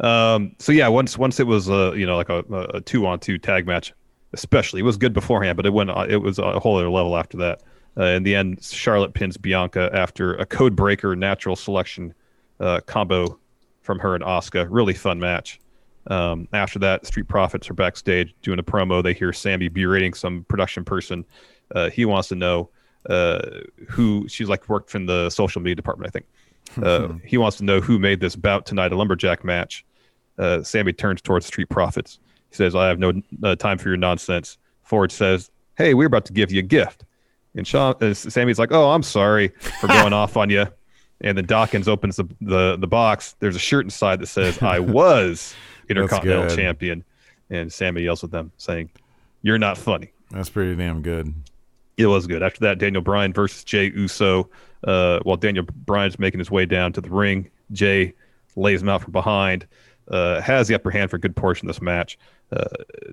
Um, 0.00 0.54
so 0.58 0.72
yeah, 0.72 0.88
once 0.88 1.16
once 1.16 1.38
it 1.40 1.46
was 1.46 1.70
uh, 1.70 1.92
you 1.92 2.06
know 2.06 2.16
like 2.16 2.28
a, 2.28 2.38
a 2.74 2.80
two 2.80 3.06
on 3.06 3.20
two 3.20 3.38
tag 3.38 3.66
match, 3.66 3.92
especially 4.32 4.80
it 4.80 4.84
was 4.84 4.96
good 4.96 5.12
beforehand, 5.12 5.56
but 5.56 5.66
it 5.66 5.72
went 5.72 5.90
uh, 5.90 6.06
it 6.08 6.16
was 6.16 6.38
a 6.38 6.58
whole 6.58 6.76
other 6.76 6.90
level 6.90 7.16
after 7.16 7.36
that. 7.38 7.62
Uh, 7.96 8.04
in 8.04 8.22
the 8.22 8.34
end, 8.34 8.62
Charlotte 8.62 9.14
pins 9.14 9.36
Bianca 9.36 9.90
after 9.92 10.34
a 10.36 10.46
code 10.46 10.74
breaker 10.74 11.14
natural 11.14 11.56
selection 11.56 12.14
uh, 12.58 12.80
combo 12.86 13.38
from 13.82 13.98
her 13.98 14.14
and 14.14 14.24
Asuka. 14.24 14.66
Really 14.70 14.94
fun 14.94 15.18
match. 15.18 15.60
Um, 16.08 16.48
after 16.52 16.78
that, 16.80 17.06
Street 17.06 17.28
Profits 17.28 17.70
are 17.70 17.74
backstage 17.74 18.34
doing 18.42 18.58
a 18.58 18.62
promo. 18.62 19.02
They 19.02 19.12
hear 19.12 19.32
Sami 19.32 19.68
berating 19.68 20.14
some 20.14 20.44
production 20.44 20.84
person. 20.84 21.24
Uh, 21.74 21.90
he 21.90 22.04
wants 22.04 22.28
to 22.28 22.34
know 22.34 22.70
who 23.08 24.26
she's 24.28 24.48
like 24.48 24.68
worked 24.68 24.90
from 24.90 25.06
the 25.06 25.30
social 25.30 25.60
media 25.60 25.74
department, 25.74 26.08
I 26.08 26.12
think. 26.12 26.26
Uh, 26.82 27.14
he 27.24 27.36
wants 27.36 27.58
to 27.58 27.64
know 27.64 27.80
who 27.80 27.98
made 27.98 28.20
this 28.20 28.36
bout 28.36 28.64
tonight 28.66 28.92
a 28.92 28.96
lumberjack 28.96 29.44
match. 29.44 29.84
Uh, 30.38 30.62
Sami 30.62 30.92
turns 30.92 31.20
towards 31.20 31.46
Street 31.46 31.68
Profits. 31.68 32.18
He 32.50 32.56
says, 32.56 32.74
"I 32.74 32.88
have 32.88 32.98
no 32.98 33.12
uh, 33.42 33.56
time 33.56 33.78
for 33.78 33.88
your 33.88 33.98
nonsense." 33.98 34.58
Ford 34.82 35.12
says, 35.12 35.50
"Hey, 35.76 35.94
we're 35.94 36.06
about 36.06 36.24
to 36.26 36.32
give 36.32 36.50
you 36.50 36.60
a 36.60 36.62
gift." 36.62 37.04
And 37.54 37.66
Sean, 37.66 37.94
uh, 38.00 38.14
Sami's 38.14 38.58
like, 38.58 38.72
"Oh, 38.72 38.90
I'm 38.90 39.02
sorry 39.02 39.48
for 39.48 39.86
going 39.88 40.12
off 40.12 40.36
on 40.36 40.50
you." 40.50 40.66
And 41.20 41.36
then 41.36 41.44
Dawkins 41.44 41.88
opens 41.88 42.16
the, 42.16 42.24
the 42.40 42.76
the 42.76 42.86
box. 42.86 43.36
There's 43.38 43.56
a 43.56 43.60
shirt 43.60 43.84
inside 43.84 44.20
that 44.20 44.28
says, 44.28 44.60
"I 44.62 44.78
was 44.80 45.54
Intercontinental. 45.88 46.56
Champion," 46.56 47.04
and 47.50 47.72
Sami 47.72 48.02
yells 48.02 48.24
at 48.24 48.30
them, 48.30 48.52
saying, 48.56 48.90
"You're 49.42 49.58
not 49.58 49.76
funny." 49.76 50.12
That's 50.30 50.48
pretty 50.48 50.74
damn 50.76 51.02
good. 51.02 51.34
It 51.96 52.06
was 52.06 52.26
good. 52.26 52.42
After 52.42 52.60
that, 52.60 52.78
Daniel 52.78 53.02
Bryan 53.02 53.32
versus 53.32 53.64
Jey 53.64 53.90
Uso. 53.94 54.48
Uh, 54.84 55.20
while 55.20 55.36
Daniel 55.36 55.64
Bryan's 55.84 56.18
making 56.18 56.38
his 56.38 56.50
way 56.50 56.66
down 56.66 56.92
to 56.94 57.00
the 57.00 57.10
ring, 57.10 57.50
Jey 57.70 58.14
lays 58.56 58.82
him 58.82 58.88
out 58.88 59.02
from 59.02 59.12
behind, 59.12 59.66
uh, 60.08 60.40
has 60.40 60.68
the 60.68 60.74
upper 60.74 60.90
hand 60.90 61.10
for 61.10 61.16
a 61.16 61.20
good 61.20 61.36
portion 61.36 61.68
of 61.68 61.74
this 61.74 61.82
match. 61.82 62.18
Uh, 62.50 62.64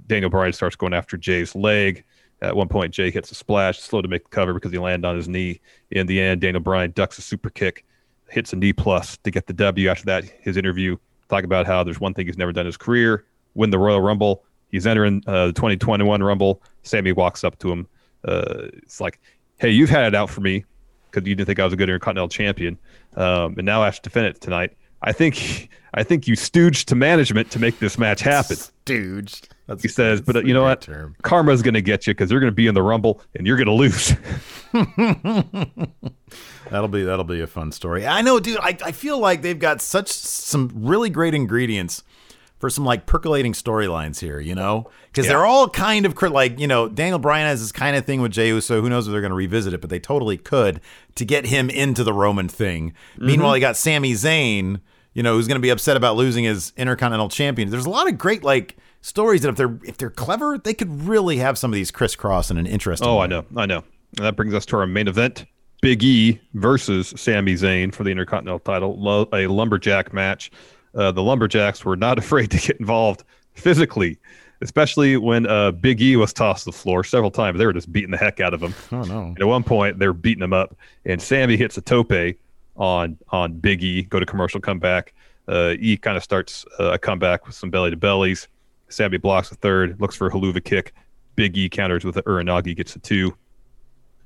Daniel 0.08 0.30
Bryan 0.30 0.54
starts 0.54 0.76
going 0.76 0.94
after 0.94 1.18
Jey's 1.18 1.56
leg. 1.56 2.04
At 2.42 2.56
one 2.56 2.70
point, 2.70 2.94
Jey 2.94 3.12
hits 3.12 3.32
a 3.32 3.36
splash, 3.36 3.80
slow 3.80 4.02
to 4.02 4.08
make 4.08 4.24
the 4.24 4.30
cover 4.30 4.54
because 4.54 4.72
he 4.72 4.78
landed 4.78 5.08
on 5.08 5.16
his 5.16 5.28
knee. 5.28 5.60
In 5.92 6.08
the 6.08 6.22
end, 6.22 6.42
Daniel 6.42 6.62
Bryan 6.62 6.92
ducks 6.92 7.18
a 7.18 7.22
super 7.22 7.50
kick, 7.50 7.86
hits 8.30 8.54
a 8.54 8.56
knee 8.56 8.74
plus 8.74 9.18
to 9.18 9.32
get 9.32 9.48
the 9.48 9.54
W. 9.54 9.90
After 9.90 10.06
that, 10.06 10.24
his 10.24 10.56
interview 10.56 10.96
talk 11.28 11.44
about 11.44 11.68
how 11.68 11.84
there's 11.84 12.00
one 12.00 12.14
thing 12.14 12.28
he's 12.28 12.38
never 12.38 12.54
done 12.54 12.62
in 12.62 12.68
his 12.68 12.78
career: 12.78 13.26
win 13.56 13.72
the 13.72 13.78
Royal 13.78 14.00
Rumble. 14.02 14.44
He's 14.70 14.88
entering 14.88 15.22
uh, 15.28 15.48
the 15.48 15.54
2021 15.54 16.24
Rumble. 16.24 16.62
Sami 16.84 17.12
walks 17.12 17.44
up 17.44 17.60
to 17.60 17.72
him. 17.72 17.88
Uh, 18.24 18.68
it's 18.74 19.00
like, 19.00 19.20
hey, 19.58 19.70
you've 19.70 19.90
had 19.90 20.06
it 20.06 20.16
out 20.16 20.30
for 20.30 20.42
me 20.42 20.66
because 21.10 21.28
you 21.28 21.36
didn't 21.36 21.48
think 21.48 21.60
I 21.60 21.64
was 21.64 21.74
a 21.74 21.78
good 21.78 21.90
Intercontinental 21.90 22.30
Champion, 22.30 22.78
um, 23.16 23.56
and 23.58 23.66
now 23.66 23.82
I 23.82 23.86
have 23.86 23.96
to 23.96 24.02
defend 24.02 24.28
it 24.28 24.42
tonight. 24.42 24.76
I 25.02 25.12
think 25.12 25.70
I 25.94 26.04
think 26.04 26.28
you 26.28 26.36
stooged 26.36 26.86
to 26.86 26.96
management 26.96 27.52
to 27.52 27.60
make 27.60 27.80
this 27.80 27.98
match 27.98 28.22
happen. 28.22 28.58
Stooged. 28.58 29.48
That's 29.68 29.82
he 29.84 29.88
says, 29.88 30.22
but 30.22 30.36
uh, 30.36 30.42
you 30.42 30.54
know 30.54 30.64
what? 30.64 30.82
term. 30.82 31.16
Karma's 31.22 31.62
going 31.62 31.76
to 31.76 31.82
get 31.82 32.08
you 32.08 32.14
because 32.14 32.32
you're 32.32 32.40
going 32.40 32.52
to 32.52 32.56
be 32.56 32.68
in 32.68 32.74
the 32.74 32.82
Rumble 32.82 33.22
and 33.36 33.46
you're 33.46 33.58
going 33.58 33.68
to 33.68 33.74
lose. 33.74 34.16
That'll 36.70 36.88
be 36.88 37.04
that'll 37.04 37.26
be 37.26 37.42
a 37.42 37.48
fun 37.48 37.72
story. 37.72 38.06
I 38.06 38.22
know, 38.22 38.40
dude. 38.40 38.60
I, 38.60 38.78
I 38.86 38.92
feel 38.92 39.18
like 39.18 39.42
they've 39.42 39.58
got 39.58 39.82
such 39.82 40.10
some 40.10 40.72
really 40.76 41.10
great 41.10 41.34
ingredients 41.34 42.04
for 42.60 42.70
some 42.70 42.86
like 42.86 43.06
percolating 43.06 43.54
storylines 43.54 44.20
here. 44.20 44.40
You 44.40 44.56
know, 44.56 44.90
because 45.08 45.26
Yeah. 45.26 45.34
they're 45.34 45.46
all 45.46 45.70
kind 45.70 46.06
of 46.06 46.22
like 46.22 46.60
you 46.60 46.68
know 46.68 46.88
Daniel 46.88 47.20
Bryan 47.20 47.48
has 47.48 47.62
this 47.62 47.72
kind 47.72 47.96
of 47.96 48.06
thing 48.06 48.22
with 48.22 48.32
Jey 48.32 48.50
Uso. 48.50 48.82
Who 48.82 48.90
knows 48.90 49.08
if 49.08 49.12
they're 49.12 49.22
going 49.22 49.32
to 49.32 49.36
revisit 49.36 49.74
it? 49.74 49.82
But 49.82 49.90
they 49.90 50.00
totally 50.00 50.38
could 50.38 50.82
to 51.16 51.26
get 51.26 51.46
him 51.48 51.70
into 51.70 52.04
the 52.04 52.14
Roman 52.14 52.48
thing. 52.48 52.94
Mm-hmm. 53.16 53.26
Meanwhile, 53.26 53.58
you 53.58 53.62
got 53.62 53.78
Sami 53.78 54.14
Zayn. 54.14 54.82
You 55.14 55.24
know, 55.24 55.34
who's 55.36 55.48
going 55.48 55.56
to 55.58 55.62
be 55.62 55.72
upset 55.72 55.98
about 55.98 56.16
losing 56.16 56.44
his 56.44 56.72
Intercontinental 56.78 57.30
Champion. 57.30 57.70
There's 57.72 57.88
a 57.88 57.90
lot 57.90 58.08
of 58.08 58.18
great 58.18 58.44
like 58.44 58.78
stories 59.02 59.42
that 59.42 59.50
if 59.50 59.56
they're 59.56 59.80
if 59.84 59.98
they're 59.98 60.12
clever, 60.12 60.58
they 60.58 60.74
could 60.74 61.02
really 61.08 61.38
have 61.38 61.58
some 61.58 61.72
of 61.72 61.76
these 61.76 61.90
crisscross 61.92 62.52
in 62.52 62.58
an 62.58 62.68
interesting. 62.68 63.08
oh, 63.08 63.18
way. 63.18 63.24
I 63.24 63.28
know. 63.28 63.46
I 63.58 63.66
know. 63.66 63.84
And 64.18 64.26
that 64.26 64.36
brings 64.36 64.54
us 64.54 64.66
to 64.68 64.78
our 64.78 64.86
main 64.88 65.08
event 65.08 65.46
Big 65.82 66.04
E 66.04 66.40
versus 66.54 67.14
Sami 67.18 67.56
Zayn 67.56 67.94
for 67.94 68.04
the 68.04 68.12
Intercontinental 68.12 68.60
title, 68.60 69.28
a 69.34 69.48
lumberjack 69.48 70.14
match. 70.14 70.52
Uh, 70.96 71.12
the 71.12 71.24
lumberjacks 71.24 71.86
were 71.86 71.96
not 71.96 72.18
afraid 72.24 72.52
to 72.52 72.58
get 72.58 72.80
involved 72.80 73.24
physically, 73.54 74.18
especially 74.62 75.18
when 75.18 75.48
uh, 75.48 75.72
Big 75.72 76.02
E 76.02 76.16
was 76.16 76.34
tossed 76.34 76.66
to 76.66 76.72
the 76.72 76.78
floor 76.78 77.04
several 77.04 77.32
times. 77.32 77.60
They 77.60 77.66
were 77.66 77.74
just 77.74 77.92
beating 77.92 78.12
the 78.12 78.18
heck 78.18 78.40
out 78.40 78.54
of 78.54 78.62
him. 78.62 78.74
Oh 78.92 79.04
no. 79.04 79.22
And 79.22 79.42
at 79.42 79.48
one 79.48 79.64
point, 79.64 80.00
they're 80.00 80.14
beating 80.14 80.44
him 80.44 80.54
up, 80.54 80.76
and 81.06 81.22
Sami 81.22 81.58
hits 81.58 81.78
a 81.78 81.82
tope 81.82 82.38
on 82.78 83.18
on 83.30 83.54
Big 83.54 83.84
E. 83.84 84.04
Go 84.04 84.20
to 84.20 84.26
commercial, 84.26 84.60
come 84.60 84.80
back. 84.80 85.14
Uh, 85.48 85.74
e 85.80 85.98
kind 85.98 86.16
of 86.16 86.24
starts 86.24 86.64
uh, 86.80 86.92
a 86.92 86.98
comeback 87.00 87.48
with 87.48 87.56
some 87.56 87.72
belly 87.72 87.90
to 87.90 87.98
bellies. 87.98 88.48
Sami 88.88 89.18
blocks 89.18 89.52
a 89.52 89.56
third, 89.56 90.00
looks 90.00 90.16
for 90.16 90.28
a 90.28 90.32
Helluva 90.32 90.64
kick. 90.64 90.94
Big 91.36 91.58
E 91.58 91.70
counters 91.70 92.04
with 92.04 92.18
an 92.18 92.24
Uranage, 92.24 92.76
gets 92.76 92.96
a 92.96 93.00
two. 93.00 93.36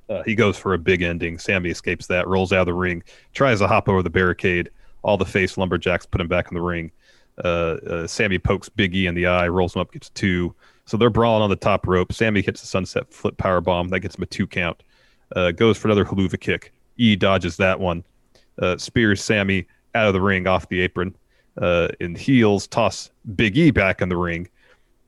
Uh, 0.10 0.22
he 0.24 0.36
goes 0.36 0.58
for 0.58 0.74
a 0.74 0.78
big 0.78 1.02
ending. 1.02 1.38
Sami 1.38 1.70
escapes 1.70 2.08
that, 2.08 2.28
rolls 2.28 2.52
out 2.52 2.62
of 2.62 2.66
the 2.66 2.74
ring, 2.74 3.04
tries 3.34 3.60
to 3.60 3.68
hop 3.68 3.88
over 3.88 4.02
the 4.02 4.10
barricade. 4.10 4.70
All 5.04 5.18
the 5.18 5.26
face 5.26 5.58
lumberjacks 5.58 6.06
put 6.06 6.20
him 6.20 6.28
back 6.28 6.50
in 6.50 6.56
the 6.56 6.62
ring. 6.62 6.92
Uh, 7.44 7.78
uh, 7.88 8.08
Sami 8.08 8.40
pokes 8.40 8.70
Big 8.70 8.96
E 8.96 9.08
in 9.08 9.16
the 9.16 9.28
eye, 9.28 9.48
rolls 9.48 9.76
him 9.76 9.82
up, 9.82 9.92
gets 9.92 10.10
two. 10.10 10.54
So 10.86 10.98
they're 10.98 11.10
brawling 11.10 11.44
on 11.44 11.50
the 11.50 11.56
top 11.56 11.88
rope. 11.88 12.12
Sami 12.12 12.42
hits 12.42 12.62
the 12.62 12.68
sunset 12.68 13.12
flip 13.12 13.38
power 13.38 13.62
bomb. 13.62 13.90
That 13.90 14.02
gets 14.02 14.16
him 14.16 14.24
a 14.24 14.28
two 14.28 14.48
count. 14.48 14.84
Uh, 15.36 15.52
goes 15.52 15.78
for 15.78 15.88
another 15.88 16.06
Helluva 16.06 16.40
kick. 16.40 16.74
E 16.98 17.16
dodges 17.16 17.58
that 17.58 17.80
one. 17.80 18.04
Uh, 18.62 18.78
spears 18.78 19.24
Sami 19.24 19.66
out 19.96 20.08
of 20.08 20.14
the 20.14 20.22
ring 20.22 20.48
off 20.48 20.70
the 20.70 20.82
apron. 20.82 21.16
Uh, 21.58 21.88
and 22.00 22.18
heels 22.18 22.68
toss 22.68 23.12
Big 23.36 23.58
E 23.58 23.72
back 23.72 24.02
in 24.02 24.10
the 24.10 24.18
ring. 24.18 24.48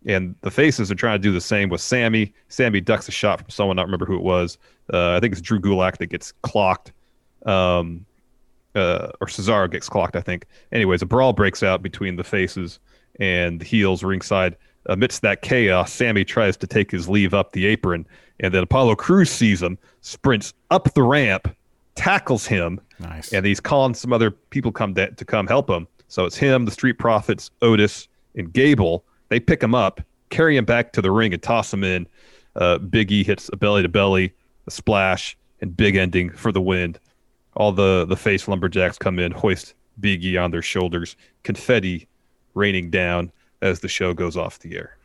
And 0.05 0.35
the 0.41 0.51
faces 0.51 0.91
are 0.91 0.95
trying 0.95 1.19
to 1.19 1.21
do 1.21 1.31
the 1.31 1.41
same 1.41 1.69
with 1.69 1.81
Sami. 1.81 2.33
Sami 2.49 2.79
ducks 2.79 3.07
a 3.07 3.11
shot 3.11 3.39
from 3.41 3.49
someone. 3.49 3.77
I 3.77 3.81
don't 3.81 3.87
remember 3.87 4.05
who 4.05 4.15
it 4.15 4.21
was. 4.21 4.57
Uh, 4.93 5.13
I 5.13 5.19
think 5.19 5.31
it's 5.31 5.41
Drew 5.41 5.59
Gulak 5.59 5.97
that 5.97 6.07
gets 6.07 6.31
clocked. 6.43 6.91
Um, 7.45 8.05
uh, 8.75 9.09
or 9.21 9.27
Cesaro 9.27 9.69
gets 9.71 9.89
clocked, 9.89 10.15
I 10.15 10.21
think. 10.21 10.45
Anyways, 10.71 11.01
a 11.01 11.05
brawl 11.05 11.33
breaks 11.33 11.63
out 11.63 11.81
between 11.81 12.15
the 12.15 12.23
faces 12.23 12.79
and 13.19 13.59
the 13.59 13.65
heels 13.65 14.03
ringside. 14.03 14.55
Amidst 14.87 15.21
that 15.23 15.41
chaos, 15.41 15.91
Sami 15.91 16.23
tries 16.23 16.57
to 16.57 16.67
take 16.67 16.91
his 16.91 17.09
leave 17.09 17.33
up 17.33 17.53
the 17.53 17.65
apron, 17.65 18.05
and 18.39 18.53
then 18.53 18.63
Apollo 18.63 18.95
Crews 18.97 19.31
sees 19.31 19.61
him, 19.61 19.77
sprints 20.01 20.53
up 20.69 20.93
the 20.93 21.01
ramp, 21.01 21.55
tackles 21.95 22.45
him, 22.45 22.79
Nice. 22.99 23.33
and 23.33 23.45
he's 23.45 23.59
calling 23.59 23.93
some 23.95 24.13
other 24.13 24.29
people 24.31 24.71
come 24.71 24.93
to, 24.95 25.09
to 25.11 25.25
come 25.25 25.47
help 25.47 25.69
him. 25.69 25.87
So 26.07 26.25
it's 26.25 26.37
him, 26.37 26.65
the 26.65 26.71
Street 26.71 26.99
Profits, 26.99 27.49
Otis, 27.63 28.07
and 28.35 28.53
Gable. 28.53 29.03
They 29.29 29.39
pick 29.39 29.63
him 29.63 29.73
up, 29.73 30.01
carry 30.29 30.55
him 30.55 30.65
back 30.65 30.93
to 30.93 31.01
the 31.01 31.09
ring, 31.11 31.33
and 31.33 31.41
toss 31.41 31.73
him 31.73 31.83
in. 31.83 32.07
Uh, 32.55 32.77
Big 32.77 33.11
E 33.11 33.23
hits 33.23 33.49
a 33.51 33.57
belly 33.57 33.81
to 33.81 33.89
belly, 33.89 34.33
a 34.67 34.71
splash, 34.71 35.35
and 35.61 35.75
big 35.75 35.95
ending 35.95 36.29
for 36.29 36.51
the 36.51 36.61
win. 36.61 36.95
All 37.55 37.71
the 37.71 38.05
the 38.05 38.15
face 38.17 38.47
lumberjacks 38.47 38.97
come 38.97 39.17
in, 39.19 39.31
hoist 39.31 39.73
Big 39.99 40.23
E 40.25 40.37
on 40.37 40.51
their 40.51 40.61
shoulders, 40.61 41.15
confetti 41.43 42.07
raining 42.53 42.89
down 42.89 43.31
as 43.61 43.79
the 43.79 43.87
show 43.87 44.13
goes 44.13 44.35
off 44.37 44.59
the 44.59 44.75
air. 44.75 44.97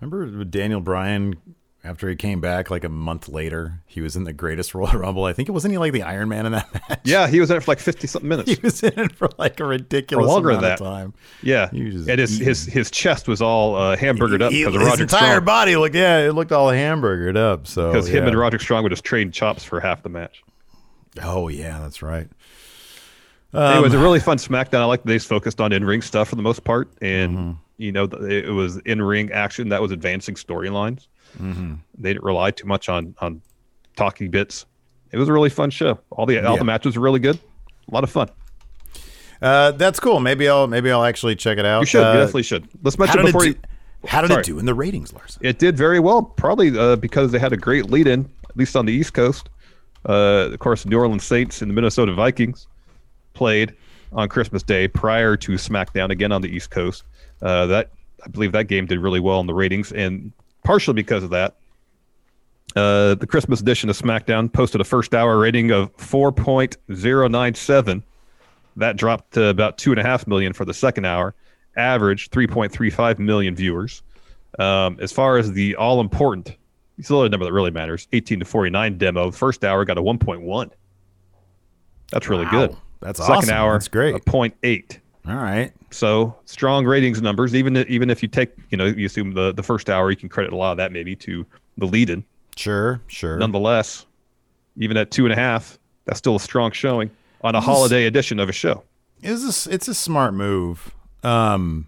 Remember 0.00 0.44
Daniel 0.44 0.80
Bryan 0.80 1.34
after 1.82 2.08
he 2.08 2.16
came 2.16 2.40
back 2.40 2.70
like 2.70 2.84
a 2.84 2.88
month 2.88 3.28
later? 3.28 3.80
He 3.86 4.00
was 4.00 4.14
in 4.14 4.24
the 4.24 4.32
greatest 4.32 4.74
Royal 4.74 4.92
Rumble. 4.98 5.24
I 5.24 5.32
think 5.32 5.48
it 5.48 5.52
wasn't 5.52 5.72
he 5.72 5.78
like 5.78 5.92
the 5.92 6.02
Iron 6.02 6.28
Man 6.28 6.46
in 6.46 6.52
that 6.52 6.72
match? 6.88 7.00
Yeah, 7.04 7.26
he 7.26 7.40
was 7.40 7.50
in 7.50 7.56
it 7.56 7.62
for 7.64 7.70
like 7.72 7.80
fifty 7.80 8.06
something 8.06 8.28
minutes. 8.28 8.52
He 8.52 8.58
was 8.62 8.82
in 8.84 8.98
it 8.98 9.12
for 9.12 9.28
like 9.38 9.58
a 9.58 9.64
ridiculous 9.64 10.26
longer 10.28 10.50
amount 10.50 10.62
than 10.62 10.72
of 10.72 10.78
that. 10.78 10.84
time. 10.84 11.14
Yeah, 11.42 11.70
He 11.70 11.80
and 11.88 12.18
his, 12.20 12.38
his 12.38 12.66
his 12.66 12.90
chest 12.90 13.26
was 13.26 13.42
all 13.42 13.74
uh, 13.74 13.96
hamburgered 13.96 14.42
up 14.42 14.52
because 14.52 14.74
of 14.74 14.80
his 14.80 14.90
Roger 14.90 15.02
entire 15.02 15.30
Strong. 15.34 15.44
body 15.44 15.76
looked 15.76 15.94
yeah, 15.96 16.18
it 16.28 16.32
looked 16.34 16.52
all 16.52 16.70
hamburgered 16.70 17.36
up. 17.36 17.66
So 17.66 17.90
because 17.90 18.06
him 18.06 18.26
and 18.28 18.38
Roger 18.38 18.58
Strong 18.60 18.84
would 18.84 18.90
just 18.90 19.04
trade 19.04 19.32
chops 19.32 19.64
for 19.64 19.80
half 19.80 20.02
the 20.04 20.08
match. 20.08 20.44
Oh 21.22 21.48
yeah, 21.48 21.78
that's 21.80 22.02
right. 22.02 22.28
it 23.52 23.82
was 23.82 23.94
Um, 23.94 24.00
a 24.00 24.02
really 24.02 24.20
fun 24.20 24.38
SmackDown. 24.38 24.80
I 24.80 24.84
like 24.84 25.02
they 25.04 25.18
focused 25.18 25.60
on 25.60 25.72
in 25.72 25.84
ring 25.84 26.02
stuff 26.02 26.28
for 26.28 26.36
the 26.36 26.42
most 26.42 26.64
part, 26.64 26.90
and 27.00 27.36
Mm-hmm. 27.36 27.50
you 27.78 27.92
know 27.92 28.04
it 28.04 28.50
was 28.52 28.76
in 28.78 29.00
ring 29.02 29.30
action 29.32 29.68
that 29.70 29.80
was 29.82 29.92
advancing 29.92 30.34
storylines. 30.34 31.06
Mm-hmm. 31.40 31.74
They 31.98 32.10
didn't 32.14 32.24
rely 32.24 32.50
too 32.50 32.66
much 32.66 32.88
on 32.88 33.14
on 33.20 33.40
talking 33.96 34.30
bits. 34.30 34.66
It 35.12 35.18
was 35.18 35.28
a 35.28 35.32
really 35.32 35.50
fun 35.50 35.70
show. 35.70 35.98
All 36.10 36.26
the 36.26 36.38
all 36.44 36.54
Yeah. 36.54 36.58
the 36.58 36.64
matches 36.64 36.96
were 36.96 37.02
really 37.02 37.20
good. 37.20 37.38
A 37.90 37.94
lot 37.94 38.04
of 38.04 38.10
fun. 38.10 38.28
Uh, 39.40 39.70
that's 39.72 40.00
cool. 40.00 40.18
Maybe 40.20 40.48
I'll 40.48 40.66
maybe 40.66 40.90
I'll 40.90 41.04
actually 41.04 41.36
check 41.36 41.58
it 41.58 41.66
out. 41.66 41.80
You 41.80 41.86
should. 41.86 42.02
Uh, 42.04 42.12
you 42.12 42.18
definitely 42.20 42.42
should. 42.42 42.68
Let's 42.82 42.98
mention 42.98 43.22
before 43.24 43.42
do, 43.42 43.48
you. 43.48 43.56
how 44.06 44.22
did 44.22 44.28
Sorry. 44.28 44.40
it 44.40 44.46
do 44.46 44.58
in 44.58 44.64
the 44.66 44.74
ratings, 44.74 45.12
Larson? 45.12 45.44
It 45.44 45.58
did 45.58 45.76
very 45.76 46.00
well, 46.00 46.22
probably 46.22 46.76
uh, 46.76 46.96
because 46.96 47.32
they 47.32 47.38
had 47.38 47.52
a 47.52 47.56
great 47.56 47.90
lead 47.90 48.06
in, 48.06 48.28
at 48.48 48.56
least 48.56 48.74
on 48.76 48.86
the 48.86 48.92
East 48.92 49.12
Coast. 49.12 49.48
Uh, 50.08 50.50
of 50.52 50.58
course, 50.58 50.86
New 50.86 50.98
Orleans 50.98 51.24
Saints 51.24 51.62
and 51.62 51.70
the 51.70 51.74
Minnesota 51.74 52.14
Vikings 52.14 52.66
played 53.34 53.74
on 54.12 54.28
Christmas 54.28 54.62
Day 54.62 54.88
prior 54.88 55.36
to 55.36 55.52
SmackDown 55.52 56.10
again 56.10 56.32
on 56.32 56.42
the 56.42 56.48
East 56.48 56.70
Coast. 56.70 57.04
Uh, 57.42 57.66
that 57.66 57.90
I 58.24 58.28
believe 58.28 58.52
that 58.52 58.68
game 58.68 58.86
did 58.86 59.00
really 59.00 59.20
well 59.20 59.40
in 59.40 59.46
the 59.46 59.54
ratings, 59.54 59.92
and 59.92 60.32
partially 60.64 60.94
because 60.94 61.22
of 61.22 61.30
that, 61.30 61.56
uh, 62.76 63.14
the 63.14 63.26
Christmas 63.26 63.60
edition 63.60 63.88
of 63.88 63.96
SmackDown 63.96 64.52
posted 64.52 64.80
a 64.80 64.84
first 64.84 65.14
hour 65.14 65.38
rating 65.38 65.70
of 65.70 65.96
4.097. 65.96 68.02
That 68.76 68.96
dropped 68.96 69.32
to 69.34 69.46
about 69.46 69.78
two 69.78 69.92
and 69.92 70.00
a 70.00 70.02
half 70.02 70.26
million 70.26 70.52
for 70.52 70.66
the 70.66 70.74
second 70.74 71.06
hour. 71.06 71.34
Average 71.76 72.30
3.35 72.30 73.18
million 73.18 73.54
viewers. 73.54 74.02
Um, 74.58 74.98
as 75.00 75.12
far 75.12 75.38
as 75.38 75.52
the 75.52 75.76
all 75.76 76.00
important, 76.00 76.56
it's 76.98 77.08
the 77.08 77.16
other 77.18 77.28
number 77.28 77.44
that 77.44 77.52
really 77.52 77.70
matters 77.70 78.08
18 78.12 78.38
to 78.40 78.44
49 78.44 78.98
demo, 78.98 79.30
first 79.30 79.64
hour 79.64 79.84
got 79.84 79.98
a 79.98 80.02
1.1. 80.02 80.70
That's 82.12 82.28
really 82.28 82.44
Wow. 82.44 82.50
good. 82.50 82.76
That's 83.00 83.18
Second 83.18 83.34
awesome. 83.36 83.50
hour, 83.54 83.72
That's 83.72 83.88
great. 83.88 84.14
A 84.14 84.18
0.8. 84.20 84.98
All 85.28 85.34
right. 85.34 85.72
So 85.90 86.36
strong 86.44 86.86
ratings 86.86 87.20
numbers. 87.20 87.54
Even 87.54 87.76
even 87.88 88.10
if 88.10 88.22
you 88.22 88.28
take, 88.28 88.50
you 88.70 88.78
know, 88.78 88.86
you 88.86 89.06
assume 89.06 89.32
the 89.34 89.52
the 89.52 89.62
first 89.62 89.90
hour, 89.90 90.10
you 90.10 90.16
can 90.16 90.28
credit 90.28 90.52
a 90.52 90.56
lot 90.56 90.72
of 90.72 90.76
that 90.78 90.92
maybe 90.92 91.14
to 91.16 91.44
the 91.78 91.86
lead-in. 91.86 92.24
Sure, 92.56 93.00
sure. 93.08 93.36
Nonetheless, 93.36 94.06
even 94.76 94.96
at 94.96 95.10
two 95.10 95.24
and 95.26 95.32
a 95.32 95.36
half, 95.36 95.78
that's 96.04 96.18
still 96.18 96.36
a 96.36 96.40
strong 96.40 96.70
showing 96.72 97.10
on 97.42 97.54
a 97.54 97.60
holiday 97.60 98.06
edition 98.06 98.38
of 98.40 98.48
a 98.48 98.52
show. 98.52 98.82
It's 99.22 99.66
a, 99.66 99.74
it's 99.74 99.88
a 99.88 99.94
smart 99.94 100.32
move. 100.34 100.94
Um, 101.22 101.86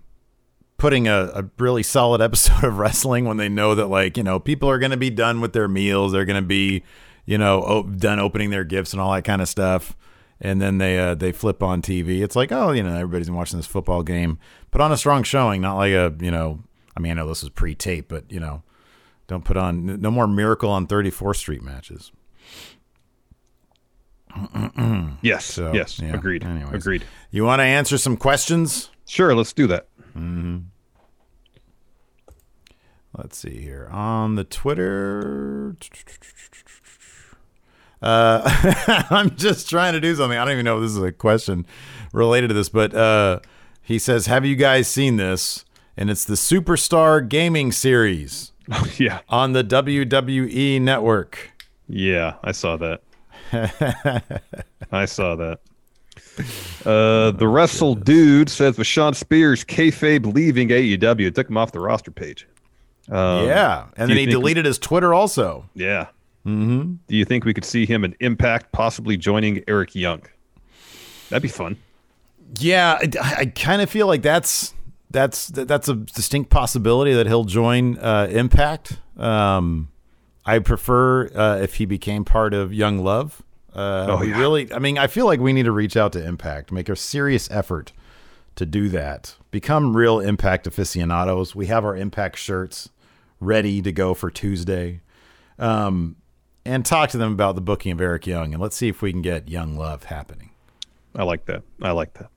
putting 0.79 1.07
a, 1.09 1.31
a 1.35 1.45
really 1.59 1.83
solid 1.83 2.21
episode 2.23 2.65
of 2.65 2.79
wrestling 2.79 3.25
when 3.27 3.37
they 3.37 3.49
know 3.49 3.75
that 3.75 3.87
like 3.89 4.17
you 4.17 4.23
know 4.23 4.41
people 4.41 4.71
are 4.71 4.79
going 4.79 4.91
to 4.91 4.97
be 4.97 5.11
done 5.11 5.41
with 5.41 5.53
their 5.53 5.69
meals, 5.69 6.13
they're 6.13 6.25
going 6.25 6.43
to 6.43 6.47
be 6.47 6.83
you 7.27 7.37
know 7.37 7.63
o- 7.63 7.83
done 7.83 8.19
opening 8.19 8.51
their 8.51 8.65
gifts 8.65 8.93
and 8.93 9.01
all 9.03 9.13
that 9.13 9.25
kind 9.25 9.43
of 9.43 9.49
stuff, 9.49 9.97
and 10.41 10.63
then 10.63 10.79
they 10.79 10.99
uh, 10.99 11.15
they 11.15 11.33
flip 11.33 11.63
on 11.63 11.83
TV. 11.83 12.23
It's 12.23 12.37
like 12.37 12.51
oh 12.53 12.73
you 12.73 12.83
know 12.83 12.95
everybody's 12.95 13.31
watching 13.31 13.59
this 13.59 13.67
football 13.67 14.03
game. 14.03 14.39
Put 14.71 14.81
on 14.81 14.93
a 14.93 14.97
strong 14.97 15.23
showing, 15.23 15.61
not 15.61 15.77
like 15.77 15.93
a 15.93 16.15
you 16.21 16.31
know 16.31 16.63
I 16.97 17.01
mean 17.01 17.13
I 17.13 17.15
know 17.17 17.29
this 17.29 17.43
was 17.43 17.51
pre-tape, 17.51 18.09
but 18.09 18.31
you 18.33 18.41
know 18.41 18.63
don't 19.27 19.45
put 19.45 19.57
on 19.59 20.01
no 20.01 20.11
more 20.11 20.27
Miracle 20.27 20.71
on 20.71 20.87
34th 20.87 21.37
Street 21.37 21.63
matches. 21.63 22.13
Yes. 25.21 25.47
So, 25.47 25.73
yes. 25.75 25.99
yeah. 25.99 26.15
Agreed. 26.15 26.45
Anyways. 26.45 26.75
Agreed. 26.75 27.05
You 27.33 27.45
want 27.45 27.59
to 27.59 27.65
answer 27.65 27.99
some 27.99 28.17
questions? 28.17 28.89
Sure. 29.05 29.35
Let's 29.35 29.53
do 29.53 29.67
that. 29.67 29.88
Let's 33.19 33.37
see 33.37 33.61
here 33.61 33.89
on 33.91 34.37
the 34.37 34.45
Twitter. 34.45 35.77
Uh, 38.01 39.05
I'm 39.11 39.35
just 39.35 39.69
trying 39.69 39.95
to 39.95 40.01
do 40.01 40.15
something. 40.15 40.39
I 40.39 40.45
don't 40.45 40.53
even 40.53 40.65
know 40.65 40.77
if 40.77 40.83
this 40.83 40.93
is 40.93 41.03
a 41.03 41.11
question 41.11 41.67
related 42.13 42.47
to 42.49 42.55
this, 42.55 42.69
but 42.69 42.95
uh, 42.95 43.41
he 43.83 43.99
says, 43.99 44.27
"Have 44.27 44.47
you 44.47 44.55
guys 44.55 44.87
seen 44.87 45.17
this?" 45.17 45.65
And 45.97 46.11
it's 46.11 46.25
the 46.25 46.35
Superstar 46.35 47.29
Gaming 47.29 47.73
Series 47.73 48.53
yeah. 48.99 49.19
on 49.29 49.53
the 49.53 49.65
WWE 49.65 50.81
Network. 50.81 51.51
Yeah. 51.89 52.35
I 52.45 52.53
saw 52.53 52.77
that. 52.77 53.01
I 54.93 55.07
saw 55.07 55.35
that. 55.35 55.59
Uh, 56.87 57.33
the 57.33 57.49
Wrestle 57.49 57.97
Dude 57.97 58.49
says 58.49 58.79
with 58.79 58.87
Shawn 58.87 59.15
Spears, 59.15 59.65
kayfabe 59.65 60.33
leaving 60.33 60.69
AEW, 60.69 61.27
it 61.27 61.35
took 61.35 61.49
him 61.49 61.57
off 61.57 61.73
the 61.73 61.81
roster 61.81 62.13
page. 62.13 62.47
Um, 63.11 63.47
yeah, 63.47 63.87
and 63.97 64.11
then 64.11 64.17
he 64.19 64.27
deleted 64.27 64.65
his 64.67 64.79
Twitter 64.79 65.15
also. 65.15 65.69
Yeah. 65.75 66.09
Mm-hmm. 66.47 66.95
Do 67.07 67.17
you 67.17 67.25
think 67.25 67.45
we 67.45 67.53
could 67.55 67.65
see 67.65 67.85
him 67.87 68.05
in 68.05 68.15
Impact, 68.21 68.73
possibly 68.73 69.17
joining 69.17 69.63
Eric 69.69 69.95
Young? 69.95 70.23
That'd 71.29 71.43
be 71.43 71.49
fun. 71.49 71.77
Yeah, 72.59 72.99
I, 73.01 73.35
I 73.41 73.47
kind 73.47 73.83
of 73.83 73.91
feel 73.91 74.07
like 74.07 74.23
that's 74.23 74.75
that's 75.11 75.49
that's 75.49 75.89
a 75.89 75.95
distinct 75.95 76.51
possibility 76.51 77.13
that 77.15 77.27
he'll 77.27 77.45
join 77.45 77.99
uh, 77.99 78.29
Impact. 78.31 78.99
Um, 79.17 79.89
I 80.47 80.59
prefer 80.61 81.29
uh, 81.35 81.59
if 81.63 81.75
he 81.75 81.85
became 81.85 82.25
part 82.25 82.55
of 82.55 82.73
Young 82.73 82.99
Love. 83.01 83.43
Uh, 83.75 84.07
Oh, 84.11 84.17
we 84.21 84.31
yeah. 84.31 84.39
really, 84.39 84.73
I 84.73 84.79
mean, 84.79 84.97
I 84.97 85.07
feel 85.07 85.27
like 85.27 85.41
we 85.41 85.53
need 85.53 85.65
to 85.65 85.73
reach 85.73 85.97
out 85.97 86.13
to 86.15 86.25
Impact, 86.27 86.73
make 86.73 86.89
a 86.89 86.97
serious 86.97 87.51
effort 87.51 87.93
to 88.57 88.65
do 88.65 88.89
that. 88.89 89.35
Become 89.51 89.95
real 89.97 90.19
Impact 90.21 90.67
aficionados. 90.67 91.55
We 91.55 91.67
have 91.67 91.85
our 91.85 91.95
Impact 91.97 92.39
shirts 92.39 92.89
ready 93.41 93.83
to 93.83 93.93
go 93.93 94.15
for 94.15 94.31
Tuesday. 94.31 95.01
Um, 95.59 96.17
and 96.65 96.85
talk 96.85 97.11
to 97.11 97.19
them 97.19 97.33
about 97.33 97.55
the 97.55 97.61
booking 97.61 97.93
of 97.93 98.01
Eric 98.01 98.27
Young, 98.27 98.53
and 98.53 98.63
let's 98.63 98.77
see 98.77 98.89
if 98.89 99.01
we 99.01 99.11
can 99.11 99.23
get 99.23 99.49
Young 99.49 99.77
Love 99.77 100.05
happening. 100.05 100.51
I 101.17 101.23
like 101.23 101.47
that. 101.47 101.63
I 101.83 101.93
like 101.93 102.15
that. 102.15 102.31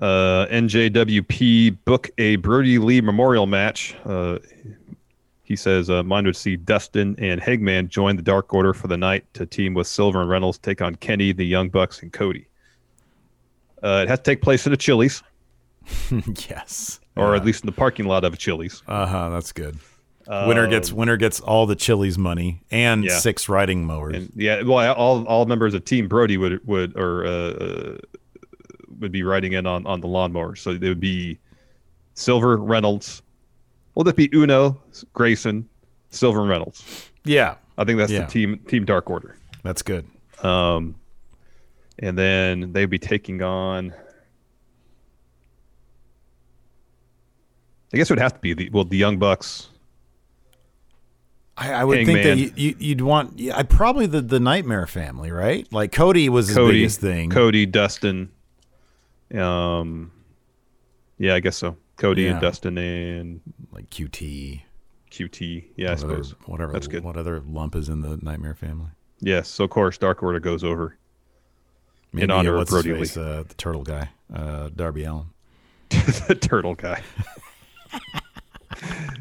Uh, 0.00 0.46
NJWP 0.46 1.78
book 1.84 2.10
a 2.18 2.36
Brodie 2.36 2.78
Lee 2.78 3.00
memorial 3.00 3.46
match. 3.46 3.96
Uh, 4.04 4.38
he 5.42 5.56
says 5.56 5.88
uh, 5.88 6.02
mine 6.02 6.26
would 6.26 6.36
see 6.36 6.56
Dustin 6.56 7.16
and 7.18 7.40
Hangman 7.40 7.88
join 7.88 8.16
the 8.16 8.22
Dark 8.22 8.52
Order 8.52 8.74
for 8.74 8.86
the 8.86 8.96
night 8.96 9.24
to 9.34 9.46
team 9.46 9.72
with 9.72 9.86
Silver 9.86 10.20
and 10.20 10.28
Reynolds, 10.28 10.58
take 10.58 10.82
on 10.82 10.94
Kenny, 10.96 11.32
the 11.32 11.46
Young 11.46 11.68
Bucks, 11.68 12.02
and 12.02 12.12
Cody. 12.12 12.46
Uh, 13.82 14.02
it 14.02 14.08
has 14.08 14.18
to 14.18 14.24
take 14.24 14.42
place 14.42 14.66
at 14.66 14.72
a 14.72 14.76
Chili's, 14.76 15.22
yes. 16.48 17.00
or 17.16 17.34
at 17.34 17.44
least 17.44 17.62
in 17.62 17.66
the 17.66 17.72
parking 17.72 18.06
lot 18.06 18.24
of 18.24 18.34
a 18.34 18.36
Chili's. 18.36 18.82
Uh 18.86 19.06
huh. 19.06 19.30
That's 19.30 19.52
good. 19.52 19.78
Winner 20.28 20.66
gets 20.68 20.92
winner 20.92 21.16
gets 21.16 21.40
all 21.40 21.64
the 21.66 21.74
Chili's 21.76 22.18
money 22.18 22.60
and 22.70 23.00
Um, 23.00 23.04
Yeah. 23.08 23.18
six 23.18 23.48
riding 23.48 23.84
mowers. 23.86 24.16
And 24.16 24.32
yeah, 24.36 24.62
well, 24.62 24.94
all 24.94 25.24
all 25.24 25.46
members 25.46 25.72
of 25.74 25.84
Team 25.84 26.06
Brodie 26.08 26.36
would 26.36 26.60
would 26.66 26.96
or 26.98 27.24
uh, 27.24 27.30
uh, 27.30 27.96
would 29.00 29.10
be 29.12 29.22
riding 29.22 29.52
in 29.54 29.66
on 29.66 29.86
on 29.86 30.00
the 30.02 30.06
lawnmower. 30.06 30.54
So 30.56 30.72
it 30.72 30.82
would 30.82 31.00
be 31.00 31.38
Silver 32.14 32.56
Reynolds. 32.58 33.22
Well, 33.94 34.04
that'd 34.04 34.16
be 34.16 34.28
Uno, 34.36 34.80
Grayson, 35.14 35.66
Silver 36.10 36.42
Reynolds. 36.44 37.10
yeah, 37.24 37.54
I 37.78 37.84
think 37.84 37.98
that's 37.98 38.12
Yeah. 38.12 38.26
the 38.26 38.30
team 38.30 38.58
Team 38.68 38.84
Dark 38.84 39.08
Order. 39.08 39.36
that's 39.62 39.82
good. 39.82 40.04
Um, 40.42 40.94
and 42.00 42.16
then 42.18 42.72
they'd 42.72 42.86
be 42.90 42.98
taking 42.98 43.40
on. 43.42 43.92
I 47.92 47.96
guess 47.96 48.10
it 48.10 48.12
would 48.12 48.20
have 48.20 48.34
to 48.34 48.40
be 48.40 48.52
the 48.52 48.68
well 48.70 48.84
the 48.84 48.96
Young 48.98 49.18
Bucks. 49.18 49.68
I, 51.60 51.72
I 51.72 51.84
would 51.84 52.06
think 52.06 52.22
that 52.22 52.38
you, 52.38 52.52
you, 52.54 52.76
you'd 52.78 53.00
want. 53.00 53.40
I 53.52 53.64
probably 53.64 54.06
the 54.06 54.20
the 54.20 54.38
Nightmare 54.38 54.86
family, 54.86 55.32
right? 55.32 55.66
Like 55.72 55.90
Cody 55.92 56.28
was 56.28 56.46
his 56.48 56.56
Cody, 56.56 56.78
biggest 56.78 57.00
thing. 57.00 57.30
Cody, 57.30 57.66
Dustin. 57.66 58.30
Um, 59.34 60.12
yeah, 61.18 61.34
I 61.34 61.40
guess 61.40 61.56
so. 61.56 61.76
Cody 61.96 62.22
Yeah. 62.22 62.32
and 62.32 62.40
Dustin 62.40 62.78
and 62.78 63.40
like 63.72 63.90
QT. 63.90 64.62
QT. 65.10 65.64
Yeah, 65.76 65.88
I 65.88 65.90
whatever, 65.94 66.22
suppose. 66.22 66.34
whatever. 66.46 66.72
That's 66.72 66.86
good. 66.86 67.02
What 67.02 67.16
other 67.16 67.40
lump 67.40 67.74
is 67.74 67.88
in 67.88 68.02
the 68.02 68.18
Nightmare 68.18 68.54
family? 68.54 68.90
Yes. 69.20 69.48
So 69.48 69.64
of 69.64 69.70
course, 69.70 69.98
Dark 69.98 70.22
Order 70.22 70.38
goes 70.40 70.62
over. 70.62 70.96
Maybe, 72.12 72.30
honor 72.32 72.56
uh, 72.56 72.60
of 72.62 72.68
his 72.68 72.70
Brodie 72.70 72.98
face, 72.98 73.16
Uh, 73.16 73.42
the 73.46 73.54
turtle 73.54 73.82
guy, 73.82 74.10
uh, 74.32 74.70
Darby 74.74 75.04
Allin. 75.04 75.26
the 75.90 76.38
turtle 76.40 76.74
guy. 76.74 77.02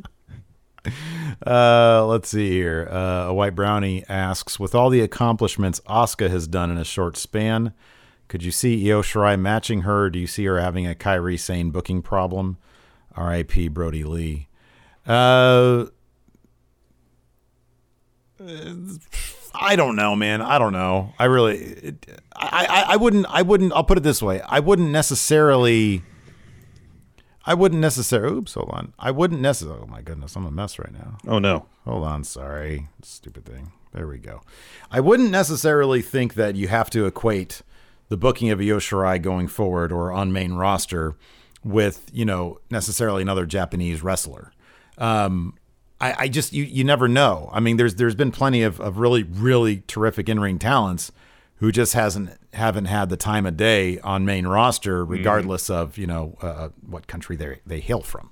Uh, 1.46 2.04
let's 2.08 2.30
see 2.30 2.50
here. 2.50 2.90
Uh, 2.92 3.28
a 3.28 3.34
white 3.34 3.54
brownie 3.54 4.04
asks, 4.10 4.60
with 4.60 4.74
all 4.74 4.90
the 4.90 5.02
accomplishments 5.02 5.80
Asuka 5.88 6.32
has 6.32 6.48
done 6.48 6.72
in 6.72 6.80
a 6.80 6.84
short 6.84 7.16
span, 7.16 7.74
could 8.28 8.42
you 8.42 8.52
see 8.52 8.90
Io 8.90 9.04
Shirai 9.04 9.40
matching 9.40 9.82
her? 9.82 10.10
Do 10.10 10.18
you 10.18 10.26
see 10.26 10.46
her 10.46 10.60
having 10.60 10.88
a 10.88 10.96
Kairi 10.96 11.40
Sane 11.40 11.70
booking 11.70 12.02
problem? 12.02 12.58
R.I.P. 13.16 13.68
Brodie 13.68 14.04
Lee. 14.04 14.48
Uh, 15.06 15.86
I 19.54 19.76
don't 19.76 19.96
know, 19.96 20.16
man. 20.16 20.42
I 20.42 20.60
don't 20.60 20.74
know. 20.74 21.14
I 21.18 21.26
really, 21.26 21.58
it, 21.58 22.22
I, 22.36 22.66
I, 22.70 22.94
I 22.94 22.96
wouldn't, 22.98 23.26
I 23.30 23.42
wouldn't. 23.42 23.74
I'll 23.74 23.84
put 23.84 23.98
it 23.98 24.04
this 24.04 24.22
way: 24.22 24.42
I 24.42 24.60
wouldn't 24.60 24.90
necessarily. 24.90 26.04
I 27.48 27.54
wouldn't 27.54 27.80
necessarily. 27.80 28.38
Oops, 28.38 28.54
hold 28.54 28.70
on. 28.72 28.93
I 29.00 29.10
wouldn't 29.10 29.39
necessarily. 29.39 29.84
Oh 29.84 29.88
my 29.88 30.02
goodness, 30.02 30.36
I'm 30.36 30.45
a 30.45 30.52
mess 30.52 30.78
right 30.78 30.91
now. 30.91 31.18
Oh 31.26 31.39
no. 31.39 31.66
Hold 31.86 32.04
on, 32.04 32.26
sorry. 32.26 32.89
Stupid 33.02 33.45
thing. 33.45 33.72
There 33.93 34.06
we 34.06 34.18
go. 34.18 34.41
I 34.91 35.00
wouldn't 35.00 35.32
necessarily 35.32 36.02
think 36.02 36.34
that 36.34 36.56
you 36.56 36.68
have 36.68 36.89
to 36.89 37.06
equate 37.06 37.62
the 38.10 38.18
booking 38.18 38.50
of 38.50 38.60
Io 38.60 38.80
Shirai 38.80 39.22
going 39.22 39.48
forward 39.48 39.93
or 39.93 40.12
on 40.12 40.34
main 40.34 40.54
roster 40.54 41.16
with, 41.64 42.10
you 42.12 42.26
know, 42.26 42.60
necessarily 42.70 43.22
another 43.22 43.45
Japanese 43.45 44.04
wrestler. 44.04 44.52
Um, 44.98 45.56
I, 46.02 46.16
I 46.20 46.28
just 46.28 46.52
you 46.52 46.66
you 46.66 46.84
never 46.84 47.08
know. 47.08 47.50
I 47.54 47.62
mean, 47.62 47.78
there's 47.78 47.95
there's 47.95 48.14
been 48.14 48.32
plenty 48.32 48.62
of, 48.62 48.82
of 48.82 48.98
really 48.98 49.24
really 49.24 49.84
terrific 49.88 50.28
in 50.28 50.39
ring 50.39 50.60
talents 50.60 51.14
who 51.58 51.72
just 51.72 51.93
hasn't 51.93 52.32
haven't 52.53 52.86
had 52.86 53.10
the 53.10 53.18
time 53.18 53.45
of 53.45 53.58
day 53.58 53.99
on 53.99 54.26
main 54.26 54.47
roster, 54.47 55.03
regardless 55.05 55.70
of 55.70 55.97
you 55.97 56.08
know 56.08 56.36
uh, 56.41 56.70
what 56.86 57.08
country 57.08 57.36
they 57.36 57.60
they 57.66 57.80
hail 57.80 58.01
from 58.01 58.32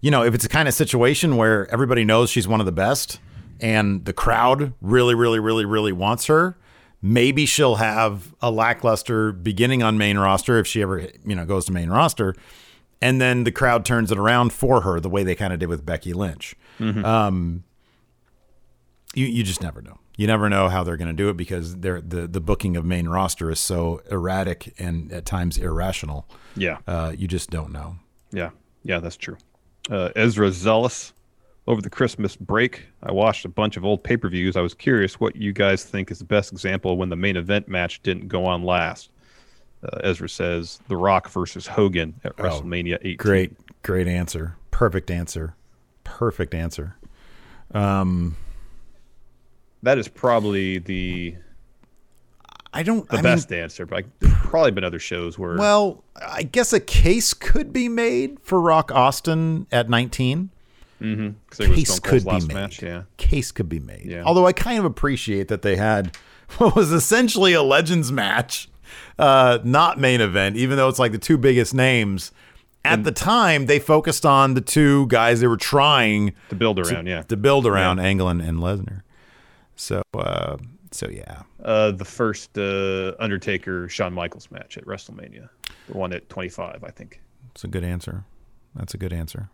you 0.00 0.10
know, 0.10 0.22
if 0.22 0.34
it's 0.34 0.44
a 0.44 0.50
kind 0.50 0.68
of 0.68 0.74
situation 0.74 1.36
where 1.36 1.66
everybody 1.72 2.04
knows 2.04 2.28
she's 2.28 2.46
one 2.46 2.60
of 2.60 2.66
the 2.66 2.72
best 2.72 3.20
and 3.58 4.04
the 4.04 4.12
crowd 4.12 4.74
really, 4.82 5.14
really, 5.14 5.38
really, 5.40 5.64
really 5.64 5.92
wants 5.92 6.26
her, 6.26 6.58
maybe 7.00 7.46
she'll 7.46 7.76
have 7.76 8.34
a 8.42 8.50
lackluster 8.50 9.32
beginning 9.32 9.82
on 9.82 9.96
main 9.96 10.18
roster 10.18 10.58
if 10.58 10.66
she 10.66 10.82
ever, 10.82 11.08
you 11.24 11.34
know, 11.34 11.46
goes 11.46 11.64
to 11.64 11.72
main 11.72 11.88
roster. 11.88 12.34
And 13.00 13.18
then 13.18 13.44
the 13.44 13.50
crowd 13.50 13.86
turns 13.86 14.12
it 14.12 14.18
around 14.18 14.52
for 14.52 14.82
her 14.82 15.00
the 15.00 15.08
way 15.08 15.22
they 15.22 15.34
kind 15.34 15.54
of 15.54 15.58
did 15.58 15.70
with 15.70 15.86
Becky 15.86 16.12
Lynch. 16.12 16.54
Um, 17.04 17.64
you, 19.14 19.24
you 19.24 19.42
just 19.42 19.62
never 19.62 19.80
know. 19.80 19.98
You 20.16 20.26
never 20.26 20.48
know 20.48 20.68
how 20.68 20.84
they're 20.84 20.96
going 20.96 21.08
to 21.08 21.22
do 21.22 21.28
it 21.28 21.36
because 21.36 21.76
they're, 21.76 22.00
the, 22.00 22.28
the 22.28 22.40
booking 22.40 22.76
of 22.76 22.84
main 22.84 23.08
roster 23.08 23.50
is 23.50 23.58
so 23.58 24.00
erratic 24.10 24.72
and 24.78 25.10
at 25.12 25.24
times 25.26 25.58
irrational. 25.58 26.28
Yeah. 26.56 26.78
Uh, 26.86 27.12
you 27.16 27.26
just 27.26 27.50
don't 27.50 27.72
know. 27.72 27.96
Yeah, 28.30 28.50
yeah, 28.84 29.00
that's 29.00 29.16
true. 29.16 29.36
Uh, 29.90 30.10
Ezra 30.16 30.50
Zealous. 30.50 31.12
Over 31.66 31.80
the 31.80 31.88
Christmas 31.88 32.36
break, 32.36 32.82
I 33.02 33.10
watched 33.10 33.46
a 33.46 33.48
bunch 33.48 33.78
of 33.78 33.86
old 33.86 34.04
pay 34.04 34.18
per 34.18 34.28
views. 34.28 34.54
I 34.54 34.60
was 34.60 34.74
curious 34.74 35.18
what 35.18 35.34
you 35.34 35.54
guys 35.54 35.82
think 35.82 36.10
is 36.10 36.18
the 36.18 36.24
best 36.26 36.52
example 36.52 36.98
when 36.98 37.08
the 37.08 37.16
main 37.16 37.38
event 37.38 37.68
match 37.68 38.02
didn't 38.02 38.28
go 38.28 38.44
on 38.44 38.64
last. 38.64 39.08
Uh, 39.82 39.98
Ezra 40.04 40.28
says 40.28 40.78
The 40.88 40.96
Rock 40.98 41.30
versus 41.30 41.66
Hogan 41.66 42.20
at 42.22 42.36
WrestleMania 42.36 42.98
18. 43.00 43.12
Oh, 43.12 43.16
Great, 43.16 43.52
great 43.82 44.06
answer. 44.06 44.56
Perfect 44.72 45.10
answer. 45.10 45.56
Perfect 46.04 46.52
answer. 46.54 46.96
That 49.84 49.98
is 49.98 50.08
probably 50.08 50.78
the 50.78 51.36
I 52.72 52.82
don't. 52.82 53.08
the 53.08 53.18
I 53.18 53.22
best 53.22 53.50
Mean, 53.50 53.60
answer, 53.60 53.86
but 53.86 53.96
like, 53.96 54.06
there's 54.18 54.34
probably 54.34 54.72
been 54.72 54.82
other 54.84 54.98
shows 54.98 55.38
where. 55.38 55.56
well, 55.56 56.02
I 56.20 56.42
guess 56.42 56.72
a 56.72 56.80
case 56.80 57.32
could 57.32 57.72
be 57.72 57.88
made 57.88 58.40
for 58.42 58.60
Rock 58.60 58.90
Austin 58.92 59.66
at 59.70 59.88
19. 59.88 60.50
because 60.98 61.60
it 61.60 61.68
was 61.68 61.78
Case 61.78 62.00
could 62.00 62.24
be 62.24 62.30
made. 62.32 62.52
match. 62.52 62.82
Yeah, 62.82 63.02
Case 63.16 63.52
could 63.52 63.68
be 63.68 63.78
made. 63.78 64.06
Yeah. 64.06 64.22
Although 64.24 64.46
I 64.46 64.52
kind 64.52 64.78
of 64.78 64.84
appreciate 64.84 65.48
that 65.48 65.62
they 65.62 65.76
had 65.76 66.16
what 66.58 66.74
was 66.74 66.90
essentially 66.92 67.52
a 67.52 67.62
Legends 67.62 68.10
match, 68.10 68.68
uh, 69.20 69.58
not 69.62 70.00
main 70.00 70.20
event, 70.20 70.56
even 70.56 70.76
though 70.76 70.88
it's 70.88 70.98
like 70.98 71.12
the 71.12 71.18
two 71.18 71.38
biggest 71.38 71.74
names. 71.74 72.32
At 72.86 73.02
the 73.04 73.12
time, 73.12 73.64
they 73.64 73.78
focused 73.78 74.26
on 74.26 74.52
the 74.52 74.60
two 74.60 75.06
guys 75.06 75.40
they 75.40 75.46
were 75.46 75.56
trying 75.56 76.34
to 76.50 76.54
build 76.54 76.78
around. 76.78 77.06
yeah, 77.06 77.22
to 77.22 77.36
build 77.36 77.66
around 77.66 77.98
Angle 77.98 78.28
and, 78.28 78.42
and 78.42 78.58
Lesnar. 78.58 79.00
So, 79.76 80.02
uh, 80.14 80.56
so 80.90 81.08
yeah. 81.08 81.42
uh, 81.62 81.90
the 81.90 82.04
first 82.04 82.56
uh, 82.56 83.12
Undertaker 83.18 83.88
Shawn 83.88 84.12
Michaels 84.12 84.50
match 84.50 84.76
at 84.76 84.84
WrestleMania, 84.84 85.48
the 85.88 85.96
one 85.96 86.12
at 86.12 86.28
25, 86.28 86.84
I 86.84 86.90
think. 86.90 87.20
It's 87.52 87.64
a 87.64 87.68
good 87.68 87.84
answer. 87.84 88.24
That's 88.74 88.94
a 88.94 88.98
good 88.98 89.12
answer. 89.12 89.50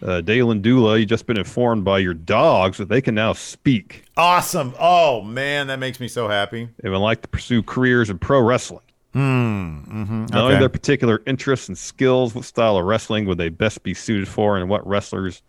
Uh, 0.00 0.20
Dale 0.20 0.50
and 0.50 0.62
Dula, 0.62 0.98
you've 0.98 1.08
just 1.08 1.26
been 1.26 1.38
informed 1.38 1.84
by 1.84 1.98
your 1.98 2.14
dogs 2.14 2.78
that 2.78 2.88
they 2.88 3.00
can 3.00 3.14
now 3.14 3.32
speak 3.32 4.04
Awesome. 4.16 4.74
Oh 4.78 5.22
man, 5.22 5.66
that 5.68 5.78
makes 5.78 6.00
me 6.00 6.08
so 6.08 6.28
happy. 6.28 6.68
and 6.82 6.92
would 6.92 6.98
like 6.98 7.22
to 7.22 7.28
pursue 7.28 7.62
careers 7.62 8.10
in 8.10 8.18
pro 8.18 8.40
wrestling. 8.40 8.82
Hmm. 9.12 9.80
Knowing 9.86 10.52
okay. 10.52 10.58
their 10.58 10.68
particular 10.68 11.22
interests 11.26 11.68
and 11.68 11.76
skills, 11.76 12.34
what 12.34 12.44
style 12.44 12.76
of 12.76 12.84
wrestling 12.84 13.26
would 13.26 13.38
they 13.38 13.48
best 13.48 13.82
be 13.82 13.94
suited 13.94 14.28
for, 14.28 14.56
and 14.56 14.68
what 14.68 14.86
wrestlers 14.86 15.42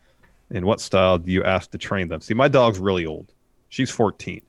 and 0.49 0.65
what 0.65 0.79
style 0.81 1.17
do 1.17 1.31
you 1.31 1.43
ask 1.43 1.71
to 1.71 1.77
train 1.77 2.07
them? 2.07 2.21
See, 2.21 2.33
my 2.33 2.47
dog's 2.47 2.79
really 2.79 3.05
old. 3.05 3.33
She's 3.69 3.89
14. 3.89 4.41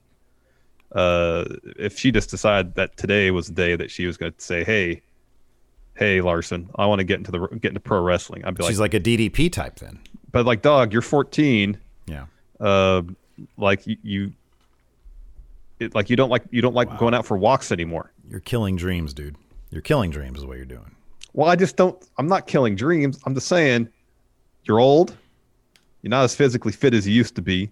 Uh, 0.92 1.44
if 1.78 1.98
she 1.98 2.10
just 2.10 2.30
decided 2.30 2.74
that 2.74 2.96
today 2.96 3.30
was 3.30 3.46
the 3.46 3.52
day 3.52 3.76
that 3.76 3.90
she 3.90 4.06
was 4.06 4.16
going 4.16 4.32
to 4.32 4.40
say, 4.40 4.64
"Hey, 4.64 5.02
"Hey, 5.94 6.20
Larson, 6.20 6.68
I 6.74 6.86
want 6.86 6.98
to 6.98 7.04
get 7.04 7.18
into 7.18 7.30
the 7.30 7.38
get 7.60 7.68
into 7.68 7.80
pro 7.80 8.00
wrestling," 8.00 8.44
I'd 8.44 8.56
be 8.56 8.64
She's 8.64 8.80
like, 8.80 8.92
like 8.92 9.00
a 9.00 9.04
DDP 9.04 9.52
type 9.52 9.78
then. 9.78 10.00
"But 10.32 10.46
like, 10.46 10.62
dog, 10.62 10.92
you're 10.92 11.02
14. 11.02 11.78
Yeah. 12.06 12.26
Uh, 12.58 13.02
like 13.56 13.86
you, 13.86 13.96
you 14.02 14.32
it, 15.78 15.94
like 15.94 16.10
you 16.10 16.16
don't 16.16 16.28
like 16.28 16.42
you 16.50 16.60
don't 16.60 16.74
like 16.74 16.98
going 16.98 17.14
out 17.14 17.24
for 17.24 17.36
walks 17.36 17.70
anymore." 17.70 18.10
You're 18.28 18.40
killing 18.40 18.74
dreams, 18.74 19.14
dude. 19.14 19.36
You're 19.70 19.82
killing 19.82 20.10
dreams 20.10 20.40
is 20.40 20.44
what 20.44 20.56
you're 20.56 20.66
doing. 20.66 20.96
Well, 21.32 21.48
I 21.48 21.54
just 21.54 21.76
don't. 21.76 21.96
I'm 22.18 22.26
not 22.26 22.48
killing 22.48 22.74
dreams. 22.74 23.20
I'm 23.24 23.34
just 23.34 23.46
saying, 23.46 23.88
you're 24.64 24.80
old. 24.80 25.16
You're 26.02 26.10
not 26.10 26.24
as 26.24 26.34
physically 26.34 26.72
fit 26.72 26.94
as 26.94 27.06
you 27.06 27.14
used 27.14 27.36
to 27.36 27.42
be. 27.42 27.70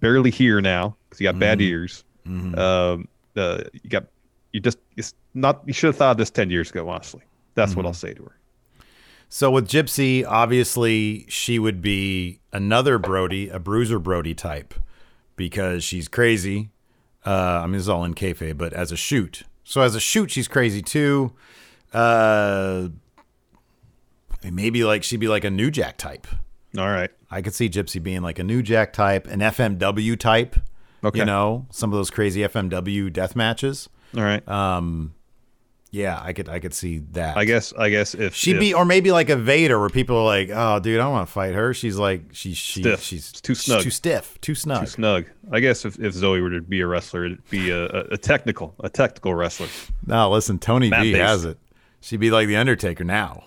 Barely 0.00 0.30
hear 0.30 0.60
now 0.60 0.96
because 1.08 1.20
you 1.20 1.24
got 1.24 1.38
bad 1.38 1.60
ears. 1.60 2.04
Um, 2.26 3.08
uh, 3.36 3.64
you 3.72 3.88
got 3.88 4.06
you 4.52 4.60
just 4.60 4.78
it's 4.96 5.14
not. 5.34 5.62
You 5.66 5.72
should 5.72 5.88
have 5.88 5.96
thought 5.96 6.12
of 6.12 6.16
this 6.16 6.30
ten 6.30 6.50
years 6.50 6.70
ago. 6.70 6.88
Honestly, 6.88 7.22
that's 7.54 7.76
what 7.76 7.86
I'll 7.86 7.92
say 7.94 8.14
to 8.14 8.22
her. 8.24 8.36
So 9.28 9.50
with 9.50 9.68
Gypsy, 9.68 10.24
obviously 10.26 11.26
she 11.28 11.58
would 11.58 11.82
be 11.82 12.40
another 12.52 12.98
Brody, 12.98 13.48
a 13.48 13.58
Bruiser 13.58 13.98
Brody 13.98 14.34
type, 14.34 14.74
because 15.34 15.82
she's 15.84 16.08
crazy. 16.08 16.70
Uh, 17.24 17.60
I 17.62 17.66
mean, 17.66 17.76
it's 17.76 17.88
all 17.88 18.04
in 18.04 18.14
kayfabe, 18.14 18.56
but 18.56 18.72
as 18.72 18.92
a 18.92 18.96
shoot. 18.96 19.42
So 19.64 19.80
as 19.80 19.94
a 19.96 20.00
shoot, 20.00 20.30
she's 20.30 20.46
crazy 20.46 20.80
too. 20.80 21.32
Uh, 21.92 22.88
maybe 24.44 24.84
like 24.84 25.02
she'd 25.02 25.20
be 25.20 25.28
like 25.28 25.44
a 25.44 25.50
New 25.50 25.70
Jack 25.70 25.96
type. 25.96 26.26
All 26.78 26.88
right. 26.88 27.10
I 27.30 27.42
could 27.42 27.54
see 27.54 27.68
Gypsy 27.68 28.02
being 28.02 28.22
like 28.22 28.38
a 28.38 28.44
New 28.44 28.62
Jack 28.62 28.92
type, 28.92 29.26
an 29.26 29.40
FMW 29.40 30.18
type. 30.18 30.56
Okay. 31.04 31.20
You 31.20 31.24
know, 31.24 31.66
some 31.70 31.92
of 31.92 31.96
those 31.96 32.10
crazy 32.10 32.40
FMW 32.40 33.12
death 33.12 33.36
matches. 33.36 33.88
All 34.16 34.22
right. 34.22 34.46
Uh, 34.48 34.82
Yeah, 35.92 36.20
I 36.22 36.32
could 36.32 36.48
I 36.48 36.58
could 36.58 36.74
see 36.74 36.98
that. 37.12 37.36
I 37.36 37.44
guess. 37.44 37.72
I 37.72 37.88
guess 37.90 38.14
if 38.14 38.34
She'd 38.34 38.56
if 38.56 38.60
be, 38.60 38.74
or 38.74 38.84
maybe 38.84 39.12
like 39.12 39.30
a 39.30 39.36
Vader, 39.36 39.78
where 39.78 39.88
people 39.88 40.16
are 40.18 40.24
like, 40.24 40.50
"Oh, 40.52 40.78
dude, 40.80 40.98
I 41.00 41.04
don't 41.04 41.12
want 41.12 41.26
to 41.28 41.32
fight 41.32 41.54
her." 41.54 41.72
She's 41.72 41.96
like, 41.96 42.22
she's 42.32 42.56
she, 42.58 42.80
Stiff. 42.82 43.00
she's 43.02 43.32
too 43.32 43.54
she's 43.54 43.64
snug. 43.64 43.82
too 43.82 43.90
stiff, 43.90 44.38
too 44.40 44.54
snug. 44.54 44.80
too 44.80 44.86
snug. 44.90 45.26
I 45.52 45.60
guess 45.60 45.84
if, 45.84 45.98
if 45.98 46.12
Zoe 46.12 46.40
were 46.40 46.50
to 46.50 46.60
be 46.60 46.80
a 46.80 46.86
wrestler, 46.86 47.24
it'd 47.26 47.48
be 47.50 47.70
a, 47.70 47.84
a, 47.86 48.00
a 48.12 48.18
technical 48.18 48.74
a 48.80 48.88
technical 48.90 49.34
wrestler. 49.34 49.68
No, 50.06 50.30
listen, 50.30 50.58
Tony 50.58 50.90
Mat 50.90 51.02
B 51.02 51.12
based. 51.12 51.22
has 51.22 51.44
it. 51.44 51.58
She'd 52.00 52.20
be 52.20 52.30
like 52.30 52.46
the 52.48 52.56
Undertaker 52.56 53.04
now. 53.04 53.44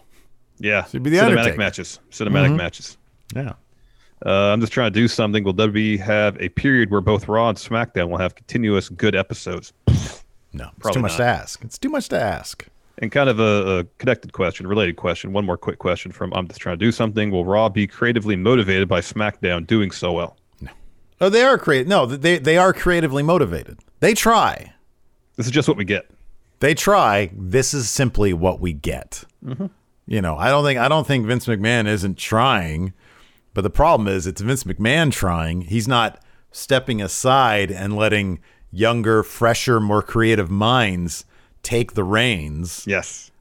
Yeah. 0.57 0.86
She'd 0.86 1.03
be 1.03 1.09
the 1.11 1.17
cinematic 1.17 1.21
Undertaker. 1.23 1.49
Mm-hmm. 1.51 1.59
matches. 1.59 1.99
Cinematic 2.11 2.55
matches. 2.55 2.97
Yeah, 3.36 3.53
Uh, 4.25 4.30
I'm 4.51 4.59
just 4.59 4.73
trying 4.73 4.91
to 4.91 4.99
do 4.99 5.07
something. 5.07 5.43
Will 5.43 5.53
WWE 5.53 5.99
have 5.99 6.36
a 6.41 6.49
period 6.49 6.89
where 6.91 7.01
both 7.01 7.27
Raw 7.27 7.49
and 7.49 7.57
SmackDown 7.57 8.09
will 8.09 8.17
have 8.17 8.36
continuous 8.36 8.89
good 8.89 9.15
episodes? 9.15 9.71
no, 10.53 10.69
it's 10.77 10.91
too 10.91 10.99
much 10.99 11.11
not. 11.11 11.17
to 11.17 11.23
ask. 11.25 11.63
It's 11.63 11.77
too 11.77 11.89
much 11.89 12.09
to 12.09 12.19
ask. 12.19 12.65
And 13.01 13.11
kind 13.13 13.30
of 13.30 13.39
a, 13.39 13.80
a 13.80 13.84
connected 13.97 14.34
question, 14.34 14.67
related 14.67 14.97
question. 14.97 15.32
One 15.32 15.45
more 15.45 15.57
quick 15.57 15.80
question 15.80 16.11
from 16.11 16.34
I'm 16.34 16.47
just 16.49 16.59
trying 16.59 16.77
to 16.77 16.86
do 16.86 16.91
something. 16.91 17.32
Will 17.32 17.45
Raw 17.45 17.69
be 17.69 17.88
creatively 17.88 18.36
motivated 18.36 18.89
by 18.89 18.99
SmackDown 18.99 19.65
doing 19.65 19.91
so 19.91 20.11
well? 20.11 20.36
No. 20.59 20.71
Oh, 21.21 21.30
they 21.30 21.43
are 21.43 21.57
creative. 21.57 21.88
No, 21.88 22.05
they 22.05 22.39
they 22.39 22.57
are 22.57 22.73
creatively 22.73 23.23
motivated. 23.23 23.80
They 24.01 24.13
try. 24.13 24.73
This 25.38 25.45
is 25.45 25.51
just 25.53 25.69
what 25.69 25.77
we 25.77 25.86
get. 25.86 26.09
They 26.59 26.73
try. 26.73 27.30
This 27.34 27.73
is 27.73 27.89
simply 27.89 28.34
what 28.34 28.59
we 28.59 28.73
get. 28.73 29.23
You 30.07 30.21
know, 30.21 30.36
I 30.38 30.49
don't 30.49 30.65
think 30.65 30.77
I 30.80 30.89
don't 30.89 31.07
think 31.07 31.25
Vince 31.25 31.45
McMahon 31.45 31.88
isn't 31.88 32.17
trying, 32.17 32.91
but 33.53 33.61
the 33.61 33.69
problem 33.69 34.07
is 34.07 34.25
it's 34.27 34.41
Vince 34.41 34.63
McMahon 34.63 35.11
trying. 35.11 35.61
He's 35.61 35.87
not 35.87 36.23
stepping 36.51 37.01
aside 37.01 37.71
and 37.71 37.95
letting 37.95 38.39
younger, 38.71 39.23
fresher, 39.23 39.79
more 39.79 40.01
creative 40.01 40.49
minds 40.49 41.25
take 41.63 41.93
the 41.93 42.03
reins. 42.03 42.83
Yes, 42.87 43.31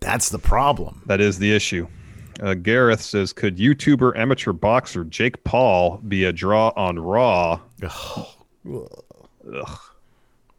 That's 0.00 0.28
the 0.30 0.38
problem. 0.38 1.02
that 1.06 1.20
is 1.20 1.38
the 1.38 1.54
issue. 1.54 1.86
Uh, 2.40 2.54
Gareth 2.54 3.00
says, 3.00 3.32
could 3.32 3.56
YouTuber 3.56 4.16
amateur 4.16 4.52
boxer 4.52 5.04
Jake 5.04 5.42
Paul 5.44 5.98
be 6.06 6.24
a 6.24 6.32
draw 6.32 6.70
on 6.76 6.98
Raw? 6.98 7.60
Ugh. 7.82 9.78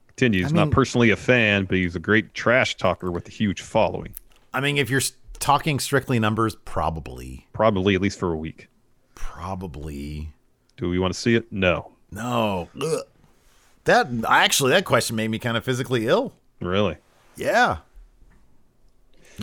Continues, 0.07 0.51
not 0.51 0.71
personally 0.71 1.11
a 1.11 1.15
fan, 1.15 1.65
but 1.65 1.77
he's 1.77 1.95
a 1.95 1.99
great 1.99 2.33
trash 2.33 2.75
talker 2.77 3.11
with 3.11 3.27
a 3.27 3.31
huge 3.31 3.61
following. 3.61 4.15
I 4.53 4.61
mean, 4.61 4.77
if 4.77 4.89
you're 4.89 5.01
talking 5.39 5.79
strictly 5.79 6.19
numbers, 6.19 6.55
probably, 6.65 7.47
Probably 7.53 7.95
at 7.95 8.01
least 8.01 8.19
for 8.19 8.31
a 8.33 8.37
week. 8.37 8.67
probably 9.15 10.31
Do 10.77 10.89
we 10.89 10.99
want 10.99 11.13
to 11.13 11.19
see 11.19 11.35
it? 11.35 11.51
No. 11.51 11.91
no. 12.11 12.69
Ugh. 12.81 13.01
That 13.85 14.07
actually, 14.27 14.71
that 14.71 14.85
question 14.85 15.15
made 15.15 15.29
me 15.29 15.39
kind 15.39 15.55
of 15.57 15.63
physically 15.63 16.07
ill. 16.07 16.33
Really? 16.59 16.97
Yeah. 17.35 17.77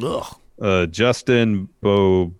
Ugh. 0.03 0.37
Uh, 0.61 0.87
Justin 0.87 1.69
Bo 1.81 2.33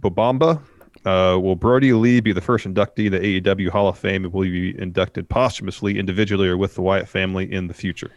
Bobamba. 0.00 0.62
Uh, 1.04 1.38
will 1.40 1.56
Brodie 1.56 1.94
Lee 1.94 2.20
be 2.20 2.32
the 2.32 2.42
first 2.42 2.66
inductee 2.66 3.10
to 3.10 3.18
the 3.18 3.40
AEW 3.40 3.70
Hall 3.70 3.88
of 3.88 3.96
Fame 3.98 4.24
and 4.24 4.32
will 4.34 4.42
he 4.42 4.50
be 4.72 4.78
inducted 4.78 5.28
posthumously, 5.30 5.98
individually, 5.98 6.46
or 6.46 6.58
with 6.58 6.74
the 6.74 6.82
Wyatt 6.82 7.08
family 7.08 7.50
in 7.50 7.68
the 7.68 7.74
future? 7.74 8.10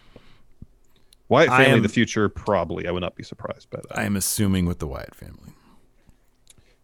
Wyatt 1.33 1.49
family 1.49 1.77
in 1.77 1.83
the 1.83 1.89
future, 1.89 2.29
probably. 2.29 2.87
I 2.87 2.91
would 2.91 3.01
not 3.01 3.15
be 3.15 3.23
surprised 3.23 3.69
by 3.69 3.79
that. 3.89 3.97
I 3.97 4.03
am 4.03 4.15
assuming 4.15 4.65
with 4.65 4.79
the 4.79 4.87
Wyatt 4.87 5.15
family. 5.15 5.51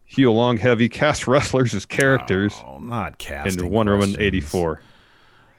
Heel 0.04 0.34
Long 0.34 0.56
Heavy 0.56 0.88
cast 0.88 1.26
wrestlers 1.28 1.72
as 1.74 1.86
characters 1.86 2.54
Oh, 2.66 2.78
not 2.78 3.18
casting. 3.18 3.64
in 3.64 3.70
Wonder 3.70 3.92
Woman 3.92 4.14
questions. 4.14 4.26
84. 4.26 4.82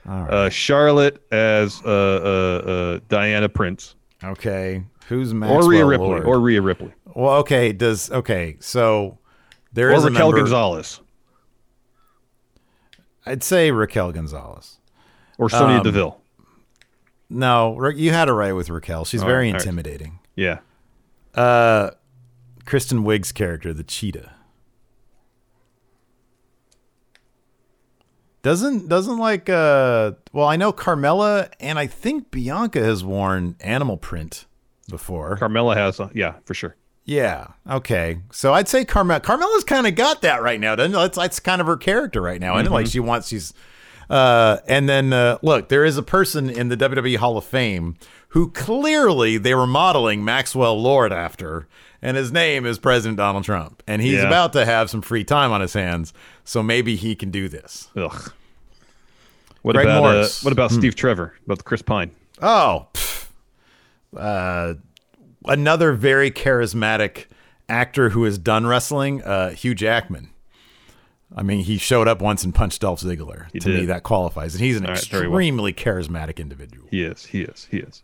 Uh, 0.07 0.49
Charlotte 0.49 1.23
as 1.31 1.81
uh, 1.85 1.87
uh, 1.89 2.69
uh, 2.69 2.99
Diana 3.07 3.47
Prince. 3.49 3.95
Okay. 4.23 4.83
Who's 5.07 5.33
Maxwell 5.33 5.63
or 5.65 5.69
Rhea 5.69 5.85
Ripley. 5.85 6.07
Lord? 6.07 6.25
Or 6.25 6.39
Rhea 6.39 6.61
Ripley. 6.61 6.93
well, 7.15 7.35
okay. 7.39 7.71
Does 7.71 8.11
okay. 8.11 8.57
So 8.59 9.17
there 9.73 9.89
Or 9.89 9.93
is 9.93 10.03
a 10.05 10.09
Raquel 10.09 10.27
member- 10.31 10.37
Gonzalez. 10.41 10.99
I'd 13.25 13.43
say 13.43 13.71
Raquel 13.71 14.11
Gonzalez. 14.11 14.79
Or 15.37 15.49
Sonya 15.49 15.77
Um, 15.77 15.83
Deville. 15.83 16.20
No, 17.33 17.89
you 17.89 18.11
had 18.11 18.27
it 18.27 18.33
right 18.33 18.51
with 18.51 18.69
Raquel. 18.69 19.05
She's 19.05 19.23
very 19.23 19.51
right, 19.51 19.59
intimidating. 19.59 20.19
Yeah. 20.35 20.59
Uh, 21.33 21.91
Kristen 22.65 23.03
Wiig's 23.03 23.31
character, 23.31 23.73
the 23.73 23.83
cheetah. 23.83 24.33
Doesn't 28.43 28.89
doesn't 28.89 29.19
like 29.19 29.49
uh 29.49 30.13
well 30.33 30.47
I 30.47 30.55
know 30.55 30.73
Carmella 30.73 31.51
and 31.59 31.77
I 31.77 31.85
think 31.85 32.31
Bianca 32.31 32.83
has 32.83 33.03
worn 33.03 33.55
animal 33.61 33.97
print 33.97 34.45
before. 34.89 35.37
Carmella 35.37 35.75
has, 35.75 35.99
a, 35.99 36.09
yeah, 36.15 36.35
for 36.45 36.55
sure. 36.55 36.75
yeah. 37.05 37.47
Okay. 37.69 38.17
So 38.31 38.53
I'd 38.53 38.67
say 38.67 38.83
Carmella. 38.83 39.21
Carmella's 39.21 39.63
kind 39.63 39.85
of 39.85 39.93
got 39.95 40.23
that 40.23 40.41
right 40.41 40.59
now, 40.59 40.75
doesn't 40.75 40.91
it? 40.91 40.97
That's 40.97 41.17
that's 41.17 41.39
kind 41.39 41.61
of 41.61 41.67
her 41.67 41.77
character 41.77 42.19
right 42.19 42.41
now. 42.41 42.57
And 42.57 42.69
like 42.71 42.85
mm-hmm. 42.85 42.91
she 42.91 42.99
wants 42.99 43.27
she's 43.27 43.53
uh 44.09 44.57
and 44.67 44.87
then 44.89 45.13
uh 45.13 45.37
look, 45.41 45.69
there 45.69 45.85
is 45.85 45.97
a 45.97 46.03
person 46.03 46.49
in 46.49 46.69
the 46.69 46.77
WWE 46.77 47.17
Hall 47.17 47.37
of 47.37 47.45
Fame 47.45 47.95
who 48.29 48.49
clearly 48.51 49.37
they 49.37 49.53
were 49.53 49.67
modeling 49.67 50.23
Maxwell 50.23 50.81
Lord 50.81 51.11
after 51.11 51.67
and 52.01 52.17
his 52.17 52.31
name 52.31 52.65
is 52.65 52.79
President 52.79 53.17
Donald 53.17 53.43
Trump. 53.43 53.83
And 53.85 54.01
he's 54.01 54.13
Yeah. 54.21 54.27
about 54.27 54.53
to 54.53 54.65
have 54.65 54.89
some 54.89 55.01
free 55.01 55.23
time 55.23 55.51
on 55.51 55.61
his 55.61 55.73
hands, 55.73 56.13
so 56.43 56.63
maybe 56.63 56.95
he 56.95 57.15
can 57.15 57.29
do 57.29 57.47
this. 57.47 57.89
Ugh. 57.95 58.31
What 59.61 59.73
Greg 59.73 59.85
about 59.85 60.05
uh, 60.05 60.27
what 60.41 60.51
about 60.51 60.71
Steve 60.71 60.95
Trevor? 60.95 61.35
About 61.45 61.63
Chris 61.63 61.83
Pine? 61.83 62.09
Oh, 62.41 62.87
uh, 64.17 64.73
another 65.45 65.93
very 65.93 66.31
charismatic 66.31 67.25
actor 67.69 68.09
who 68.09 68.23
has 68.23 68.37
done 68.37 68.65
wrestling, 68.65 69.21
uh, 69.23 69.51
Hugh 69.51 69.75
Jackman. 69.75 70.29
I 71.35 71.43
mean, 71.43 71.63
he 71.63 71.77
showed 71.77 72.07
up 72.07 72.21
once 72.21 72.43
and 72.43 72.53
punched 72.53 72.81
Dolph 72.81 73.01
Ziggler. 73.01 73.47
to 73.51 73.59
did. 73.59 73.79
me, 73.81 73.85
that 73.85 74.03
qualifies, 74.03 74.53
and 74.55 74.63
he's 74.63 74.77
an 74.77 74.85
All 74.85 74.91
right, 74.93 75.05
very 75.05 75.27
well. 75.27 75.37
extremely 75.39 75.73
charismatic 75.73 76.37
individual. 76.37 76.87
He 76.91 77.03
is. 77.03 77.25
He 77.25 77.41
is. 77.41 77.67
He 77.71 77.77
is. 77.77 78.03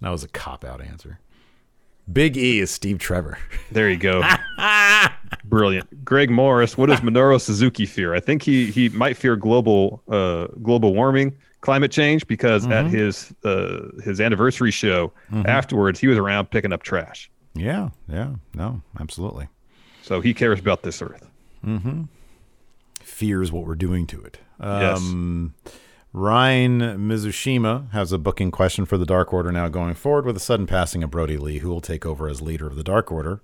That 0.00 0.10
was 0.10 0.22
a 0.22 0.28
cop 0.28 0.64
out 0.64 0.80
answer. 0.80 1.18
Big 2.10 2.36
E 2.36 2.60
is 2.60 2.70
Steve 2.70 2.98
Trevor. 2.98 3.38
There 3.72 3.90
you 3.90 3.96
go. 3.98 4.22
Brilliant. 5.44 6.04
Greg 6.04 6.30
Morris. 6.30 6.76
What 6.78 6.86
does 6.86 7.00
Minoru 7.00 7.40
Suzuki 7.40 7.84
fear? 7.86 8.14
I 8.14 8.20
think 8.20 8.42
he 8.42 8.70
he 8.70 8.88
might 8.90 9.16
fear 9.16 9.36
global 9.36 10.02
uh, 10.08 10.46
global 10.62 10.94
warming, 10.94 11.36
climate 11.60 11.90
change, 11.92 12.26
because 12.26 12.64
at 12.66 12.86
Mm-hmm. 12.86 12.96
his 12.96 13.34
uh, 13.44 13.88
his 14.02 14.20
anniversary 14.20 14.70
show 14.70 15.12
afterwards, 15.44 15.98
he 16.00 16.06
was 16.06 16.16
around 16.16 16.50
picking 16.50 16.72
up 16.72 16.82
trash. 16.82 17.30
yeah, 17.54 17.90
yeah, 18.08 18.30
no, 18.54 18.80
absolutely. 19.00 19.48
So 20.02 20.20
he 20.22 20.32
cares 20.32 20.58
about 20.60 20.82
this 20.82 21.02
earth. 21.02 21.26
Fears 23.08 23.50
what 23.50 23.64
we're 23.66 23.74
doing 23.74 24.06
to 24.08 24.22
it. 24.22 24.38
Yes. 24.60 24.98
Um, 24.98 25.54
Ryan 26.12 26.80
Mizushima 26.80 27.90
has 27.92 28.12
a 28.12 28.18
booking 28.18 28.50
question 28.50 28.86
for 28.86 28.96
the 28.96 29.04
Dark 29.06 29.32
Order 29.32 29.52
now 29.52 29.68
going 29.68 29.94
forward 29.94 30.24
with 30.24 30.34
the 30.36 30.40
sudden 30.40 30.66
passing 30.66 31.02
of 31.02 31.10
Brodie 31.10 31.36
Lee, 31.36 31.58
who 31.58 31.68
will 31.68 31.80
take 31.80 32.06
over 32.06 32.28
as 32.28 32.40
leader 32.40 32.66
of 32.66 32.76
the 32.76 32.82
Dark 32.84 33.12
Order. 33.12 33.40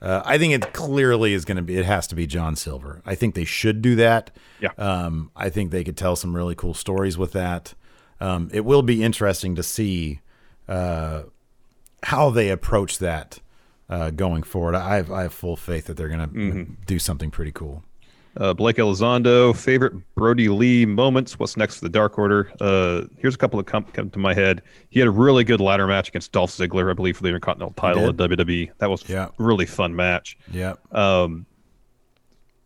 Uh, 0.00 0.22
I 0.24 0.38
think 0.38 0.52
it 0.52 0.72
clearly 0.72 1.32
is 1.32 1.44
going 1.44 1.56
to 1.56 1.62
be, 1.62 1.76
it 1.76 1.84
has 1.86 2.06
to 2.08 2.14
be 2.14 2.26
John 2.26 2.54
Silver. 2.54 3.02
I 3.04 3.14
think 3.14 3.34
they 3.34 3.44
should 3.44 3.82
do 3.82 3.96
that. 3.96 4.30
Yeah. 4.60 4.70
Um, 4.78 5.30
I 5.34 5.50
think 5.50 5.70
they 5.70 5.82
could 5.84 5.96
tell 5.96 6.14
some 6.16 6.36
really 6.36 6.54
cool 6.54 6.74
stories 6.74 7.16
with 7.18 7.32
that. 7.32 7.74
Um, 8.20 8.50
it 8.52 8.64
will 8.64 8.82
be 8.82 9.02
interesting 9.02 9.54
to 9.56 9.62
see 9.62 10.20
uh, 10.68 11.22
how 12.04 12.30
they 12.30 12.50
approach 12.50 12.98
that 12.98 13.40
uh, 13.88 14.10
going 14.10 14.42
forward. 14.42 14.74
I 14.74 14.96
have 14.96 15.10
I 15.10 15.22
have 15.22 15.32
full 15.32 15.56
faith 15.56 15.86
that 15.86 15.96
they're 15.96 16.08
going 16.08 16.20
to 16.20 16.26
Mm-hmm. 16.28 16.72
do 16.86 16.98
something 16.98 17.30
pretty 17.30 17.52
cool. 17.52 17.82
Uh, 18.36 18.52
Blake 18.52 18.76
Elizondo, 18.76 19.56
favorite 19.56 19.94
Brodie 20.14 20.48
Lee 20.48 20.84
moments. 20.84 21.38
What's 21.38 21.56
next 21.56 21.76
for 21.78 21.84
the 21.84 21.88
Dark 21.88 22.18
Order? 22.18 22.52
Uh, 22.60 23.02
here's 23.18 23.34
a 23.34 23.38
couple 23.38 23.56
that 23.58 23.66
come, 23.66 23.84
come 23.84 24.10
to 24.10 24.18
my 24.18 24.34
head. 24.34 24.62
He 24.90 24.98
had 25.00 25.08
a 25.08 25.10
really 25.10 25.42
good 25.44 25.60
ladder 25.60 25.86
match 25.86 26.08
against 26.08 26.32
Dolph 26.32 26.50
Ziggler, 26.50 26.90
I 26.90 26.94
believe, 26.94 27.16
for 27.16 27.22
the 27.22 27.28
Intercontinental 27.30 27.72
title 27.74 28.08
at. 28.08 28.16
WWE. 28.16 28.70
That 28.78 28.90
was 28.90 29.08
Yeah. 29.08 29.26
a 29.38 29.42
really 29.42 29.66
fun 29.66 29.96
match. 29.96 30.36
Yeah. 30.52 30.74
Um, 30.92 31.46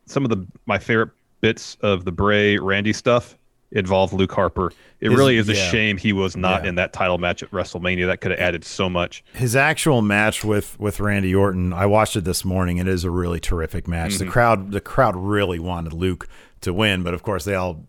some 0.06 0.24
of 0.24 0.30
the 0.30 0.44
my 0.66 0.78
favorite 0.78 1.10
bits 1.40 1.76
of 1.82 2.04
the 2.04 2.12
Bray 2.12 2.58
Randy 2.58 2.92
stuff 2.92 3.36
involved 3.72 4.12
Luke 4.12 4.32
Harper. 4.32 4.72
It 5.00 5.10
His- 5.10 5.18
really 5.18 5.36
is 5.36 5.48
a 5.48 5.54
yeah. 5.54 5.70
shame 5.70 5.96
he 5.96 6.12
was 6.12 6.36
not 6.36 6.62
Yeah. 6.64 6.70
in 6.70 6.74
that 6.76 6.92
title 6.92 7.18
match 7.18 7.42
at 7.42 7.50
WrestleMania. 7.52 8.06
That 8.06 8.20
could 8.20 8.32
have 8.32 8.40
added 8.40 8.64
so 8.64 8.88
much. 8.90 9.22
his 9.34 9.54
actual 9.56 10.02
match 10.02 10.44
with 10.44 10.78
with 10.80 11.00
Randy 11.00 11.34
Orton, 11.34 11.72
I 11.72 11.86
watched 11.86 12.16
it 12.16 12.24
this 12.24 12.44
morning. 12.44 12.78
It 12.78 12.88
is 12.88 13.04
a 13.04 13.10
really 13.10 13.40
terrific 13.40 13.86
match. 13.88 14.12
Mm-hmm. 14.14 14.24
The 14.26 14.30
crowd 14.30 14.72
the 14.72 14.80
crowd 14.80 15.16
really 15.16 15.58
wanted 15.58 15.92
Luke 15.92 16.28
to 16.62 16.72
win, 16.74 17.02
but 17.02 17.14
of 17.14 17.22
course 17.22 17.44
they 17.44 17.54
all 17.54 17.86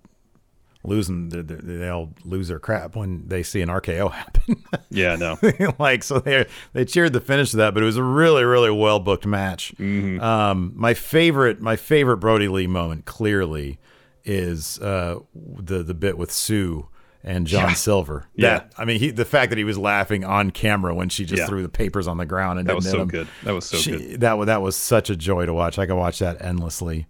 lose 0.83 1.07
them. 1.07 1.29
They, 1.29 1.41
they 1.41 1.55
they 1.77 1.89
all 1.89 2.13
lose 2.23 2.47
their 2.47 2.59
crap 2.59 2.95
when 2.95 3.27
they 3.27 3.43
see 3.43 3.61
an 3.61 3.69
RKO 3.69 4.11
happen. 4.13 4.63
Yeah, 4.89 5.15
no. 5.15 5.37
like 5.79 6.03
so 6.03 6.19
they 6.19 6.45
they 6.73 6.85
cheered 6.85 7.13
the 7.13 7.19
finish 7.21 7.53
of 7.53 7.57
that, 7.57 7.73
but 7.73 7.83
it 7.83 7.85
was 7.87 7.97
a 7.97 8.03
really 8.03 8.43
really 8.43 8.71
well 8.71 8.99
booked 8.99 9.25
match. 9.25 9.73
Mm-hmm. 9.77 10.21
Um, 10.21 10.71
my 10.75 10.93
favorite 10.93 11.59
my 11.61 11.75
favorite 11.75 12.17
Brodie 12.17 12.47
Lee 12.47 12.67
moment 12.67 13.05
clearly 13.05 13.79
is 14.23 14.79
uh, 14.79 15.19
the 15.35 15.83
the 15.83 15.93
bit 15.93 16.17
with 16.17 16.31
Sue 16.31 16.87
and 17.23 17.45
John 17.45 17.69
Yeah. 17.69 17.73
Silver. 17.73 18.27
Yeah. 18.35 18.49
That 18.59 18.73
I 18.77 18.85
mean, 18.85 18.99
he, 18.99 19.11
the 19.11 19.25
fact 19.25 19.49
that 19.51 19.57
he 19.57 19.63
was 19.63 19.77
laughing 19.77 20.23
on 20.25 20.49
camera 20.51 20.93
when 20.95 21.09
she 21.09 21.23
just 21.25 21.41
Yeah. 21.41 21.47
threw 21.47 21.61
the 21.61 21.69
papers 21.69 22.07
on 22.07 22.17
the 22.17 22.25
ground 22.25 22.57
and 22.59 22.67
That 22.67 22.75
was 22.75 22.89
so 22.89 23.01
him. 23.01 23.07
good. 23.09 23.27
That 23.43 23.53
was 23.53 23.65
so 23.65 23.77
She- 23.77 23.91
good. 23.91 24.21
That 24.21 24.45
that 24.45 24.61
was 24.61 24.75
such 24.75 25.09
a 25.09 25.15
joy 25.15 25.45
to 25.45 25.53
watch. 25.53 25.77
I 25.77 25.85
could 25.85 25.95
watch 25.97 26.19
that 26.19 26.41
endlessly. 26.41 27.07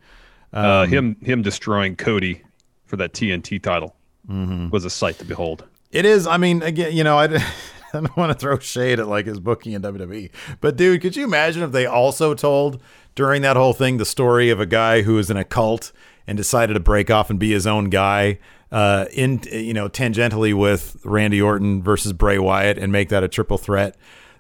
Uh, 0.54 0.84
Um, 0.84 0.90
him 0.90 1.16
him 1.22 1.42
destroying 1.42 1.96
Cody 1.96 2.42
for 2.86 2.98
that 2.98 3.14
TNT 3.14 3.58
title 3.62 3.96
Mm-hmm. 4.30 4.70
was 4.70 4.86
a 4.86 4.90
sight 4.90 5.18
to 5.20 5.26
behold. 5.26 5.66
It 5.92 6.06
is. 6.06 6.28
I 6.28 6.38
mean, 6.38 6.62
again, 6.62 6.94
you 6.94 7.04
know, 7.04 7.18
I, 7.18 7.26
I 7.26 7.44
don't 7.94 8.16
want 8.18 8.32
to 8.32 8.38
throw 8.38 8.60
shade 8.60 9.00
at 9.00 9.08
like 9.08 9.26
his 9.26 9.40
booking 9.40 9.74
in 9.74 9.82
WWE, 9.82 10.30
but 10.62 10.76
dude, 10.78 11.02
could 11.02 11.16
you 11.16 11.24
imagine 11.24 11.64
if 11.64 11.72
they 11.72 11.86
also 11.86 12.34
told 12.36 12.82
during 13.16 13.42
that 13.42 13.58
whole 13.58 13.74
thing 13.74 13.98
the 13.98 14.06
story 14.06 14.50
of 14.50 14.60
a 14.60 14.66
guy 14.66 15.02
who 15.02 15.18
is 15.18 15.30
in 15.30 15.38
a 15.38 15.44
cult 15.44 15.92
and 16.28 16.38
decided 16.38 16.74
to 16.76 16.80
break 16.80 17.10
off 17.10 17.30
and 17.30 17.40
be 17.40 17.52
his 17.52 17.66
own 17.68 17.90
guy, 17.90 18.40
uh, 18.72 19.06
in 19.14 19.42
you 19.52 19.74
know, 19.74 19.90
tangentially 19.90 20.54
with 20.54 20.98
Randy 21.04 21.42
Orton 21.42 21.84
versus 21.84 22.14
Bray 22.14 22.38
Wyatt 22.40 22.78
and 22.78 22.92
make 22.92 23.10
that 23.10 23.24
a 23.24 23.28
triple 23.28 23.58
threat. 23.58 23.96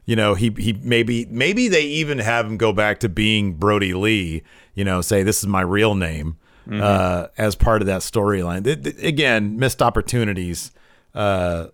You 0.05 0.15
know, 0.15 0.34
he 0.34 0.53
he 0.57 0.73
maybe 0.82 1.25
maybe 1.29 1.67
they 1.67 1.84
even 1.84 2.19
have 2.19 2.45
him 2.45 2.57
go 2.57 2.73
back 2.73 2.99
to 3.01 3.09
being 3.09 3.53
Brodie 3.53 3.93
Lee. 3.93 4.41
You 4.73 4.84
know, 4.84 5.01
say 5.01 5.23
this 5.23 5.39
is 5.39 5.47
my 5.47 5.61
real 5.61 5.95
name. 5.95 6.38
Uh, 6.71 7.27
as 7.38 7.55
part 7.55 7.82
of 7.82 7.88
that 7.88 7.99
storyline, 8.01 8.65
again, 9.03 9.57
missed 9.57 9.82
opportunities. 9.82 10.71
Uh, 11.13 11.67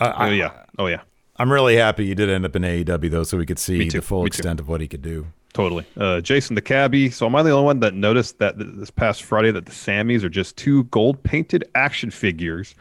oh 0.00 0.26
yeah, 0.30 0.64
oh 0.78 0.86
yeah, 0.88 1.02
I'm 1.36 1.52
really 1.52 1.76
happy 1.76 2.06
you 2.06 2.16
did 2.16 2.28
end 2.28 2.44
up 2.44 2.56
in 2.56 2.62
AEW 2.62 3.10
though, 3.10 3.22
so 3.22 3.36
we 3.38 3.46
could 3.46 3.60
see 3.60 3.88
the 3.88 4.00
full 4.02 4.24
Me 4.24 4.24
too. 4.24 4.26
extent 4.28 4.58
of 4.58 4.68
what 4.68 4.80
he 4.80 4.88
could 4.88 5.02
do. 5.02 5.28
Totally. 5.52 5.84
Uh, 5.96 6.20
Jason 6.20 6.54
the 6.54 6.62
cabbie. 6.62 7.10
So 7.10 7.26
am 7.26 7.34
I 7.36 7.42
the 7.42 7.50
only 7.50 7.64
one 7.64 7.80
that 7.80 7.94
noticed 7.94 8.38
that 8.38 8.58
th- 8.58 8.70
this 8.74 8.90
past 8.90 9.22
Friday 9.22 9.50
that 9.52 9.66
the 9.66 9.72
Sammys 9.72 10.22
are 10.24 10.28
just 10.28 10.56
two 10.56 10.84
gold 10.84 11.22
painted 11.22 11.64
action 11.74 12.10
figures 12.10 12.74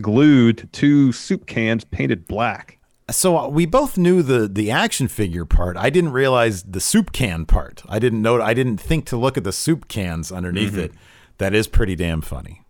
glued 0.00 0.58
to 0.58 0.66
two 0.66 1.12
soup 1.12 1.46
cans 1.46 1.84
painted 1.84 2.26
black? 2.28 2.78
So 3.10 3.38
uh, 3.38 3.48
we 3.48 3.64
both 3.64 3.96
knew 3.96 4.22
the 4.22 4.46
the 4.46 4.70
action 4.70 5.08
figure 5.08 5.46
part. 5.46 5.76
I 5.78 5.88
didn't 5.88 6.12
realize 6.12 6.62
the 6.64 6.80
soup 6.80 7.12
can 7.12 7.46
part. 7.46 7.82
I 7.88 7.98
didn't 7.98 8.20
know. 8.20 8.40
I 8.42 8.52
didn't 8.52 8.76
think 8.78 9.06
to 9.06 9.16
look 9.16 9.38
at 9.38 9.44
the 9.44 9.52
soup 9.52 9.88
cans 9.88 10.30
underneath 10.30 10.72
Mm-hmm. 10.72 10.80
it. 10.80 10.92
That 11.38 11.54
is 11.54 11.66
pretty 11.68 11.94
damn 11.96 12.20
funny. 12.20 12.62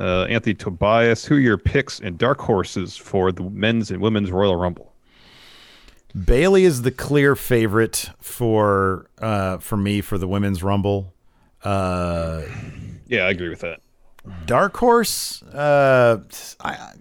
Uh, 0.00 0.24
Anthony 0.30 0.54
Tobias, 0.54 1.24
who 1.24 1.34
are 1.34 1.40
your 1.40 1.58
picks 1.58 1.98
and 1.98 2.16
dark 2.16 2.40
horses 2.40 2.96
for 2.96 3.32
the 3.32 3.42
men's 3.42 3.90
and 3.90 4.00
women's 4.00 4.30
Royal 4.30 4.54
Rumble? 4.54 4.87
Bayley 6.24 6.64
is 6.64 6.82
the 6.82 6.90
clear 6.90 7.36
favorite 7.36 8.10
for 8.20 9.08
uh, 9.18 9.58
for 9.58 9.76
me 9.76 10.00
for 10.00 10.18
the 10.18 10.26
women's 10.28 10.62
rumble. 10.62 11.14
Uh, 11.62 12.42
Yeah, 13.08 13.24
I 13.24 13.30
agree 13.30 13.48
with 13.50 13.60
that. 13.60 13.80
Dark 14.46 14.76
Horse, 14.76 15.42
uh, 15.44 16.18
I, 16.60 16.92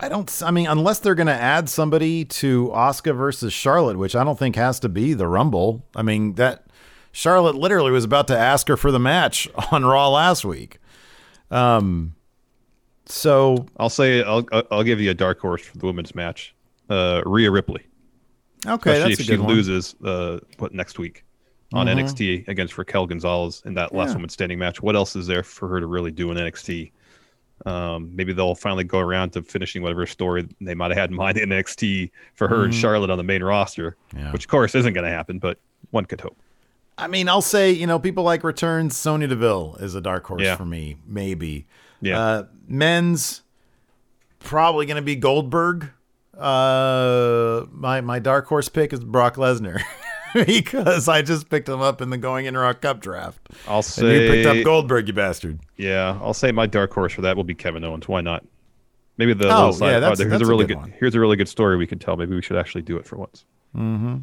I 0.00 0.08
don't. 0.08 0.42
I 0.44 0.50
mean, 0.50 0.66
unless 0.66 0.98
they're 1.00 1.14
going 1.14 1.26
to 1.28 1.32
add 1.34 1.68
somebody 1.68 2.24
to 2.26 2.68
Asuka 2.74 3.16
versus 3.16 3.52
Charlotte, 3.52 3.96
which 3.98 4.14
I 4.14 4.22
don't 4.24 4.38
think 4.38 4.56
has 4.56 4.78
to 4.80 4.88
be 4.88 5.14
the 5.14 5.26
Rumble. 5.26 5.84
I 5.94 6.02
mean, 6.02 6.34
that 6.34 6.66
Charlotte 7.12 7.54
literally 7.56 7.90
was 7.90 8.04
about 8.04 8.28
to 8.28 8.36
ask 8.38 8.68
her 8.68 8.76
for 8.76 8.90
the 8.92 9.00
match 9.00 9.48
on 9.72 9.84
Raw 9.84 10.08
last 10.10 10.44
week. 10.44 10.78
Um, 11.50 12.14
so 13.06 13.66
I'll 13.76 13.88
say 13.88 14.22
I'll 14.22 14.44
I'll- 14.52 14.66
I'll 14.70 14.82
give 14.84 15.00
you 15.00 15.10
a 15.10 15.14
dark 15.14 15.40
horse 15.40 15.62
for 15.62 15.78
the 15.78 15.86
women's 15.86 16.14
match. 16.14 16.54
Uh, 16.88 17.22
Rhea 17.26 17.50
Ripley, 17.50 17.84
okay, 18.66 18.72
especially 18.92 18.98
that's 19.00 19.12
if 19.14 19.20
a 19.20 19.22
she 19.24 19.36
one. 19.36 19.40
Mm-hmm. 19.48 19.56
loses 19.56 19.94
uh, 20.04 20.38
what 20.58 20.72
next 20.72 20.98
week 20.98 21.24
on 21.72 21.86
NXT 21.88 22.46
against 22.48 22.78
Raquel 22.78 23.06
Gonzalez 23.06 23.62
in 23.64 23.74
that 23.74 23.92
last 23.94 24.08
Yeah. 24.10 24.14
woman 24.14 24.28
standing 24.30 24.58
match. 24.58 24.80
What 24.80 24.94
else 24.94 25.16
is 25.16 25.26
there 25.26 25.42
for 25.42 25.68
her 25.68 25.80
to 25.80 25.86
really 25.86 26.12
do 26.12 26.30
in 26.30 26.36
NXT? 26.36 26.92
Um, 27.64 28.14
maybe 28.14 28.32
they'll 28.32 28.54
finally 28.54 28.84
go 28.84 28.98
around 29.00 29.30
to 29.30 29.42
finishing 29.42 29.82
whatever 29.82 30.06
story 30.06 30.46
they 30.60 30.74
might 30.74 30.90
have 30.90 30.98
had 30.98 31.10
in 31.10 31.16
mind 31.16 31.38
in 31.38 31.48
NXT 31.48 32.10
for 32.34 32.46
her 32.48 32.64
and 32.64 32.74
Charlotte 32.74 33.10
on 33.10 33.16
the 33.18 33.24
main 33.24 33.42
roster, 33.42 33.96
Mm-hmm. 34.10 34.18
Yeah. 34.26 34.32
which 34.32 34.44
of 34.44 34.50
course 34.50 34.74
isn't 34.74 34.92
going 34.92 35.04
to 35.06 35.10
happen, 35.10 35.38
but 35.38 35.58
one 35.90 36.04
could 36.04 36.20
hope. 36.20 36.36
I 36.98 37.08
mean, 37.08 37.28
I'll 37.28 37.42
say, 37.42 37.72
you 37.72 37.86
know, 37.86 37.98
people 37.98 38.24
like 38.24 38.44
returns. 38.44 38.96
Sonya 38.96 39.26
Deville 39.26 39.76
is 39.80 39.94
a 39.94 40.00
dark 40.00 40.24
horse 40.26 40.42
Yeah. 40.42 40.56
for 40.56 40.64
me, 40.64 40.98
maybe. 41.06 41.66
Yeah. 42.00 42.20
Uh, 42.20 42.44
men's 42.68 43.42
probably 44.38 44.86
going 44.86 44.96
to 44.96 45.02
be 45.02 45.16
Goldberg. 45.16 45.90
Uh, 46.36 47.66
my 47.72 48.00
my 48.00 48.18
dark 48.18 48.46
horse 48.46 48.68
pick 48.68 48.92
is 48.92 49.00
Brock 49.00 49.36
Lesnar 49.36 49.80
because 50.46 51.08
I 51.08 51.22
just 51.22 51.48
picked 51.48 51.68
him 51.68 51.80
up 51.80 52.00
in 52.02 52.10
the 52.10 52.18
Going 52.18 52.46
in 52.46 52.56
Rock 52.56 52.82
Cup 52.82 53.00
draft. 53.00 53.40
I'll 53.66 53.76
And 53.78 53.84
say 53.84 54.24
you 54.24 54.30
picked 54.30 54.46
up 54.46 54.64
Goldberg, 54.64 55.08
you 55.08 55.14
bastard. 55.14 55.58
Yeah, 55.76 56.18
I'll 56.22 56.34
say 56.34 56.52
my 56.52 56.66
dark 56.66 56.92
horse 56.92 57.12
for 57.14 57.22
that 57.22 57.36
will 57.36 57.44
be 57.44 57.54
Kevin 57.54 57.84
Owens. 57.84 58.06
Why 58.06 58.20
not? 58.20 58.44
Maybe 59.18 59.32
the 59.32 59.46
Oh, 59.46 59.56
little 59.56 59.72
side. 59.72 59.90
yeah, 59.92 60.00
that's- 60.00 60.18
here's 60.18 60.30
that's 60.30 60.42
a 60.42 60.44
a 60.44 60.48
really 60.48 60.66
good 60.66 60.74
good. 60.74 60.80
one. 60.80 60.94
here's 60.98 61.14
a 61.14 61.20
really 61.20 61.36
good 61.36 61.48
story 61.48 61.76
we 61.78 61.86
can 61.86 61.98
tell. 61.98 62.16
Maybe 62.16 62.34
we 62.34 62.42
should 62.42 62.58
actually 62.58 62.82
do 62.82 62.96
it 62.98 63.06
for 63.06 63.16
once. 63.16 63.44
Mm-hmm. 63.74 64.16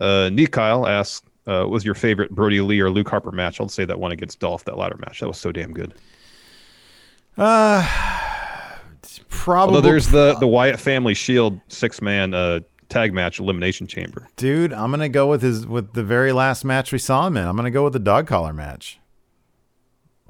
Uh, 0.00 0.30
Nikyle 0.30 0.88
asks, 0.88 1.26
uh, 1.48 1.66
"Was 1.68 1.84
your 1.84 1.94
favorite 1.96 2.30
Brodie 2.30 2.60
Lee 2.60 2.78
or 2.80 2.88
Luke 2.88 3.08
Harper 3.08 3.32
match?" 3.32 3.60
I'll 3.60 3.68
say 3.68 3.84
that 3.84 3.98
one 3.98 4.12
against 4.12 4.38
Dolph. 4.38 4.64
That 4.64 4.78
ladder 4.78 4.96
match. 5.00 5.18
That 5.20 5.26
was 5.26 5.38
so 5.38 5.50
damn 5.50 5.72
good. 5.72 5.92
Probably, 9.32 9.76
Although 9.76 9.88
there's 9.88 10.08
the 10.08 10.34
the 10.38 10.46
Wyatt 10.56 10.78
Family 10.78 11.14
Shield 11.14 11.60
six 11.68 12.00
man 12.02 12.32
uh, 12.34 12.60
tag 12.88 13.12
match 13.14 13.40
elimination 13.40 13.86
chamber. 13.86 14.28
dude. 14.36 14.72
I'm 14.72 14.90
gonna 14.90 15.08
go 15.08 15.26
with 15.28 15.42
his 15.42 15.66
with 15.66 15.94
the 15.94 16.04
very 16.04 16.32
last 16.32 16.64
match 16.64 16.92
we 16.92 16.98
saw 16.98 17.26
him 17.26 17.36
in. 17.36 17.46
I'm 17.46 17.56
gonna 17.56 17.70
go 17.70 17.82
with 17.84 17.92
the 17.94 17.98
dog 17.98 18.26
collar 18.26 18.52
match. 18.52 19.00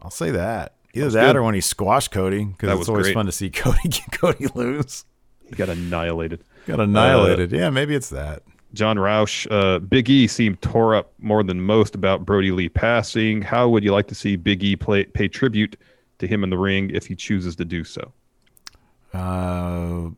I'll 0.01 0.11
say 0.11 0.31
that. 0.31 0.75
Either 0.95 1.05
That's 1.07 1.15
that 1.15 1.27
good. 1.29 1.37
or 1.37 1.43
when 1.43 1.55
he 1.55 1.61
squashed 1.61 2.11
Cody 2.11 2.45
because 2.45 2.79
it's 2.81 2.89
always 2.89 3.07
great. 3.07 3.15
fun 3.15 3.27
to 3.27 3.33
see 3.33 3.51
Cody 3.51 3.89
get 3.89 4.13
Cody 4.13 4.47
lose. 4.55 5.05
He 5.49 5.55
got 5.57 5.69
annihilated. 5.69 6.43
Got 6.67 6.81
annihilated. 6.81 7.51
yeah, 7.53 7.71
maybe 7.71 7.95
it's 7.95 8.09
that. 8.11 8.43
John 8.73 8.97
Roush, 8.97 9.47
uh, 9.51 9.81
Big 9.81 10.09
E 10.09 10.27
seemed 10.27 10.63
tore 10.63 10.95
up 10.95 11.13
more 11.19 11.43
than 11.43 11.61
most 11.61 11.95
about 11.95 12.25
Brodie 12.25 12.53
Lee 12.53 12.69
passing. 12.71 13.43
How 13.43 13.69
would 13.69 13.85
you 13.85 13.93
like 13.93 14.07
to 14.09 14.15
see 14.15 14.37
Big 14.37 14.63
E 14.65 14.77
play, 14.77 15.05
pay 15.05 15.29
tribute 15.29 15.77
to 16.21 16.27
him 16.27 16.43
in 16.43 16.49
the 16.51 16.57
ring 16.57 16.89
if 16.91 17.07
he 17.07 17.15
chooses 17.15 17.55
to 17.57 17.65
do 17.67 17.85
so? 17.85 18.13
Uh, 19.15 20.11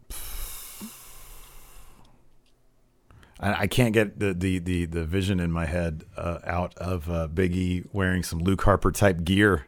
I, 3.40 3.66
can't 3.66 3.92
get 3.92 4.18
the, 4.18 4.32
the, 4.32 4.58
the, 4.58 4.86
the 4.86 5.04
vision 5.04 5.40
in 5.40 5.50
my 5.52 5.66
head 5.66 6.04
uh, 6.16 6.38
out 6.46 6.74
of 6.78 7.10
uh, 7.10 7.28
Biggie 7.32 7.86
wearing 7.92 8.22
some 8.22 8.38
Luke 8.38 8.62
Harper 8.62 8.90
type 8.92 9.24
gear, 9.24 9.66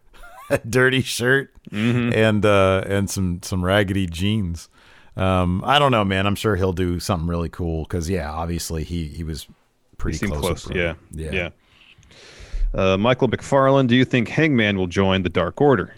a 0.48 0.58
dirty 0.68 1.02
shirt, 1.02 1.52
and 1.72 2.46
uh, 2.46 2.84
and 2.86 3.10
some 3.10 3.40
some 3.42 3.64
raggedy 3.64 4.06
jeans. 4.06 4.68
Um, 5.16 5.62
I 5.64 5.78
don't 5.78 5.90
know, 5.92 6.04
man. 6.04 6.26
I'm 6.26 6.36
sure 6.36 6.56
he'll 6.56 6.72
do 6.72 7.00
something 7.00 7.28
really 7.28 7.48
cool 7.48 7.82
because 7.82 8.08
yeah, 8.08 8.30
obviously 8.30 8.84
he 8.84 9.08
he 9.08 9.24
was 9.24 9.46
pretty 9.98 10.18
He 10.18 10.26
close. 10.26 10.40
close. 10.40 10.66
with 10.68 10.76
Yeah. 10.76 10.94
Yeah. 11.12 11.48
Uh, 12.74 12.96
Michael 12.96 13.28
McFarland, 13.28 13.88
do 13.88 13.96
you 13.96 14.04
think 14.04 14.28
Hangman 14.28 14.76
will 14.76 14.86
join 14.86 15.22
the 15.22 15.28
Dark 15.30 15.60
Order? 15.60 15.94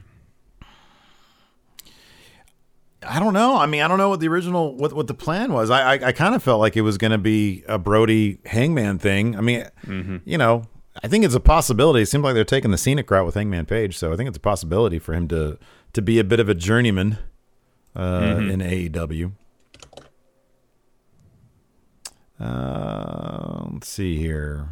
I 3.03 3.21
don't 3.21 3.33
know. 3.33 3.57
I 3.57 3.67
mean, 3.67 3.83
I 3.83 3.89
don't 3.89 3.99
know 3.99 4.09
what 4.09 4.21
the 4.21 4.29
original 4.29 4.75
what 4.75 4.93
what 4.93 5.07
the 5.07 5.15
plan 5.15 5.53
was. 5.53 5.71
I 5.71 5.95
I, 5.95 6.07
I 6.09 6.13
kind 6.13 6.35
of 6.35 6.43
felt 6.43 6.61
like 6.61 6.77
it 6.77 6.83
was 6.83 6.99
going 6.99 7.13
to 7.13 7.19
be 7.19 7.65
a 7.69 7.79
Brodie 7.79 8.39
Hangman 8.45 8.99
thing. 8.99 9.37
I 9.37 9.41
mean, 9.41 9.67
mm-hmm. 9.87 10.17
you 10.25 10.37
know, 10.37 10.65
I 11.03 11.09
think 11.09 11.25
it's 11.25 11.35
a 11.35 11.41
possibility. 11.41 12.03
It 12.03 12.07
seems 12.07 12.25
like 12.25 12.35
they're 12.35 12.45
taking 12.45 12.71
the 12.71 12.79
scenic 12.79 13.11
route 13.11 13.25
with 13.25 13.35
Hangman 13.35 13.67
Page, 13.67 13.97
so 13.97 14.13
I 14.13 14.17
think 14.17 14.29
it's 14.29 14.37
a 14.37 14.41
possibility 14.41 14.99
for 14.99 15.15
him 15.15 15.29
to 15.29 15.59
to 15.93 16.03
be 16.03 16.19
a 16.19 16.25
bit 16.25 16.41
of 16.41 16.49
a 16.49 16.55
journeyman 16.55 17.19
uh, 17.95 18.21
mm-hmm. 18.21 18.51
in 18.51 18.61
AEW. 18.61 19.33
Uh, 22.41 23.69
let's 23.73 23.89
see 23.89 24.17
here. 24.17 24.69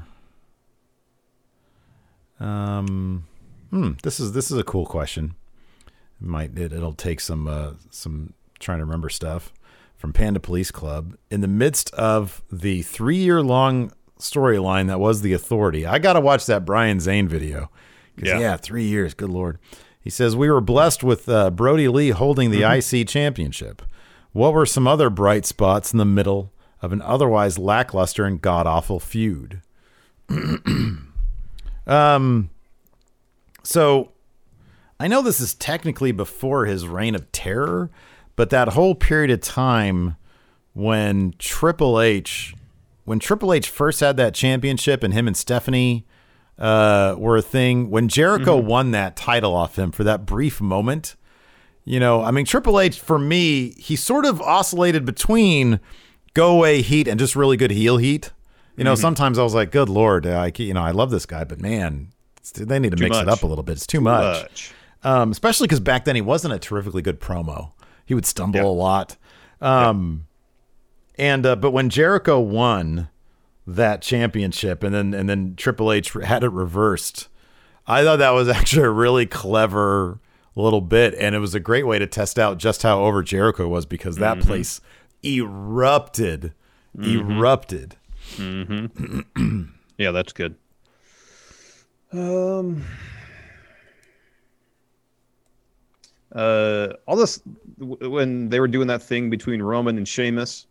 Um, 2.38 3.26
hmm, 3.70 3.92
this 4.02 4.20
is 4.20 4.32
this 4.32 4.50
is 4.50 4.58
a 4.58 4.64
cool 4.64 4.86
question. 4.86 5.34
It 6.20 6.26
might 6.26 6.58
it, 6.58 6.72
it'll 6.72 6.92
take 6.92 7.20
some 7.20 7.46
uh, 7.46 7.72
some 7.90 8.32
trying 8.58 8.78
to 8.78 8.84
remember 8.84 9.08
stuff 9.08 9.52
from 9.96 10.12
Panda 10.12 10.40
Police 10.40 10.70
Club 10.70 11.16
in 11.30 11.40
the 11.40 11.48
midst 11.48 11.92
of 11.94 12.42
the 12.50 12.82
three 12.82 13.16
year 13.16 13.42
long 13.42 13.92
storyline 14.18 14.86
that 14.88 15.00
was 15.00 15.22
the 15.22 15.32
Authority. 15.32 15.86
I 15.86 15.98
got 15.98 16.14
to 16.14 16.20
watch 16.20 16.46
that 16.46 16.64
Brian 16.64 17.00
Zane 17.00 17.28
video. 17.28 17.70
Yeah. 18.16 18.38
yeah, 18.38 18.56
three 18.56 18.84
years. 18.84 19.12
Good 19.12 19.30
lord. 19.30 19.58
He 20.00 20.10
says 20.10 20.36
we 20.36 20.50
were 20.50 20.60
blessed 20.60 21.02
with 21.02 21.28
uh, 21.28 21.50
Brodie 21.50 21.88
Lee 21.88 22.10
holding 22.10 22.50
the 22.50 22.62
IC 22.62 23.08
championship. 23.08 23.82
What 24.32 24.52
were 24.52 24.66
some 24.66 24.86
other 24.86 25.10
bright 25.10 25.44
spots 25.44 25.92
in 25.92 25.98
the 25.98 26.04
middle 26.04 26.52
of 26.80 26.92
an 26.92 27.02
otherwise 27.02 27.58
lackluster 27.58 28.24
and 28.24 28.40
god 28.40 28.66
awful 28.66 29.00
feud? 29.00 29.62
um, 31.86 32.50
so 33.62 34.12
I 34.98 35.08
know 35.08 35.22
this 35.22 35.40
is 35.40 35.54
technically 35.54 36.12
before 36.12 36.66
his 36.66 36.86
reign 36.88 37.14
of 37.14 37.30
terror, 37.32 37.90
but 38.34 38.50
that 38.50 38.68
whole 38.68 38.94
period 38.94 39.30
of 39.30 39.40
time 39.40 40.16
when 40.72 41.34
Triple 41.38 42.00
H, 42.00 42.54
when 43.04 43.18
Triple 43.18 43.52
H 43.52 43.68
first 43.68 44.00
had 44.00 44.16
that 44.16 44.34
championship, 44.34 45.02
and 45.02 45.12
him 45.12 45.26
and 45.26 45.36
Stephanie 45.36 46.06
uh, 46.58 47.14
were 47.18 47.36
a 47.36 47.42
thing. 47.42 47.90
When 47.90 48.08
Jericho 48.08 48.56
won 48.56 48.90
that 48.92 49.16
title 49.16 49.54
off 49.54 49.78
him 49.78 49.92
for 49.92 50.04
that 50.04 50.24
brief 50.26 50.60
moment, 50.60 51.16
you 51.84 52.00
know, 52.00 52.22
I 52.22 52.30
mean, 52.30 52.44
Triple 52.46 52.80
H 52.80 52.98
for 52.98 53.18
me, 53.18 53.72
he 53.78 53.96
sort 53.96 54.24
of 54.24 54.40
oscillated 54.40 55.04
between 55.04 55.78
go 56.34 56.56
away 56.56 56.82
heat 56.82 57.06
and 57.08 57.18
just 57.18 57.36
really 57.36 57.56
good 57.56 57.70
heel 57.70 57.98
heat. 57.98 58.32
You 58.76 58.84
know, 58.84 58.94
sometimes 58.94 59.38
I 59.38 59.42
was 59.42 59.54
like, 59.54 59.70
good 59.70 59.88
lord, 59.88 60.26
I 60.26 60.52
you 60.56 60.74
know, 60.74 60.82
I 60.82 60.90
love 60.90 61.10
this 61.10 61.24
guy, 61.24 61.44
but 61.44 61.60
man, 61.60 62.12
they 62.54 62.78
need 62.78 62.94
to 62.94 63.02
mix 63.02 63.16
it 63.16 63.28
up 63.28 63.42
a 63.42 63.46
little 63.46 63.64
bit. 63.64 63.72
It's 63.72 63.86
too 63.86 64.02
much 64.02 64.42
Much. 64.42 64.72
Um, 65.04 65.30
especially 65.30 65.66
because 65.66 65.80
back 65.80 66.04
then 66.04 66.14
he 66.14 66.20
wasn't 66.20 66.54
a 66.54 66.58
terrifically 66.58 67.02
good 67.02 67.20
promo. 67.20 67.72
He 68.04 68.14
would 68.14 68.26
stumble 68.26 68.60
Yeah. 68.60 68.66
a 68.66 68.68
lot. 68.68 69.16
Um, 69.60 70.26
And 71.18 71.46
uh, 71.46 71.56
but 71.56 71.70
when 71.70 71.88
Jericho 71.90 72.38
won 72.40 73.08
that 73.66 74.02
championship, 74.02 74.82
and 74.82 74.94
then 74.94 75.14
and 75.14 75.28
then 75.28 75.54
Triple 75.56 75.90
H 75.92 76.12
had 76.12 76.44
it 76.44 76.50
reversed, 76.50 77.28
I 77.86 78.04
thought 78.04 78.18
that 78.18 78.30
was 78.30 78.48
actually 78.58 78.84
a 78.84 78.90
really 78.90 79.26
clever 79.26 80.20
little 80.54 80.80
bit, 80.80 81.14
and 81.14 81.34
it 81.34 81.38
was 81.38 81.54
a 81.54 81.60
great 81.60 81.86
way 81.86 81.98
to 81.98 82.06
test 82.06 82.38
out 82.38 82.58
just 82.58 82.82
how 82.82 83.00
over 83.02 83.22
Jericho 83.22 83.66
was 83.68 83.86
because 83.86 84.16
that 84.16 84.40
place 84.40 84.80
erupted, 85.24 86.52
erupted. 87.02 87.96
Yeah, 89.98 90.10
that's 90.10 90.32
good. 90.34 90.56
Um, 92.12 92.84
uh, 96.32 96.88
all 97.06 97.16
this 97.16 97.40
when 97.78 98.48
they 98.48 98.60
were 98.60 98.68
doing 98.68 98.88
that 98.88 99.02
thing 99.02 99.30
between 99.30 99.62
Roman 99.62 99.96
and 99.96 100.06
Sheamus, 100.06 100.66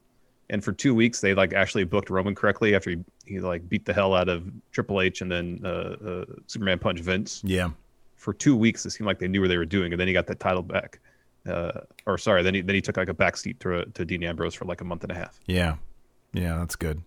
and 0.50 0.64
for 0.64 0.72
two 0.74 0.94
weeks 0.94 1.22
they 1.22 1.34
like 1.34 1.54
actually 1.54 1.84
booked 1.86 2.10
Roman 2.10 2.36
correctly 2.36 2.76
after 2.76 2.92
he, 2.92 2.98
he 3.26 3.40
like 3.40 3.68
beat 3.70 3.86
the 3.86 3.94
hell 3.94 4.14
out 4.14 4.30
of 4.30 4.44
Triple 4.72 5.02
H 5.02 5.22
and 5.22 5.32
then 5.32 5.60
uh, 5.64 5.68
uh, 5.68 6.26
Superman 6.48 6.80
punch 6.80 7.00
Vince. 7.00 7.42
Yeah, 7.44 7.70
For 8.16 8.34
two 8.34 8.56
weeks, 8.56 8.86
it 8.86 8.92
seemed 8.92 9.08
like 9.08 9.20
they 9.20 9.28
knew 9.28 9.42
what 9.42 9.48
they 9.48 9.58
were 9.58 9.66
doing, 9.66 9.94
and 9.94 10.00
then 10.00 10.08
he 10.08 10.14
got 10.14 10.28
that 10.28 10.40
title 10.40 10.64
back. 10.64 11.00
Uh, 11.48 11.82
or 12.08 12.18
sorry, 12.18 12.42
then 12.42 12.56
he 12.56 12.62
then 12.62 12.76
he 12.76 12.82
took 12.82 12.98
like 12.98 13.10
a 13.10 13.14
backseat 13.14 13.60
to 13.60 13.86
to 13.92 14.04
Dean 14.06 14.24
Ambrose 14.24 14.54
for 14.56 14.66
like 14.66 14.82
a 14.82 14.86
month 14.86 15.04
and 15.04 15.12
a 15.12 15.16
half. 15.16 15.40
Yeah. 15.46 15.76
Yeah, 16.34 16.58
that's 16.58 16.76
good. 16.76 17.02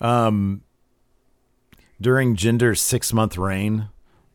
Um 0.00 0.62
during 2.00 2.36
Jinder's 2.36 2.82
6-month 2.82 3.38
reign, 3.38 3.88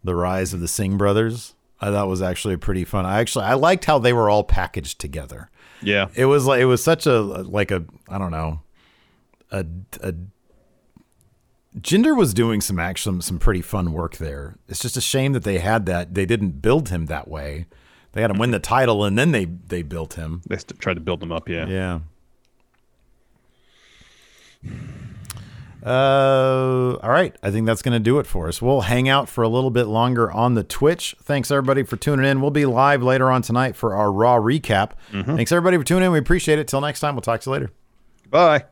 the 0.03 0.16
rise 0.16 0.51
of 0.51 0.62
the 0.62 0.68
Singh 0.68 0.97
brothers, 0.97 1.53
I 1.82 1.89
thought 1.91 2.07
was 2.07 2.21
actually 2.21 2.57
pretty 2.57 2.86
fun. 2.86 3.05
I 3.05 3.19
actually 3.19 3.45
I 3.45 3.55
liked 3.55 3.86
how 3.86 3.97
they 3.99 4.13
were 4.13 4.29
all 4.29 4.43
packaged 4.43 4.99
together. 4.99 5.49
Yeah, 5.82 6.09
It 6.13 6.25
was 6.25 6.45
like 6.45 6.61
it 6.61 6.65
was 6.65 6.84
such 6.84 7.07
a 7.07 7.19
like 7.21 7.71
a 7.71 7.84
I 8.07 8.17
don't 8.19 8.32
know. 8.32 8.61
A 9.51 9.65
a 10.01 10.13
Jinder 11.79 12.15
was 12.15 12.34
doing 12.34 12.61
some 12.61 12.77
actually 12.79 13.21
some 13.21 13.39
pretty 13.39 13.61
fun 13.61 13.91
work 13.93 14.17
there. 14.17 14.57
It's 14.67 14.79
just 14.79 14.95
a 14.97 15.01
shame 15.01 15.34
that 15.34 15.43
they 15.43 15.57
had 15.59 15.86
that 15.88 16.13
they 16.13 16.25
didn't 16.25 16.61
build 16.61 16.89
him 16.89 17.07
that 17.07 17.27
way. 17.27 17.65
They 18.11 18.21
had 18.21 18.29
him 18.29 18.38
win 18.38 18.51
the 18.51 18.59
title 18.59 19.03
and 19.05 19.17
then 19.17 19.32
they 19.32 19.45
they 19.45 19.82
built 19.82 20.13
him. 20.13 20.41
they 20.47 20.57
st- 20.57 20.79
tried 20.79 20.95
to 20.95 20.99
build 21.01 21.23
him 21.23 21.32
up. 21.32 21.49
Yeah. 21.49 21.65
Yeah. 21.67 21.99
Uh, 25.84 26.95
all 27.01 27.09
right. 27.09 27.36
I 27.41 27.51
think 27.51 27.65
that's 27.65 27.82
going 27.82 27.93
to 27.93 27.99
do 27.99 28.19
it 28.19 28.27
for 28.27 28.47
us. 28.47 28.61
We'll 28.61 28.82
hang 28.82 29.09
out 29.09 29.27
for 29.29 29.43
a 29.43 29.47
little 29.49 29.71
bit 29.71 29.86
longer 29.86 30.32
on 30.32 30.53
the 30.55 30.63
Twitch. 30.63 31.15
Thanks 31.23 31.49
everybody 31.51 31.84
for 31.84 31.97
tuning 31.97 32.25
in. 32.25 32.41
We'll 32.41 32.51
be 32.51 32.65
live 32.65 33.01
later 33.03 33.32
on 33.32 33.41
tonight 33.41 33.75
for 33.75 33.95
our 33.95 34.11
Raw 34.11 34.38
recap. 34.38 34.91
Thanks 35.11 35.51
everybody 35.51 35.77
for 35.77 35.84
tuning 35.84 36.05
in. 36.07 36.11
We 36.11 36.19
appreciate 36.19 36.59
it. 36.59 36.67
Till 36.67 36.82
next 36.82 36.99
time, 36.99 37.15
we'll 37.15 37.21
talk 37.21 37.41
to 37.41 37.49
you 37.49 37.53
later. 37.53 37.71
Bye. 38.29 38.65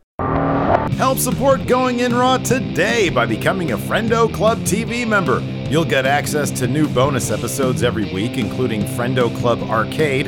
Help 0.97 1.17
support 1.17 1.65
Going 1.65 1.99
In 1.99 2.13
Raw 2.13 2.37
today 2.37 3.09
by 3.09 3.25
becoming 3.25 3.71
a 3.71 3.77
Friendo 3.77 4.31
Club 4.33 4.59
TV 4.59 5.07
member. 5.07 5.39
You'll 5.69 5.85
get 5.85 6.05
access 6.05 6.51
to 6.59 6.67
new 6.67 6.87
bonus 6.89 7.31
episodes 7.31 7.83
every 7.83 8.11
week, 8.13 8.37
including 8.37 8.81
Friendo 8.81 9.35
Club 9.39 9.61
Arcade, 9.63 10.27